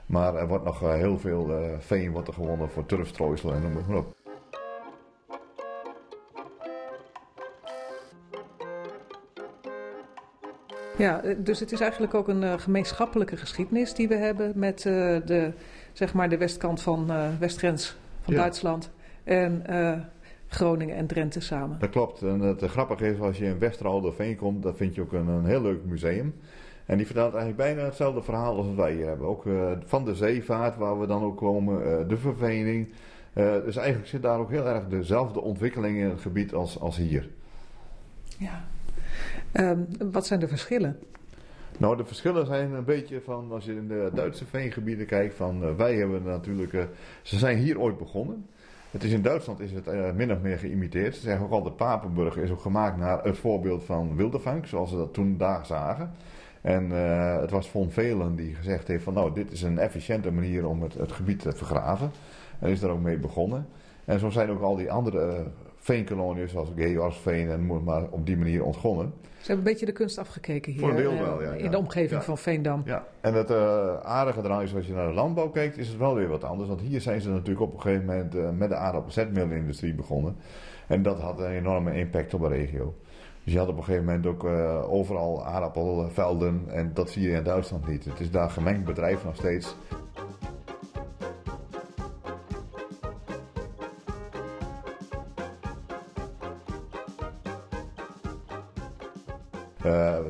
Maar 0.05 0.36
er 0.36 0.47
wordt 0.47 0.63
nog 0.63 0.83
uh, 0.83 0.93
heel 0.93 1.19
veel 1.19 1.49
uh, 1.49 1.69
veen 1.79 2.12
wordt 2.12 2.27
er 2.27 2.33
gewonnen 2.33 2.69
voor 2.69 2.86
turfstrooisel 2.86 3.53
en 3.53 3.62
noem 3.62 3.73
maar 3.73 3.97
op. 3.97 4.15
Ja, 10.97 11.21
dus 11.38 11.60
het 11.60 11.71
is 11.71 11.79
eigenlijk 11.79 12.13
ook 12.13 12.27
een 12.27 12.60
gemeenschappelijke 12.60 13.38
geschiedenis 13.38 13.93
die 13.93 14.07
we 14.07 14.15
hebben 14.15 14.51
met 14.55 14.81
de 14.81 15.53
zeg 15.97 16.13
maar 16.13 16.29
de 16.29 16.38
westkant 16.38 16.81
van 16.81 17.12
uh, 17.12 17.27
westgrens 17.39 17.95
van 18.21 18.33
Duitsland. 18.33 18.91
En 19.23 19.63
uh, 19.69 19.93
Groningen 20.47 20.95
en 20.95 21.07
Drenthe 21.07 21.39
samen. 21.39 21.79
Dat 21.79 21.89
klopt. 21.89 22.21
En 22.21 22.39
het 22.39 22.62
grappige 22.62 23.07
is, 23.07 23.19
als 23.19 23.38
je 23.38 23.45
in 23.45 23.60
Westeralderveen 23.60 24.36
komt, 24.36 24.63
dan 24.63 24.75
vind 24.75 24.95
je 24.95 25.01
ook 25.01 25.13
een, 25.13 25.27
een, 25.27 25.45
heel 25.45 25.62
leuk 25.62 25.86
museum. 25.86 26.36
En 26.86 26.97
die 26.97 27.05
vertelt 27.05 27.33
eigenlijk 27.33 27.57
bijna 27.57 27.83
hetzelfde 27.83 28.21
verhaal 28.21 28.57
als 28.57 28.75
wij 28.75 28.93
hier 28.93 29.07
hebben. 29.07 29.27
Ook 29.27 29.45
uh, 29.45 29.71
van 29.86 30.05
de 30.05 30.15
zeevaart, 30.15 30.77
waar 30.77 30.99
we 30.99 31.07
dan 31.07 31.23
ook 31.23 31.38
komen, 31.38 32.07
de 32.07 32.17
vervening. 32.17 32.89
dus 33.33 33.75
eigenlijk 33.75 34.07
zit 34.07 34.21
daar 34.21 34.39
ook 34.39 34.49
heel 34.49 34.67
erg 34.67 34.88
dezelfde 34.88 35.41
ontwikkeling 35.41 35.97
in 35.97 36.10
het 36.10 36.21
gebied 36.21 36.53
als, 36.53 36.79
als 36.79 36.97
hier. 36.97 37.29
Ja. 38.38 38.65
Um, 39.53 39.88
wat 40.12 40.25
zijn 40.25 40.39
de 40.39 40.47
verschillen? 40.47 40.99
Nou, 41.78 41.98
de 41.98 42.06
verschillen 42.06 42.46
zijn 42.46 42.72
een 42.72 42.84
beetje 42.84 43.22
van, 43.22 43.52
als 43.52 43.66
je 43.66 43.76
in 43.76 43.88
de 43.88 44.10
Duitse 44.13 44.46
veengebieden 44.46 45.06
kijkt, 45.06 45.36
van 45.36 45.63
uh, 45.63 45.76
wij 45.76 45.96
hebben 45.96 46.24
natuurlijk, 46.24 46.74
uh, 46.74 46.84
ze 47.22 47.38
zijn 47.38 47.58
hier 47.58 47.80
ooit 47.80 47.98
begonnen. 47.98 48.46
Het 48.92 49.04
is 49.04 49.12
in 49.12 49.22
Duitsland 49.22 49.60
is 49.60 49.72
het 49.72 49.88
uh, 49.88 50.12
min 50.12 50.32
of 50.32 50.42
meer 50.42 50.58
geïmiteerd. 50.58 51.16
Ze 51.16 51.22
zeggen 51.22 51.46
ook 51.46 51.52
al, 51.52 51.63
de 51.63 51.72
Papenburg 51.72 52.38
is 52.38 52.52
ook 52.52 52.62
gemaakt 52.62 52.98
naar 52.98 53.24
het 53.24 53.38
voorbeeld 53.38 53.84
van 53.84 54.16
Wildevank, 54.16 54.66
zoals 54.66 54.90
ze 54.90 54.96
dat 54.96 55.13
toen 55.13 55.38
daar 55.38 55.66
zagen. 55.66 56.12
En 56.62 56.90
het 57.42 57.52
was 57.52 57.70
Von 57.70 57.92
Velen 57.92 58.36
die 58.36 58.56
gezegd 58.56 58.88
heeft 58.88 59.04
van, 59.04 59.13
nou, 59.13 59.34
dit 59.34 59.52
is 59.52 59.62
een 59.62 59.78
efficiënte 59.78 60.32
manier 60.32 60.67
om 60.67 60.82
het, 60.82 60.94
het 60.94 61.12
gebied 61.12 61.40
te 61.40 61.52
vergraven. 61.52 62.12
En 62.60 62.69
is 62.69 62.80
daar 62.80 62.92
ook 62.92 63.02
mee 63.02 63.17
begonnen. 63.17 63.67
En 64.06 64.19
zo 64.19 64.30
zijn 64.30 64.50
ook 64.50 64.62
al 64.62 64.75
die 64.75 64.92
andere 64.92 65.46
veenkoloniën, 65.78 66.50
zoals 66.50 66.69
Georgsveen 66.75 67.50
en 67.50 67.84
maar 67.84 68.04
op 68.10 68.25
die 68.25 68.38
manier 68.38 68.63
ontgonnen. 68.63 69.13
Ze 69.48 69.54
hebben 69.54 69.65
een 69.65 69.71
beetje 69.71 69.86
de 69.86 69.92
kunst 69.92 70.17
afgekeken 70.17 70.71
hier. 70.71 70.82
Voor 70.82 70.90
een 70.90 70.96
deel 70.96 71.12
eh, 71.12 71.19
wel, 71.19 71.42
ja. 71.42 71.52
In 71.52 71.71
de 71.71 71.78
omgeving 71.78 72.23
van 72.23 72.38
Veendam. 72.38 72.82
Ja, 72.86 73.06
en 73.21 73.34
het 73.34 73.52
uh, 73.52 74.00
aardige 74.00 74.40
eraan 74.44 74.62
is, 74.62 74.75
als 74.75 74.88
je 74.88 74.94
naar 74.94 75.08
de 75.08 75.13
landbouw 75.13 75.50
kijkt, 75.50 75.78
is 75.78 75.88
het 75.88 75.98
wel 75.98 76.15
weer 76.15 76.28
wat 76.28 76.44
anders. 76.44 76.69
Want 76.69 76.82
hier 76.82 77.02
zijn 77.02 77.21
ze 77.21 77.30
natuurlijk 77.30 77.62
op 77.62 77.73
een 77.73 77.82
gegeven 77.82 78.06
moment 78.06 78.36
uh, 78.36 78.50
met 78.50 78.69
de 78.69 78.75
aardappelzetmeelindustrie 78.75 79.94
begonnen. 79.94 80.36
En 80.88 81.02
dat 81.02 81.19
had 81.19 81.40
een 81.40 81.52
enorme 81.52 81.94
impact 81.94 82.34
op 82.34 82.42
de 82.42 82.48
regio. 82.48 82.96
Dus 83.44 83.54
je 83.54 83.60
had 83.60 83.67
op 83.67 83.78
een 83.78 83.84
gegeven 83.84 84.06
moment 84.06 84.25
ook 84.25 84.44
overal 84.90 85.46
aardappelvelden 85.46 86.63
en 86.67 86.92
dat 86.94 87.10
zie 87.10 87.30
je 87.30 87.38
in 87.38 87.44
Duitsland 87.44 87.88
niet. 87.88 88.06
Het 88.06 88.19
is 88.19 88.32
daar 88.32 88.50
gemengd 88.50 88.86
bedrijf 88.86 89.23
nog 89.23 89.36
steeds. 89.36 89.75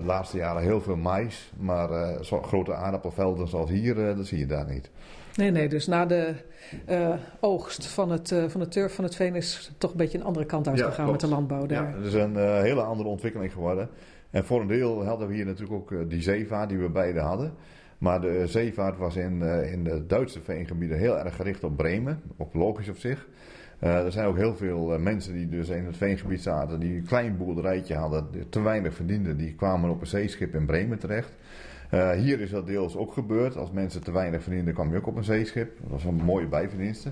De 0.07 0.13
laatste 0.13 0.37
jaren 0.37 0.61
heel 0.61 0.81
veel 0.81 0.95
mais, 0.95 1.51
maar 1.57 2.23
zo 2.23 2.41
grote 2.41 2.73
aardappelvelden 2.73 3.47
zoals 3.47 3.69
hier, 3.69 3.95
dat 3.95 4.25
zie 4.25 4.39
je 4.39 4.45
daar 4.45 4.69
niet. 4.69 4.89
Nee, 5.35 5.51
nee, 5.51 5.69
dus 5.69 5.87
na 5.87 6.05
de 6.05 6.33
uh, 6.89 7.13
oogst 7.39 7.85
van 7.85 8.11
het, 8.11 8.31
uh, 8.31 8.43
van 8.47 8.59
de 8.59 8.67
turf 8.67 8.95
van 8.95 9.03
het 9.03 9.15
veen 9.15 9.35
is 9.35 9.71
toch 9.77 9.91
een 9.91 9.97
beetje 9.97 10.17
een 10.17 10.23
andere 10.23 10.45
kant 10.45 10.67
uitgegaan 10.67 11.05
ja, 11.05 11.11
met 11.11 11.19
de 11.19 11.27
landbouw 11.27 11.65
daar. 11.65 11.89
Ja, 11.89 11.95
het 11.95 12.05
is 12.05 12.13
een 12.13 12.33
uh, 12.33 12.59
hele 12.61 12.81
andere 12.81 13.09
ontwikkeling 13.09 13.51
geworden. 13.51 13.89
En 14.29 14.45
voor 14.45 14.61
een 14.61 14.67
deel 14.67 15.05
hadden 15.05 15.27
we 15.27 15.33
hier 15.33 15.45
natuurlijk 15.45 15.73
ook 15.73 16.09
die 16.09 16.21
zeevaart 16.21 16.69
die 16.69 16.77
we 16.77 16.89
beide 16.89 17.19
hadden. 17.19 17.53
Maar 17.97 18.21
de 18.21 18.43
zeevaart 18.47 18.97
was 18.97 19.15
in, 19.15 19.41
in 19.71 19.83
de 19.83 20.05
Duitse 20.05 20.41
veengebieden 20.41 20.97
heel 20.97 21.17
erg 21.19 21.35
gericht 21.35 21.63
op 21.63 21.77
Bremen, 21.77 22.21
op 22.37 22.53
logisch 22.53 22.89
op 22.89 22.97
zich. 22.97 23.27
Er 23.79 24.11
zijn 24.11 24.27
ook 24.27 24.37
heel 24.37 24.55
veel 24.55 24.99
mensen 24.99 25.33
die 25.33 25.49
dus 25.49 25.69
in 25.69 25.85
het 25.85 25.97
veengebied 25.97 26.41
zaten, 26.41 26.79
die 26.79 26.95
een 26.95 27.05
klein 27.05 27.37
boerderijtje 27.37 27.95
hadden, 27.95 28.49
te 28.49 28.61
weinig 28.61 28.93
verdienden. 28.93 29.37
Die 29.37 29.53
kwamen 29.53 29.89
op 29.89 30.01
een 30.01 30.07
zeeschip 30.07 30.55
in 30.55 30.65
Bremen 30.65 30.99
terecht. 30.99 31.31
Uh, 31.93 32.11
hier 32.11 32.39
is 32.39 32.49
dat 32.49 32.67
deels 32.67 32.95
ook 32.95 33.13
gebeurd. 33.13 33.57
Als 33.57 33.71
mensen 33.71 34.03
te 34.03 34.11
weinig 34.11 34.43
verdienden, 34.43 34.73
kwam 34.73 34.91
je 34.91 34.97
ook 34.97 35.07
op 35.07 35.15
een 35.15 35.23
zeeschip. 35.23 35.77
Dat 35.81 35.89
was 35.91 36.03
een 36.03 36.15
mooie 36.15 36.47
bijverdienste. 36.47 37.11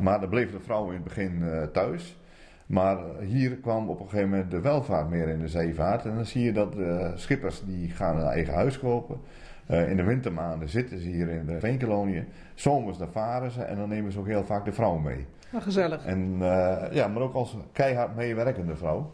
Maar 0.00 0.20
dan 0.20 0.28
bleven 0.28 0.58
de 0.58 0.64
vrouwen 0.64 0.94
in 0.94 1.00
het 1.00 1.04
begin 1.04 1.42
thuis. 1.72 2.18
Maar 2.66 2.98
hier 3.20 3.50
kwam 3.50 3.88
op 3.88 4.00
een 4.00 4.08
gegeven 4.08 4.30
moment 4.30 4.50
de 4.50 4.60
welvaart 4.60 5.10
meer 5.10 5.28
in 5.28 5.38
de 5.38 5.48
zeevaart. 5.48 6.04
En 6.04 6.14
dan 6.14 6.26
zie 6.26 6.42
je 6.42 6.52
dat 6.52 6.72
de 6.72 7.12
schippers 7.14 7.62
die 7.66 7.90
gaan 7.90 8.16
een 8.16 8.26
eigen 8.26 8.54
huis 8.54 8.78
kopen. 8.78 9.20
Uh, 9.70 9.90
in 9.90 9.96
de 9.96 10.02
wintermaanden 10.02 10.68
zitten 10.68 11.00
ze 11.00 11.08
hier 11.08 11.28
in 11.28 11.46
de 11.46 11.60
veenkoloniën. 11.60 12.24
Zomers 12.54 12.98
dan 12.98 13.12
varen 13.12 13.50
ze 13.50 13.62
en 13.62 13.76
dan 13.76 13.88
nemen 13.88 14.12
ze 14.12 14.18
ook 14.18 14.26
heel 14.26 14.44
vaak 14.44 14.64
de 14.64 14.72
vrouw 14.72 14.96
mee. 14.96 15.26
Oh, 15.52 15.62
gezellig. 15.62 16.04
En, 16.04 16.38
ja, 16.90 17.08
maar 17.08 17.22
ook 17.22 17.34
als 17.34 17.56
keihard 17.72 18.16
meewerkende 18.16 18.76
vrouw 18.76 19.12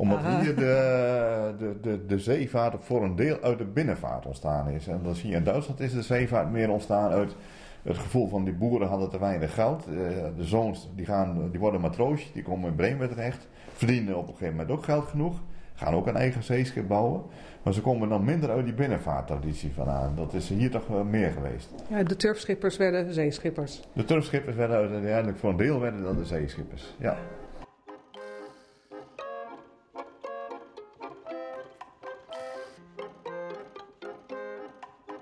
omdat 0.00 0.18
hier 0.40 0.56
de, 0.56 1.54
de, 1.58 1.78
de, 1.80 2.06
de 2.06 2.18
zeevaart 2.18 2.84
voor 2.84 3.04
een 3.04 3.16
deel 3.16 3.40
uit 3.40 3.58
de 3.58 3.64
binnenvaart 3.64 4.26
ontstaan 4.26 4.68
is. 4.68 4.86
En 4.86 5.00
dan 5.02 5.14
zie 5.14 5.30
je 5.30 5.36
in 5.36 5.44
Duitsland 5.44 5.80
is 5.80 5.92
de 5.92 6.02
zeevaart 6.02 6.50
meer 6.50 6.70
ontstaan 6.70 7.10
uit 7.10 7.36
het 7.82 7.98
gevoel 7.98 8.28
van 8.28 8.44
die 8.44 8.54
boeren 8.54 8.88
hadden 8.88 9.10
te 9.10 9.18
weinig 9.18 9.54
geld. 9.54 9.86
Eh, 9.86 9.92
de 10.36 10.44
zoons 10.44 10.90
die, 10.94 11.06
gaan, 11.06 11.50
die 11.50 11.60
worden 11.60 11.80
matroosje, 11.80 12.32
die 12.32 12.42
komen 12.42 12.68
in 12.68 12.74
Bremen 12.74 13.08
terecht. 13.08 13.48
Verdienen 13.72 14.16
op 14.16 14.28
een 14.28 14.34
gegeven 14.34 14.56
moment 14.56 14.70
ook 14.70 14.84
geld 14.84 15.04
genoeg. 15.04 15.40
Gaan 15.80 15.94
ook 15.94 16.06
een 16.06 16.16
eigen 16.16 16.42
zeeschip 16.42 16.88
bouwen. 16.88 17.22
Maar 17.62 17.72
ze 17.72 17.80
komen 17.80 18.08
dan 18.08 18.24
minder 18.24 18.50
uit 18.50 18.64
die 18.64 18.74
binnenvaarttraditie 18.74 19.72
vandaan. 19.74 20.14
Dat 20.16 20.34
is 20.34 20.48
hier 20.48 20.70
toch 20.70 21.04
meer 21.04 21.30
geweest. 21.30 21.70
Ja, 21.88 22.02
de 22.02 22.16
turfschippers 22.16 22.76
werden 22.76 23.12
zeeschippers. 23.12 23.80
De 23.92 24.04
turfschippers 24.04 24.56
werden 24.56 24.76
uiteindelijk 24.76 25.38
voor 25.38 25.50
een 25.50 25.56
deel 25.56 25.80
werden 25.80 26.02
dat 26.02 26.16
de 26.16 26.24
zeeschippers. 26.24 26.94
Ja. 26.98 27.16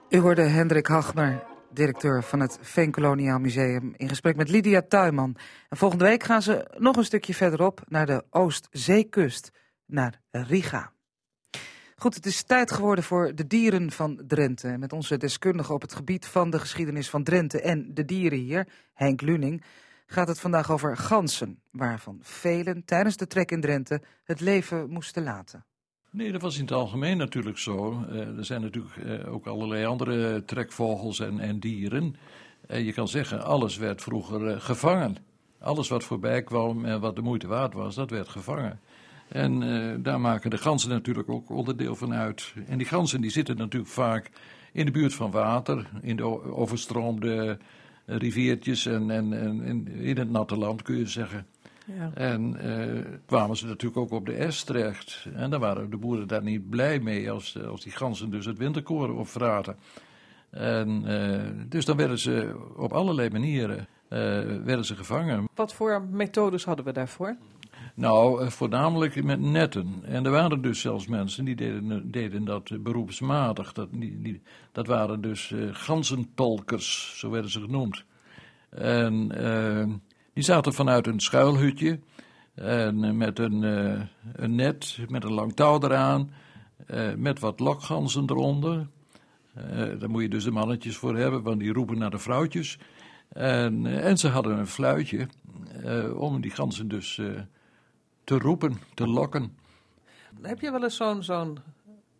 U 0.09 0.19
hoorde 0.19 0.43
Hendrik 0.43 0.87
Hagmer, 0.87 1.45
directeur 1.71 2.23
van 2.23 2.41
het 2.41 2.59
Veenkoloniaal 2.61 3.39
Museum, 3.39 3.95
in 3.97 4.09
gesprek 4.09 4.37
met 4.37 4.49
Lydia 4.49 4.83
Tuinman. 4.89 5.37
En 5.69 5.77
volgende 5.77 6.05
week 6.05 6.23
gaan 6.23 6.43
ze 6.43 6.75
nog 6.79 6.97
een 6.97 7.05
stukje 7.05 7.35
verderop 7.35 7.81
naar 7.89 8.07
de 8.07 8.25
Oostzeekust, 8.31 9.51
naar 9.89 10.21
Riga. 10.31 10.93
Goed, 11.97 12.15
het 12.15 12.27
is 12.27 12.43
tijd 12.43 12.73
geworden 12.73 13.05
voor 13.05 13.35
de 13.35 13.47
dieren 13.47 13.91
van 13.91 14.23
Drenthe. 14.27 14.79
Met 14.79 14.93
onze 14.93 15.17
deskundige 15.17 15.73
op 15.73 15.83
het 15.83 15.95
gebied 15.95 16.27
van 16.27 16.51
de 16.51 16.59
geschiedenis 16.59 17.11
van 17.11 17.23
Drenthe 17.23 17.61
en 17.61 17.95
de 17.95 18.05
dieren 18.05 18.39
hier, 18.39 18.69
Henk 18.95 19.21
Luning, 19.21 19.65
gaat 20.07 20.29
het 20.29 20.41
vandaag 20.41 20.71
over 20.71 20.97
ganzen, 20.97 21.63
waarvan 21.71 22.19
velen 22.23 22.85
tijdens 22.85 23.17
de 23.17 23.27
trek 23.27 23.51
in 23.51 23.61
Drenthe 23.61 24.03
het 24.25 24.41
leven 24.41 24.91
moesten 24.91 25.23
laten. 25.23 25.65
Nee, 26.11 26.33
dat 26.33 26.43
was 26.43 26.57
in 26.57 26.63
het 26.63 26.73
algemeen 26.73 27.17
natuurlijk 27.17 27.59
zo. 27.59 28.05
Uh, 28.11 28.37
er 28.37 28.45
zijn 28.45 28.61
natuurlijk 28.61 28.97
uh, 28.97 29.33
ook 29.33 29.47
allerlei 29.47 29.85
andere 29.85 30.45
trekvogels 30.45 31.21
en, 31.21 31.41
en 31.41 31.61
dieren. 31.61 32.17
Uh, 32.71 32.85
je 32.85 32.93
kan 32.93 33.09
zeggen, 33.09 33.45
alles 33.45 33.77
werd 33.77 34.03
vroeger 34.03 34.61
gevangen. 34.61 35.17
Alles 35.59 35.89
wat 35.89 36.05
voorbij 36.05 36.43
kwam 36.43 36.85
en 36.85 37.01
wat 37.01 37.17
de 37.17 37.23
moeite 37.23 37.47
waard 37.47 37.75
was, 37.75 37.95
dat 37.95 38.11
werd 38.11 38.29
gevangen. 38.29 38.81
En 39.29 40.03
daar 40.03 40.21
maken 40.21 40.51
de 40.51 40.59
ganzen 40.59 40.91
natuurlijk 40.91 41.29
ook 41.29 41.51
onderdeel 41.51 41.97
van 41.97 42.15
uit. 42.15 42.55
En 42.67 42.79
die 42.79 42.87
ganzen 42.87 43.21
die 43.21 43.31
zitten 43.31 43.57
natuurlijk 43.57 43.93
vaak 43.93 44.31
in 44.73 44.85
de 44.85 44.91
buurt 44.91 45.15
van 45.15 45.31
water, 45.31 45.89
in 46.03 46.17
de 46.17 46.53
overstroomde 46.57 47.59
riviertjes 48.07 48.87
en, 48.87 49.11
en, 49.11 49.33
en 49.65 49.89
in 49.89 50.19
het 50.19 50.31
natte 50.31 50.57
land 50.57 50.83
kun 50.83 50.97
je 50.97 51.07
zeggen. 51.07 51.47
Ja. 51.97 52.11
En 52.15 52.57
uh, 52.65 53.05
kwamen 53.27 53.57
ze 53.57 53.67
natuurlijk 53.67 53.97
ook 53.97 54.11
op 54.11 54.27
de 54.27 54.51
S 54.51 54.65
terecht. 54.65 55.27
En 55.35 55.51
daar 55.51 55.61
waren 55.61 55.91
de 55.91 55.97
boeren 55.97 56.29
daar 56.29 56.43
niet 56.43 56.71
blij 56.71 57.01
mee 57.01 57.31
als, 57.31 57.63
als 57.67 57.83
die 57.83 57.93
ganzen 57.93 58.31
dus 58.31 58.47
het 58.47 58.59
winterkoren 58.59 59.15
opvraten. 59.15 59.77
En 60.51 61.03
uh, 61.07 61.41
dus 61.69 61.85
dan 61.85 61.97
werden 61.97 62.19
ze 62.19 62.55
op 62.77 62.93
allerlei 62.93 63.31
manieren 63.31 63.79
uh, 63.79 64.19
werden 64.65 64.85
ze 64.85 64.97
gevangen. 64.97 65.49
Wat 65.55 65.75
voor 65.75 66.03
methodes 66.11 66.65
hadden 66.65 66.85
we 66.85 66.93
daarvoor? 66.93 67.37
Nou, 67.99 68.51
voornamelijk 68.51 69.25
met 69.25 69.41
netten. 69.41 70.03
En 70.05 70.25
er 70.25 70.31
waren 70.31 70.63
dus 70.63 70.81
zelfs 70.81 71.07
mensen 71.07 71.45
die 71.45 71.57
deden, 71.57 72.11
deden 72.11 72.45
dat 72.45 72.83
beroepsmatig. 72.83 73.73
Dat, 73.73 73.89
die, 73.93 74.43
dat 74.73 74.87
waren 74.87 75.21
dus 75.21 75.55
ganzentolkers, 75.73 77.19
zo 77.19 77.31
werden 77.31 77.51
ze 77.51 77.61
genoemd. 77.61 78.05
En 78.71 79.29
die 80.33 80.45
zaten 80.45 80.73
vanuit 80.73 81.07
een 81.07 81.21
schuilhutje 81.21 81.99
en 82.59 83.05
eh, 83.05 83.11
met 83.11 83.39
een, 83.39 83.63
uh, 83.63 84.01
een 84.33 84.55
net, 84.55 84.99
met 85.09 85.25
een 85.25 85.33
lang 85.33 85.55
touw 85.55 85.83
eraan, 85.83 86.31
uh, 86.91 87.15
met 87.15 87.39
wat 87.39 87.61
lokganzen 87.61 88.25
eronder. 88.27 88.87
Uh, 89.57 89.99
daar 89.99 90.11
moet 90.11 90.23
je 90.23 90.29
dus 90.29 90.45
de 90.45 90.51
mannetjes 90.51 90.97
voor 90.97 91.17
hebben, 91.17 91.43
want 91.43 91.61
die 91.61 91.73
roepen 91.73 91.99
naar 91.99 92.11
de 92.11 92.19
vrouwtjes. 92.19 92.79
En, 93.29 93.87
en 93.87 94.19
ze 94.19 94.29
hadden 94.29 94.59
een 94.59 94.67
fluitje 94.67 95.29
om 96.17 96.41
die 96.41 96.51
ganzen 96.51 96.89
dus 96.89 97.21
te 98.29 98.39
roepen, 98.39 98.81
te 98.95 99.07
lokken. 99.07 99.57
Heb 100.43 100.61
je 100.61 100.71
wel 100.71 100.83
eens 100.83 100.97
zo'n 100.97 101.23
zo'n 101.23 101.59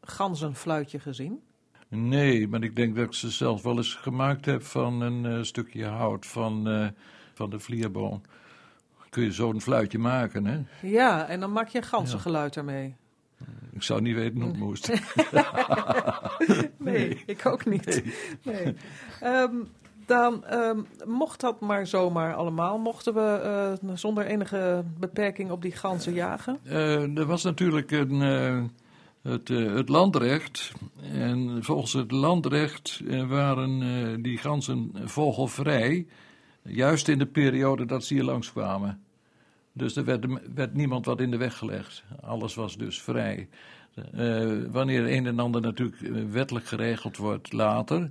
ganzenfluitje 0.01 1.01
gezien? 1.01 1.41
Nee, 1.89 2.49
maar 2.49 2.63
ik 2.63 2.77
denk 2.77 2.97
dat 2.97 3.05
ik 3.05 3.13
ze 3.13 3.31
zelf 3.31 3.63
wel 3.63 3.77
eens 3.77 3.95
gemaakt 3.95 4.45
heb 4.45 4.63
van 4.63 5.01
een 5.01 5.47
stukje 5.47 5.85
hout 5.85 6.27
van 6.27 6.69
van 7.35 7.51
de 7.51 7.59
vlierboom. 7.59 8.23
Kun 9.11 9.23
je 9.23 9.33
zo'n 9.33 9.61
fluitje 9.61 9.99
maken, 9.99 10.47
hè? 10.47 10.89
Ja, 10.89 11.27
en 11.27 11.41
dan 11.41 11.53
maak 11.53 11.69
je 11.69 11.79
een 11.79 11.85
ganzengeluid 11.85 12.57
ermee. 12.57 12.97
Ik 13.73 13.83
zou 13.83 14.01
niet 14.01 14.15
weten 14.15 14.41
hoe 14.41 14.51
het 14.51 14.59
moest. 14.59 14.93
nee, 16.79 17.23
ik 17.27 17.47
ook 17.47 17.65
niet. 17.65 18.03
Nee. 18.43 18.75
Ehm, 19.21 19.55
dan 20.09 20.45
um, 20.53 20.87
mocht 21.07 21.41
dat 21.41 21.61
maar 21.61 21.87
zomaar 21.87 22.35
allemaal. 22.35 22.79
Mochten 22.79 23.15
we 23.15 23.77
uh, 23.85 23.91
zonder 23.95 24.27
enige 24.27 24.85
beperking 24.99 25.51
op 25.51 25.63
die 25.63 25.73
ganzen 25.73 26.13
jagen? 26.13 26.59
Uh, 26.65 27.19
er 27.19 27.27
was 27.27 27.43
natuurlijk 27.43 27.91
een, 27.91 28.21
uh, 28.21 28.63
het, 29.23 29.49
het, 29.49 29.89
landrecht. 29.89 30.73
En 31.13 31.59
volgens 31.65 31.93
het 31.93 32.11
landrecht 32.11 33.01
waren 33.29 34.23
die 34.23 34.39
ganzen 34.39 34.93
vogelvrij. 35.05 36.07
Juist 36.63 37.09
in 37.09 37.19
de 37.19 37.27
periode 37.27 37.87
dat 37.87 38.05
ze 38.05 38.15
hier 38.15 38.25
langskwamen. 38.25 39.03
Dus 39.73 39.97
er 39.97 40.05
werd, 40.05 40.27
werd 40.55 40.75
niemand 40.75 41.07
wat 41.07 41.21
in 41.21 41.31
de 41.31 41.37
weg 41.37 41.57
gelegd. 41.57 42.05
Alles 42.21 42.55
was 42.55 42.77
dus 42.77 43.03
vrij. 43.03 43.49
Uh, 44.15 44.65
wanneer 44.71 45.13
een 45.13 45.27
en 45.27 45.39
ander 45.39 45.61
natuurlijk 45.61 46.01
eh, 46.03 46.11
wettelijk 46.31 46.67
geregeld 46.67 47.17
wordt 47.17 47.53
later, 47.53 48.11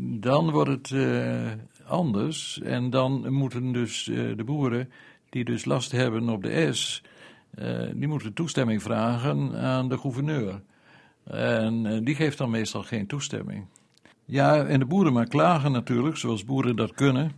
dan 0.00 0.50
wordt 0.50 0.70
het 0.70 0.90
uh, 0.90 1.50
anders. 1.86 2.60
En 2.60 2.90
dan 2.90 3.32
moeten 3.32 3.72
dus 3.72 4.04
de 4.36 4.44
boeren 4.44 4.90
die 5.28 5.44
dus 5.44 5.64
last 5.64 5.92
hebben 5.92 6.28
op 6.28 6.42
de 6.42 6.72
S, 6.72 7.02
die 7.94 8.08
moeten 8.08 8.32
toestemming 8.32 8.82
vragen 8.82 9.60
aan 9.60 9.88
de 9.88 9.98
gouverneur. 9.98 10.60
En 11.24 12.04
die 12.04 12.14
geeft 12.14 12.38
dan 12.38 12.50
meestal 12.50 12.82
geen 12.82 13.06
toestemming. 13.06 13.66
Ja, 14.24 14.64
en 14.64 14.78
de 14.78 14.86
boeren 14.86 15.12
maar 15.12 15.28
klagen 15.28 15.72
natuurlijk, 15.72 16.16
zoals 16.16 16.44
boeren 16.44 16.76
dat 16.76 16.92
kunnen. 16.92 17.32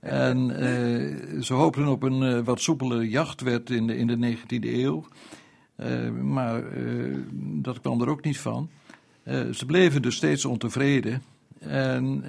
En 0.00 0.50
ze 1.44 1.54
hoopten 1.54 1.86
op 1.86 2.02
een 2.02 2.44
wat 2.44 2.60
soepele 2.60 3.08
jachtwet 3.08 3.70
in 3.70 3.86
de, 3.86 3.96
in 3.96 4.06
de 4.06 4.36
19e 4.36 4.66
eeuw. 4.66 5.04
Maar 6.22 6.62
dat 7.34 7.80
kwam 7.80 8.00
er 8.00 8.08
ook 8.08 8.24
niet 8.24 8.38
van. 8.38 8.70
ze 9.52 9.66
bleven 9.66 10.02
dus 10.02 10.16
steeds 10.16 10.44
ontevreden. 10.44 11.22
En, 11.66 12.24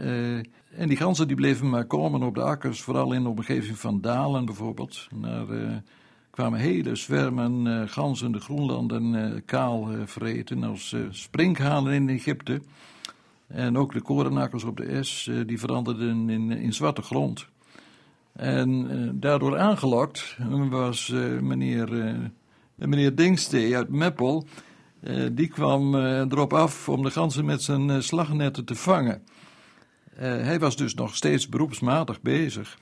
en 0.76 0.88
die 0.88 0.98
ganzen 0.98 1.28
die 1.28 1.36
bleven 1.36 1.70
maar 1.70 1.86
komen 1.86 2.24
op 2.24 2.36
de 2.36 2.42
akkers, 2.42 2.82
vooral 2.82 3.14
in 3.14 3.24
de 3.24 3.30
omgeving 3.30 3.78
van 3.78 4.02
Dalen 4.02 4.46
bijvoorbeeld. 4.46 5.08
Naar 5.16 5.46
kwamen 6.34 6.60
hele 6.60 6.96
zwermen 6.96 7.66
uh, 7.66 7.82
ganzen 7.86 8.32
de 8.32 8.40
groenlanden 8.40 9.14
uh, 9.14 9.40
kaal 9.46 9.92
uh, 9.92 10.02
vreten 10.06 10.64
als 10.64 10.96
sprinkhanen 11.10 11.94
in 11.94 12.10
Egypte. 12.10 12.62
En 13.48 13.78
ook 13.78 13.94
de 13.94 14.02
korenakkers 14.02 14.64
op 14.64 14.78
de 14.78 15.04
S, 15.04 15.32
die 15.46 15.60
veranderden 15.60 16.30
in, 16.30 16.52
in 16.52 16.74
zwarte 16.74 17.02
grond. 17.02 17.48
En 18.32 18.88
daardoor 19.20 19.60
aangelokt 19.60 20.38
was 20.70 21.14
meneer, 21.42 22.16
meneer 22.76 23.16
Dingstee 23.16 23.76
uit 23.76 23.90
Meppel, 23.90 24.46
die 25.32 25.48
kwam 25.48 25.96
erop 25.96 26.54
af 26.54 26.90
om 26.90 27.04
de 27.04 27.12
ganzen 27.12 27.46
met 27.46 27.62
zijn 27.62 28.04
slagnetten 28.04 28.66
te 28.66 28.76
vangen. 28.76 29.24
hij 30.20 30.60
was 30.60 30.76
dus 30.76 30.94
nog 30.94 31.16
steeds 31.16 31.50
beroepsmatig 31.50 32.22
bezig. 32.22 32.78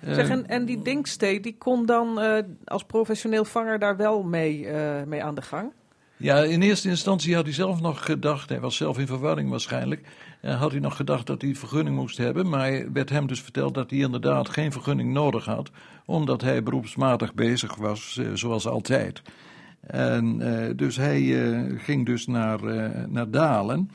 Zeg, 0.00 0.28
en, 0.28 0.48
en 0.48 0.64
die 0.64 0.82
Dinkstee, 0.82 1.40
die 1.40 1.56
kon 1.58 1.86
dan 1.86 2.22
uh, 2.22 2.38
als 2.64 2.84
professioneel 2.84 3.44
vanger 3.44 3.78
daar 3.78 3.96
wel 3.96 4.22
mee, 4.22 4.60
uh, 4.60 5.02
mee 5.02 5.24
aan 5.24 5.34
de 5.34 5.42
gang? 5.42 5.72
Ja, 6.16 6.36
in 6.36 6.62
eerste 6.62 6.88
instantie 6.88 7.34
had 7.34 7.44
hij 7.44 7.54
zelf 7.54 7.80
nog 7.80 8.04
gedacht, 8.04 8.48
hij 8.48 8.60
was 8.60 8.76
zelf 8.76 8.98
in 8.98 9.06
verwarring 9.06 9.50
waarschijnlijk, 9.50 10.08
uh, 10.42 10.60
had 10.60 10.70
hij 10.70 10.80
nog 10.80 10.96
gedacht 10.96 11.26
dat 11.26 11.42
hij 11.42 11.54
vergunning 11.54 11.96
moest 11.96 12.16
hebben, 12.16 12.48
maar 12.48 12.92
werd 12.92 13.10
hem 13.10 13.26
dus 13.26 13.40
verteld 13.40 13.74
dat 13.74 13.90
hij 13.90 13.98
inderdaad 13.98 14.48
geen 14.48 14.72
vergunning 14.72 15.12
nodig 15.12 15.44
had, 15.44 15.70
omdat 16.04 16.40
hij 16.40 16.62
beroepsmatig 16.62 17.34
bezig 17.34 17.74
was, 17.74 18.20
zoals 18.34 18.66
altijd. 18.66 19.22
En 19.86 20.38
dus 20.76 20.96
hij 20.96 21.22
ging 21.76 22.06
dus 22.06 22.26
naar, 22.26 22.60
naar 23.08 23.30
Dalen, 23.30 23.90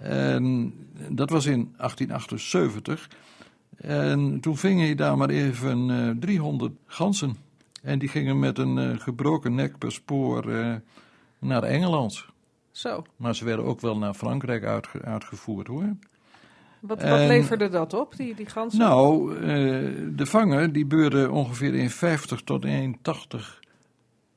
en 0.00 0.74
dat 1.08 1.30
was 1.30 1.46
in 1.46 1.74
1878. 1.76 3.08
En 3.76 4.40
toen 4.40 4.56
ving 4.56 4.80
hij 4.80 4.94
daar 4.94 5.16
maar 5.16 5.28
even 5.28 5.88
uh, 5.88 6.08
eh, 6.08 6.16
300 6.18 6.72
ganzen. 6.86 7.36
En 7.82 7.98
die 7.98 8.08
gingen 8.08 8.38
met 8.38 8.58
een 8.58 9.00
gebroken 9.00 9.54
nek 9.54 9.78
per 9.78 9.92
spoor 9.92 10.44
naar 11.38 11.62
Engeland. 11.62 12.24
Zo. 12.70 13.04
Maar 13.16 13.34
ze 13.34 13.44
werden 13.44 13.64
ook 13.64 13.80
wel 13.80 13.98
naar 13.98 14.14
Frankrijk 14.14 14.64
uitge 14.64 15.02
uitgevoerd 15.02 15.66
hoor. 15.66 15.96
Wat, 16.80 17.02
wat 17.02 17.18
leverde 17.18 17.68
dat 17.68 17.94
op, 17.94 18.16
die, 18.16 18.34
die 18.34 18.46
ganzen? 18.46 18.80
Nou, 18.80 19.34
de 20.14 20.26
vangen 20.26 20.72
die 20.72 20.86
beurden 20.86 21.30
ongeveer 21.30 21.90
1,50 21.90 22.44
tot 22.44 22.66
1,80 22.66 22.70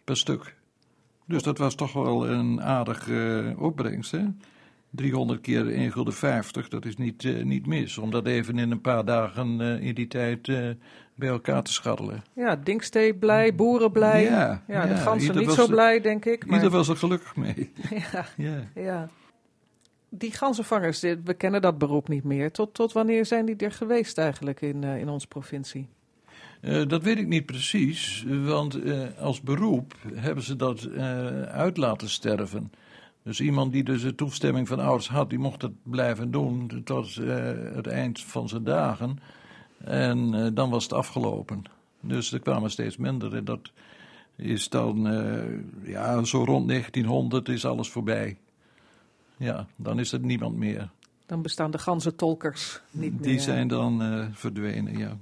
per 0.03 0.17
stuk. 0.17 0.55
Dus 1.34 1.43
dat 1.43 1.57
was 1.57 1.75
toch 1.75 1.93
wel 1.93 2.29
een 2.29 2.61
aardige 2.61 3.53
opbrengst 3.57 4.11
hè. 4.11 4.25
300 4.89 5.41
keer 5.41 5.67
1 5.71 5.91
gulden 5.91 6.13
50, 6.13 6.69
dat 6.69 6.86
is 6.86 6.97
niet, 6.97 7.23
uh, 7.23 7.43
niet 7.43 7.65
mis. 7.65 7.97
Om 7.97 8.11
dat 8.11 8.25
even 8.27 8.57
in 8.57 8.71
een 8.71 8.81
paar 8.81 9.05
dagen 9.05 9.59
uh, 9.61 9.81
in 9.81 9.95
die 9.95 10.07
tijd 10.07 10.47
uh, 10.47 10.69
bij 11.15 11.29
elkaar 11.29 11.63
te 11.63 11.73
scharrelen. 11.73 12.23
Ja, 12.34 12.55
Dinkstee 12.55 13.15
blij, 13.15 13.55
boeren 13.55 13.91
blij. 13.91 14.23
Ja, 14.23 14.63
ja, 14.67 14.86
de 14.86 14.95
ganzen 14.95 15.38
niet 15.38 15.51
zo 15.51 15.67
blij, 15.67 16.01
denk 16.01 16.25
ik. 16.25 16.45
Maar... 16.45 16.55
Ieder 16.55 16.71
was 16.71 16.88
er 16.88 16.97
gelukkig 16.97 17.36
mee. 17.36 17.71
ja, 18.11 18.25
ja. 18.38 18.67
ja. 18.75 19.09
Die 20.09 20.31
ganzenvangers, 20.31 21.01
we 21.01 21.34
kennen 21.38 21.61
dat 21.61 21.77
beroep 21.77 22.07
niet 22.07 22.23
meer. 22.23 22.51
Tot, 22.51 22.73
tot 22.73 22.91
wanneer 22.91 23.25
zijn 23.25 23.45
die 23.45 23.55
er 23.55 23.71
geweest 23.71 24.17
eigenlijk 24.17 24.61
in, 24.61 24.84
in 24.84 25.09
onze 25.09 25.27
provincie? 25.27 25.89
Dat 26.88 27.03
weet 27.03 27.18
ik 27.18 27.28
niet 27.28 27.45
precies, 27.45 28.26
want 28.28 28.80
als 29.20 29.41
beroep 29.41 29.95
hebben 30.14 30.43
ze 30.43 30.55
dat 30.55 30.89
uit 31.47 31.78
laten 31.78 32.09
sterven. 32.09 32.72
Dus 33.24 33.39
iemand 33.39 33.72
die 33.72 33.84
dus 33.84 34.01
de 34.01 34.16
toestemming 34.16 34.68
van 34.68 34.80
ouders 34.80 35.09
had, 35.09 35.30
die 35.30 35.39
mocht 35.39 35.61
het 35.61 35.74
blijven 35.84 36.32
doen 36.32 36.82
tot 36.84 37.16
het 37.74 37.88
eind 37.88 38.22
van 38.22 38.49
zijn 38.49 38.64
dagen. 38.64 39.20
En 39.78 40.51
dan 40.53 40.70
was 40.70 40.84
het 40.84 40.93
afgelopen. 40.93 41.64
Dus 41.99 42.32
er 42.32 42.39
kwamen 42.39 42.72
steeds 42.72 42.97
minder. 42.97 43.36
En 43.36 43.45
dat 43.45 43.72
is 44.36 44.70
dan, 44.70 45.01
ja, 45.84 46.24
zo 46.24 46.43
rond 46.43 46.68
1900 46.68 47.49
is 47.49 47.66
alles 47.66 47.89
voorbij. 47.89 48.38
Ja, 49.38 49.68
dan 49.76 49.99
is 49.99 50.11
er 50.11 50.20
niemand 50.20 50.57
meer. 50.57 50.89
Dan 51.26 51.41
bestaan 51.41 51.72
de 51.72 51.78
ganse 51.78 52.16
tolkers 52.16 52.82
niet 52.91 53.14
meer. 53.14 53.22
Die 53.22 53.39
zijn 53.39 53.68
dan 53.68 54.01
verdwenen, 54.34 54.97
ja. 54.97 55.18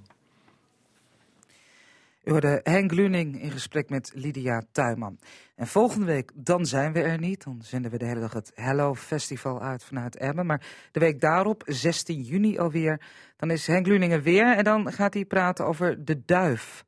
U 2.24 2.32
hoorde 2.32 2.59
Henk 2.63 2.91
Luning 2.91 3.41
in 3.41 3.51
gesprek 3.51 3.89
met 3.89 4.11
Lydia 4.13 4.63
Tuinman. 4.72 5.19
En 5.55 5.67
volgende 5.67 6.05
week, 6.05 6.32
dan 6.36 6.65
zijn 6.65 6.93
we 6.93 7.01
er 7.01 7.19
niet. 7.19 7.43
Dan 7.43 7.59
zenden 7.63 7.91
we 7.91 7.97
de 7.97 8.05
hele 8.05 8.19
dag 8.19 8.34
het 8.34 8.51
Hello 8.55 8.95
Festival 8.95 9.61
uit 9.61 9.84
vanuit 9.84 10.15
Emmen. 10.15 10.45
Maar 10.45 10.61
de 10.91 10.99
week 10.99 11.22
daarop, 11.22 11.63
16 11.65 12.22
juni 12.22 12.59
alweer, 12.59 13.01
dan 13.38 13.51
is 13.51 13.67
Henk 13.67 13.88
Luning 13.88 14.13
er 14.13 14.22
weer. 14.22 14.57
En 14.57 14.63
dan 14.63 14.93
gaat 14.93 15.13
hij 15.13 15.26
praten 15.26 15.65
over 15.65 16.05
de 16.05 16.22
duif. 16.26 16.86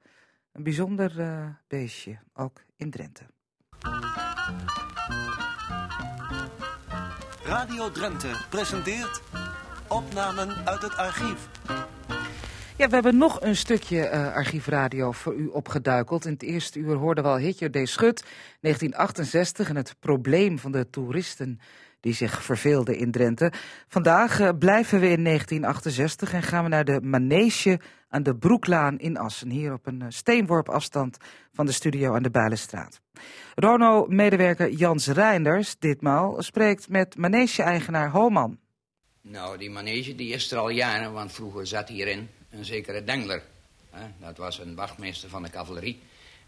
Een 0.51 0.63
bijzonder 0.63 1.19
uh, 1.19 1.45
beestje, 1.67 2.19
ook 2.33 2.61
in 2.75 2.89
Drenthe. 2.89 3.23
Radio 7.43 7.91
Drenthe 7.91 8.45
presenteert 8.49 9.21
opnamen 9.87 10.65
uit 10.65 10.81
het 10.81 10.95
archief. 10.95 11.49
Ja, 12.77 12.87
we 12.87 12.93
hebben 12.93 13.17
nog 13.17 13.41
een 13.41 13.55
stukje 13.55 14.09
uh, 14.09 14.33
archiefradio 14.33 15.11
voor 15.11 15.35
u 15.35 15.47
opgeduikeld. 15.47 16.25
In 16.25 16.31
het 16.31 16.43
eerste 16.43 16.79
uur 16.79 16.95
hoorden 16.95 17.23
we 17.23 17.29
al 17.29 17.37
Hitje 17.37 17.69
D. 17.69 17.89
Schut, 17.89 18.23
1968, 18.61 19.69
en 19.69 19.75
het 19.75 19.95
probleem 19.99 20.59
van 20.59 20.71
de 20.71 20.89
toeristen 20.89 21.59
die 21.99 22.13
zich 22.13 22.43
verveelden 22.43 22.97
in 22.97 23.11
Drenthe. 23.11 23.51
Vandaag 23.87 24.39
uh, 24.39 24.49
blijven 24.59 24.99
we 24.99 25.09
in 25.09 25.23
1968 25.23 26.33
en 26.33 26.43
gaan 26.43 26.63
we 26.63 26.69
naar 26.69 26.85
de 26.85 27.01
manege 27.01 27.79
aan 28.09 28.23
de 28.23 28.35
Broeklaan 28.35 28.99
in 28.99 29.17
Assen. 29.17 29.49
Hier 29.49 29.73
op 29.73 29.87
een 29.87 30.01
uh, 30.01 30.05
steenworp 30.09 30.69
afstand 30.69 31.17
van 31.51 31.65
de 31.65 31.71
studio 31.71 32.15
aan 32.15 32.23
de 32.23 32.31
Bijlenstraat. 32.31 33.01
Rono-medewerker 33.55 34.69
Jans 34.69 35.07
Reinders 35.07 35.75
ditmaal 35.79 36.41
spreekt 36.41 36.89
met 36.89 37.17
manege-eigenaar 37.17 38.09
Homan. 38.09 38.59
Nou, 39.21 39.57
die 39.57 39.69
manege 39.69 40.15
die 40.15 40.33
is 40.33 40.51
er 40.51 40.57
al 40.57 40.69
jaren, 40.69 41.13
want 41.13 41.31
vroeger 41.31 41.67
zat 41.67 41.89
hierin 41.89 42.29
een 42.53 42.65
zekere 42.65 43.03
Dengler. 43.03 43.41
Dat 44.19 44.37
was 44.37 44.59
een 44.59 44.75
wachtmeester 44.75 45.29
van 45.29 45.43
de 45.43 45.49
cavalerie. 45.49 45.99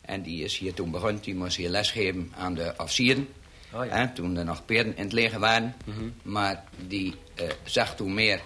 En 0.01 0.22
die 0.22 0.43
is 0.43 0.58
hier 0.58 0.74
toen 0.74 0.91
begonnen, 0.91 1.22
die 1.22 1.36
moest 1.36 1.58
hier 1.58 1.70
lesgeven 1.70 2.32
aan 2.38 2.53
de 2.53 2.74
officieren. 2.78 3.28
Oh, 3.74 3.86
ja. 3.86 4.08
Toen 4.08 4.38
er 4.38 4.45
nog 4.45 4.66
peerden 4.66 4.97
in 4.97 5.03
het 5.03 5.14
leger 5.14 5.39
waren. 5.39 5.76
Mhm. 5.86 6.10
Maar 6.22 6.64
die 6.88 7.16
uh, 7.41 7.49
zag 7.64 7.95
toen 7.95 8.14
meer 8.14 8.41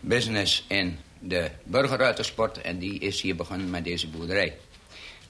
business 0.00 0.64
in 0.68 0.98
de 1.18 1.50
burgerruitersport. 1.64 2.60
En 2.60 2.78
die 2.78 2.98
is 2.98 3.20
hier 3.20 3.36
begonnen 3.36 3.70
met 3.70 3.84
deze 3.84 4.08
boerderij. 4.08 4.56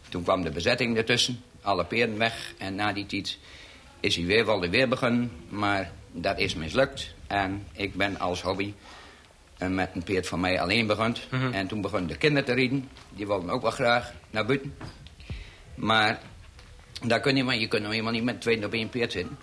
Toen 0.08 0.22
kwam 0.22 0.42
de 0.42 0.50
bezetting 0.50 0.96
ertussen, 0.96 1.42
alle 1.62 1.84
peerden 1.84 2.18
weg. 2.18 2.54
En 2.58 2.74
na 2.74 2.92
die 2.92 3.06
tijd 3.06 3.38
is 4.00 4.16
hij 4.16 4.24
weer 4.24 4.46
wel 4.46 4.60
weer 4.60 4.88
begonnen. 4.88 5.32
Maar 5.48 5.92
dat 6.12 6.38
is 6.38 6.54
mislukt. 6.54 7.14
En 7.26 7.66
ik 7.72 7.94
ben 7.94 8.18
als 8.18 8.42
hobby 8.42 8.74
en 9.62 9.74
met 9.74 9.90
een 9.94 10.02
peert 10.02 10.26
van 10.26 10.40
mij 10.40 10.60
alleen 10.60 10.86
begon. 10.86 11.16
Mhm. 11.30 11.52
En 11.52 11.66
toen 11.66 11.80
begonnen 11.80 12.08
de 12.08 12.16
kinderen 12.16 12.44
te 12.44 12.54
rieden. 12.54 12.88
Die 13.10 13.26
wilden 13.26 13.50
ook 13.50 13.62
wel 13.62 13.70
graag 13.70 14.12
naar 14.30 14.46
buiten. 14.46 14.74
Maar 15.74 16.20
daar 17.06 17.20
kun 17.20 17.36
je, 17.36 17.44
maar 17.44 17.56
je 17.56 17.68
kunt 17.68 17.82
nou 17.82 17.94
helemaal 17.94 18.14
niet 18.14 18.24
met 18.24 18.40
twee 18.40 18.64
op 18.64 18.72
één 18.72 18.88
peert 18.88 19.12
zitten. 19.12 19.38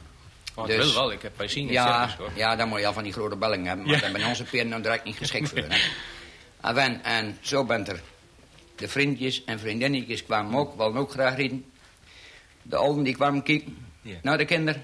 Oh, 0.55 0.65
dus, 0.65 0.93
wil 0.93 0.93
wel, 0.93 1.11
ik 1.11 1.21
heb 1.21 1.33
bij 1.37 1.47
zien 1.47 1.67
ja, 1.67 2.15
ja, 2.35 2.55
dan 2.55 2.67
moet 2.67 2.79
je 2.79 2.87
al 2.87 2.93
van 2.93 3.03
die 3.03 3.13
grote 3.13 3.35
bellingen 3.35 3.67
hebben. 3.67 3.85
Maar 3.85 4.01
ja. 4.01 4.11
bij 4.11 4.23
onze 4.23 4.43
peerten 4.43 4.69
nou 4.69 4.81
direct 4.81 5.03
niet 5.03 5.17
geschikt 5.17 5.49
voor. 5.49 5.57
en, 6.77 7.03
en 7.03 7.37
zo 7.41 7.65
bent 7.65 7.87
er 7.87 8.01
de 8.75 8.87
vriendjes 8.87 9.43
en 9.43 9.59
vriendinnetjes 9.59 10.23
kwamen 10.23 10.59
ook, 10.59 10.77
wilden 10.77 11.01
ook 11.01 11.11
graag 11.11 11.35
rieden. 11.35 11.65
De 12.61 12.75
ouden 12.75 13.03
die 13.03 13.13
kwamen 13.13 13.43
kijken 13.43 13.77
naar 14.21 14.37
de 14.37 14.45
kinderen. 14.45 14.83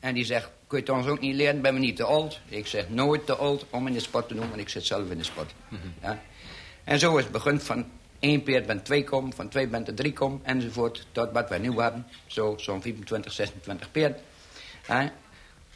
En 0.00 0.14
die 0.14 0.24
zegt, 0.24 0.50
kun 0.66 0.78
je 0.78 0.84
het 0.84 0.92
ons 0.92 1.06
ook 1.06 1.20
niet 1.20 1.34
leren, 1.34 1.60
ben 1.60 1.74
we 1.74 1.80
niet 1.80 1.96
te 1.96 2.04
oud. 2.04 2.40
Ik 2.48 2.66
zeg 2.66 2.88
nooit 2.88 3.26
te 3.26 3.36
oud 3.36 3.66
om 3.70 3.86
in 3.86 3.92
de 3.92 4.00
sport 4.00 4.28
te 4.28 4.34
doen, 4.34 4.48
want 4.48 4.60
ik 4.60 4.68
zit 4.68 4.86
zelf 4.86 5.10
in 5.10 5.18
de 5.18 5.24
sport. 5.24 5.54
Mhm. 5.68 5.80
ja? 6.02 6.22
En 6.84 6.98
zo 6.98 7.16
is 7.16 7.22
het 7.22 7.32
begint 7.32 7.62
van 7.62 7.86
één 8.18 8.42
peert 8.42 8.66
bent 8.66 8.84
twee 8.84 9.04
kom, 9.04 9.32
van 9.32 9.48
twee 9.48 9.68
bent 9.68 9.88
er 9.88 9.94
drie 9.94 10.12
kom, 10.12 10.40
enzovoort, 10.42 11.06
tot 11.12 11.32
wat 11.32 11.48
wij 11.48 11.58
nu 11.58 11.80
hebben. 11.80 12.06
Zo, 12.26 12.54
zo'n 12.56 12.82
24, 12.82 13.32
26 13.32 13.90
peert. 13.90 14.20
Ja? 14.88 15.12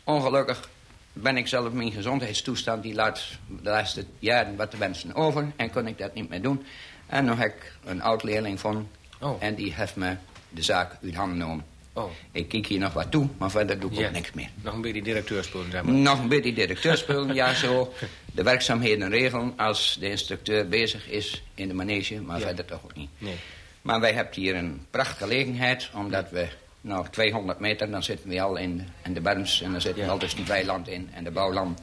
Ongelukkig 0.04 0.68
ben 1.12 1.36
ik 1.36 1.46
zelf 1.46 1.72
mijn 1.72 1.92
gezondheidstoestand 1.92 2.82
die 2.82 2.94
laat 2.94 3.22
de 3.46 3.70
laatste 3.70 4.04
jaren 4.18 4.56
wat 4.56 4.70
te 4.70 4.76
wensen 4.76 5.14
over 5.14 5.52
en 5.56 5.70
kon 5.70 5.86
ik 5.86 5.98
dat 5.98 6.14
niet 6.14 6.28
meer 6.28 6.42
doen. 6.42 6.64
En 7.06 7.24
nog 7.24 7.38
heb 7.38 7.56
ik 7.56 7.72
een 7.84 8.02
oud 8.02 8.22
leerling 8.22 8.60
van 8.60 8.88
oh. 9.20 9.42
en 9.42 9.54
die 9.54 9.74
heeft 9.74 9.96
me 9.96 10.16
de 10.48 10.62
zaak 10.62 10.96
uit 11.02 11.14
handen 11.14 11.40
genomen. 11.40 11.64
Oh. 12.04 12.10
Ik 12.32 12.48
kijk 12.48 12.66
hier 12.66 12.78
nog 12.78 12.92
wat 12.92 13.10
toe, 13.10 13.28
maar 13.38 13.50
verder 13.50 13.80
doe 13.80 13.90
ik 13.90 14.06
ook 14.06 14.12
niks 14.12 14.32
meer. 14.32 14.48
Nog 14.62 14.74
een 14.74 14.80
beetje 14.80 15.02
directeurspullen, 15.02 15.70
zeg 15.70 15.82
maar. 15.82 15.94
Nog 15.94 16.18
een 16.18 16.28
beetje 16.28 16.52
directeurspullen, 16.52 17.34
ja, 17.34 17.54
zo. 17.54 17.92
De 18.34 18.42
werkzaamheden 18.42 19.08
regelen 19.08 19.52
als 19.56 19.96
de 20.00 20.10
instructeur 20.10 20.68
bezig 20.68 21.08
is 21.08 21.42
in 21.54 21.68
de 21.68 21.74
manege, 21.74 22.20
maar 22.20 22.40
verder 22.40 22.64
toch 22.64 22.80
ook 22.84 22.94
niet. 22.94 23.10
Nee. 23.18 23.36
Maar 23.82 24.00
wij 24.00 24.12
hebben 24.12 24.34
hier 24.34 24.56
een 24.56 24.86
prachtige 24.90 25.22
gelegenheid, 25.22 25.90
omdat 25.94 26.30
we 26.30 26.48
nou, 26.80 27.06
200 27.10 27.58
meter, 27.58 27.90
dan 27.90 28.02
zitten 28.02 28.28
we 28.28 28.42
al 28.42 28.56
in, 28.56 28.88
in 29.04 29.14
de 29.14 29.20
berms 29.20 29.62
en 29.62 29.72
dan 29.72 29.80
zitten 29.80 30.04
we 30.04 30.10
al 30.10 30.18
tussen 30.18 30.38
die 30.38 30.48
weiland 30.48 30.88
in 30.88 31.10
en 31.14 31.24
de 31.24 31.30
bouwland. 31.30 31.80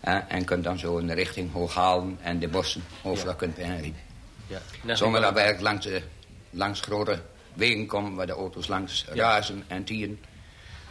Ja. 0.00 0.28
en 0.28 0.44
kunt 0.44 0.64
dan 0.64 0.78
zo 0.78 0.98
in 0.98 1.06
de 1.06 1.14
richting 1.14 1.52
Hooghalen 1.52 2.18
en 2.22 2.38
de 2.38 2.48
bossen 2.48 2.84
overal 3.02 3.34
kunt 3.34 3.56
Ja. 3.56 4.60
Ja. 4.84 4.94
Zonder 4.94 5.20
dat 5.20 5.32
we 5.32 5.40
eigenlijk 5.40 5.68
langs, 5.68 6.02
langs 6.50 6.80
grote 6.80 7.20
wegen 7.56 7.86
komen 7.86 8.14
waar 8.14 8.26
de 8.26 8.32
auto's 8.32 8.66
langs 8.66 9.06
razen 9.08 9.64
en 9.66 9.84
tieren. 9.84 10.20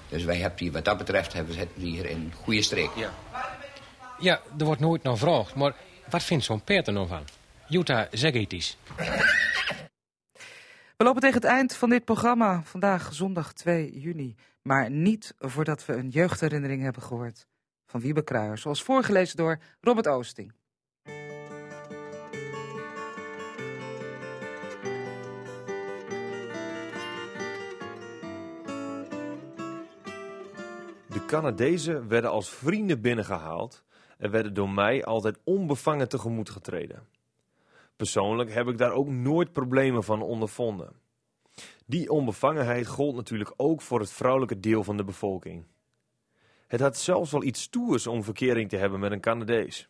Dus 0.10 0.24
wij 0.24 0.38
hebben 0.38 0.60
hier, 0.60 0.72
wat 0.72 0.86
dat 0.86 0.98
betreft 0.98 1.34
hebben 1.34 1.56
we 1.56 1.68
hier 1.76 2.06
in 2.06 2.34
goede 2.44 2.62
streek. 2.62 2.90
Ja. 2.96 3.14
ja, 4.20 4.42
er 4.58 4.66
wordt 4.66 4.82
nooit 4.82 5.04
naar 5.04 5.14
gevraagd, 5.14 5.56
maar 5.56 5.76
wat 6.10 6.24
vindt 6.24 6.44
zo'n 6.44 6.64
Peter 6.64 6.94
nou 6.94 7.08
van? 7.08 7.24
Jutta, 7.68 8.08
zeg 8.12 8.34
iets. 8.34 8.78
We 10.98 11.04
lopen 11.04 11.22
tegen 11.22 11.42
het 11.42 11.50
eind 11.50 11.76
van 11.76 11.90
dit 11.90 12.06
programma, 12.06 12.62
vandaag 12.64 13.14
zondag 13.14 13.54
2 13.54 14.00
juni. 14.00 14.36
Maar 14.62 14.92
niet 14.92 15.34
voordat 15.40 15.86
we 15.86 15.94
een 15.94 16.10
jeugdherinnering 16.10 16.82
hebben 16.82 17.02
gehoord 17.02 17.48
van 17.86 18.00
Wiebe 18.00 18.24
Kruijer, 18.24 18.58
zoals 18.58 18.84
voorgelezen 18.84 19.38
door 19.38 19.60
Robert 19.82 20.08
Oosting. 20.08 20.54
De 31.26 31.32
Canadezen 31.32 32.08
werden 32.08 32.32
als 32.32 32.50
vrienden 32.50 33.02
binnengehaald 33.02 33.84
en 34.18 34.32
werden 34.32 34.54
door 34.54 34.70
mij 34.70 35.06
altijd 35.06 35.38
onbevangen 35.44 36.10
tegemoet 36.10 36.50
getreden. 36.50 37.08
Persoonlijk 37.96 38.54
heb 38.54 38.68
ik 38.68 38.78
daar 38.78 38.92
ook 38.92 39.08
nooit 39.08 39.52
problemen 39.52 40.04
van 40.04 40.22
ondervonden. 40.22 40.94
Die 41.86 42.12
onbevangenheid 42.12 42.88
gold 42.88 43.16
natuurlijk 43.16 43.54
ook 43.58 43.82
voor 43.82 44.00
het 44.00 44.12
vrouwelijke 44.12 44.60
deel 44.60 44.84
van 44.84 44.98
de 44.98 45.04
bevolking. 45.04 45.66
Het 46.68 46.80
had 46.80 46.98
zelfs 46.98 47.32
wel 47.32 47.44
iets 47.44 47.62
stoers 47.62 48.08
om 48.08 48.24
verkering 48.24 48.70
te 48.70 48.78
hebben 48.78 49.00
met 49.00 49.12
een 49.12 49.22
Canadees. 49.22 49.90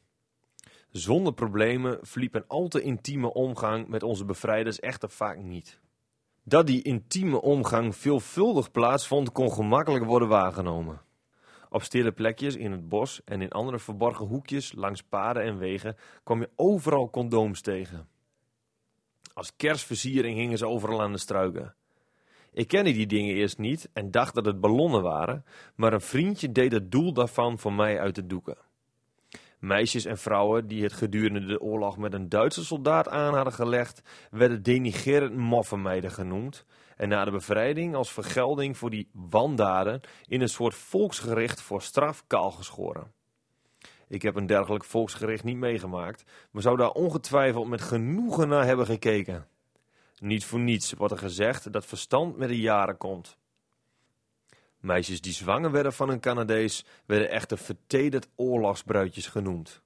Zonder 0.89 1.33
problemen 1.33 1.99
verliep 2.01 2.35
een 2.35 2.47
al 2.47 2.67
te 2.67 2.81
intieme 2.81 3.33
omgang 3.33 3.87
met 3.87 4.03
onze 4.03 4.25
bevrijders 4.25 4.79
echter 4.79 5.09
vaak 5.09 5.37
niet. 5.37 5.79
Dat 6.43 6.67
die 6.67 6.81
intieme 6.81 7.41
omgang 7.41 7.95
veelvuldig 7.95 8.71
plaatsvond, 8.71 9.31
kon 9.31 9.51
gemakkelijk 9.51 10.05
worden 10.05 10.27
waargenomen. 10.27 11.04
Op 11.75 11.83
stille 11.83 12.11
plekjes 12.11 12.55
in 12.55 12.71
het 12.71 12.89
bos 12.89 13.21
en 13.25 13.41
in 13.41 13.49
andere 13.49 13.79
verborgen 13.79 14.25
hoekjes 14.25 14.73
langs 14.73 15.03
paden 15.03 15.43
en 15.43 15.57
wegen 15.57 15.95
kwam 16.23 16.39
je 16.39 16.49
overal 16.55 17.09
condooms 17.09 17.61
tegen. 17.61 18.07
Als 19.33 19.55
kerstversiering 19.55 20.37
hingen 20.37 20.57
ze 20.57 20.67
overal 20.67 21.01
aan 21.01 21.11
de 21.11 21.17
struiken. 21.17 21.75
Ik 22.51 22.67
kende 22.67 22.91
die 22.91 23.07
dingen 23.07 23.35
eerst 23.35 23.57
niet 23.57 23.89
en 23.93 24.11
dacht 24.11 24.35
dat 24.35 24.45
het 24.45 24.59
ballonnen 24.59 25.01
waren, 25.01 25.45
maar 25.75 25.93
een 25.93 26.01
vriendje 26.01 26.51
deed 26.51 26.71
het 26.71 26.91
doel 26.91 27.13
daarvan 27.13 27.59
voor 27.59 27.73
mij 27.73 27.99
uit 27.99 28.15
de 28.15 28.25
doeken. 28.25 28.57
Meisjes 29.65 30.05
en 30.05 30.17
vrouwen 30.17 30.67
die 30.67 30.83
het 30.83 30.93
gedurende 30.93 31.45
de 31.45 31.61
oorlog 31.61 31.97
met 31.97 32.13
een 32.13 32.29
Duitse 32.29 32.65
soldaat 32.65 33.09
aan 33.09 33.33
hadden 33.33 33.53
gelegd, 33.53 34.01
werden 34.31 34.63
denigerend 34.63 35.35
moffenmeiden 35.35 36.11
genoemd 36.11 36.65
en 36.95 37.09
na 37.09 37.25
de 37.25 37.31
bevrijding 37.31 37.95
als 37.95 38.11
vergelding 38.11 38.77
voor 38.77 38.89
die 38.89 39.09
wandaden 39.11 40.01
in 40.27 40.41
een 40.41 40.49
soort 40.49 40.75
volksgericht 40.75 41.61
voor 41.61 41.81
straf 41.81 42.23
kaal 42.27 42.51
geschoren. 42.51 43.11
Ik 44.07 44.21
heb 44.21 44.35
een 44.35 44.45
dergelijk 44.45 44.83
volksgericht 44.83 45.43
niet 45.43 45.57
meegemaakt, 45.57 46.23
maar 46.51 46.61
zou 46.61 46.77
daar 46.77 46.91
ongetwijfeld 46.91 47.67
met 47.67 47.81
genoegen 47.81 48.47
naar 48.47 48.65
hebben 48.65 48.85
gekeken. 48.85 49.47
Niet 50.19 50.45
voor 50.45 50.59
niets 50.59 50.93
wordt 50.93 51.13
er 51.13 51.19
gezegd 51.19 51.73
dat 51.73 51.85
verstand 51.85 52.37
met 52.37 52.49
de 52.49 52.59
jaren 52.59 52.97
komt. 52.97 53.37
Meisjes 54.85 55.21
die 55.21 55.33
zwanger 55.33 55.71
werden 55.71 55.93
van 55.93 56.09
een 56.09 56.19
Canadees 56.19 56.85
werden 57.05 57.29
echter 57.29 57.57
vertederd 57.57 58.27
oorlogsbruidjes 58.35 59.27
genoemd. 59.27 59.81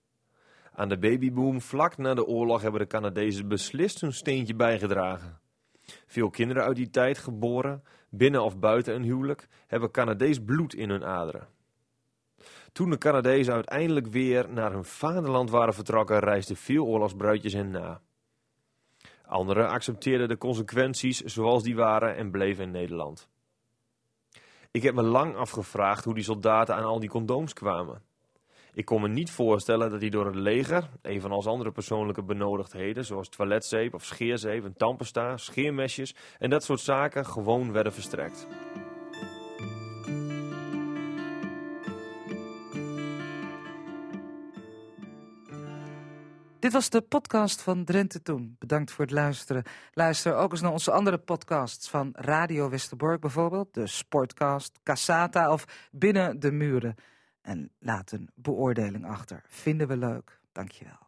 Aan 0.74 0.90
de 0.90 0.98
babyboom 0.98 1.62
vlak 1.62 1.98
na 1.98 2.14
de 2.14 2.26
oorlog 2.26 2.62
hebben 2.62 2.82
de 2.82 2.88
Canadezen 2.88 3.48
beslist 3.48 4.02
hun 4.02 4.14
steentje 4.14 4.56
bijgedragen. 4.56 5.40
Veel 6.06 6.30
kinderen 6.30 6.64
uit 6.64 6.76
die 6.76 6.90
tijd 6.90 7.18
geboren, 7.18 7.84
binnen 8.10 8.44
of 8.44 8.60
buiten 8.60 8.96
een 8.96 9.04
huwelijk, 9.04 9.48
hebben 9.68 9.92
Canadees 9.92 10.40
bloed 10.44 10.74
in 10.74 10.90
hun 10.90 11.06
aderen. 11.06 11.48
Toen 12.72 12.90
de 12.90 12.98
Canadezen 12.98 13.54
uiteindelijk 13.54 14.08
weer 14.08 14.50
naar 14.50 14.72
hun 14.72 14.86
vaderland 14.86 15.50
waren 15.50 15.74
vertrokken, 15.74 16.20
reisden 16.20 16.56
veel 16.56 16.86
oorlogsbruidjes 16.86 17.54
hen 17.54 17.72
na. 17.72 18.02
Anderen 19.26 19.70
accepteerden 19.70 20.28
de 20.28 20.38
consequenties 20.38 21.22
zoals 21.22 21.64
die 21.64 21.76
waren 21.76 22.16
en 22.16 22.32
bleven 22.32 22.64
in 22.64 22.72
Nederland. 22.72 23.30
Ik 24.80 24.86
heb 24.86 24.96
me 24.96 25.02
lang 25.02 25.36
afgevraagd 25.36 26.06
hoe 26.06 26.14
die 26.14 26.24
soldaten 26.24 26.76
aan 26.76 26.84
al 26.84 27.00
die 27.00 27.10
condooms 27.10 27.54
kwamen. 27.54 28.02
Ik 28.74 28.86
kon 28.86 29.02
me 29.02 29.08
niet 29.08 29.32
voorstellen 29.32 29.90
dat 29.90 30.00
die 30.00 30.10
door 30.10 30.26
het 30.26 30.36
leger, 30.36 30.90
evenals 31.02 31.46
andere 31.48 31.72
persoonlijke 31.72 32.24
benodigdheden, 32.24 33.06
zoals 33.06 33.30
toiletzeep 33.30 33.94
of 33.94 34.06
scheerzeep, 34.06 34.64
een 34.64 34.78
tandpasta, 34.78 35.38
scheermesjes 35.38 36.16
en 36.38 36.50
dat 36.50 36.64
soort 36.64 36.80
zaken, 36.80 37.26
gewoon 37.26 37.72
werden 37.72 37.94
verstrekt. 37.94 38.48
Dit 46.60 46.72
was 46.72 46.90
de 46.90 47.02
podcast 47.02 47.62
van 47.62 47.84
Drenthe 47.84 48.22
Toen. 48.22 48.56
Bedankt 48.60 48.92
voor 48.92 49.06
het 49.06 49.14
luisteren. 49.14 49.64
Luister 49.94 50.36
ook 50.36 50.52
eens 50.52 50.62
naar 50.62 50.72
onze 50.72 50.92
andere 50.92 51.18
podcasts 51.18 51.90
van 51.90 52.10
Radio 52.14 52.70
Westerbork 52.70 53.22
bijvoorbeeld. 53.22 53.74
De 53.74 53.88
Sportcast, 53.88 54.80
Cassata 54.84 55.52
of 55.52 55.66
Binnen 55.92 56.40
de 56.40 56.52
Muren. 56.52 56.96
En 57.42 57.72
laat 57.80 58.12
een 58.12 58.30
beoordeling 58.36 59.06
achter. 59.06 59.44
Vinden 59.48 59.88
we 59.88 59.98
leuk. 59.98 60.40
Dankjewel. 60.52 60.98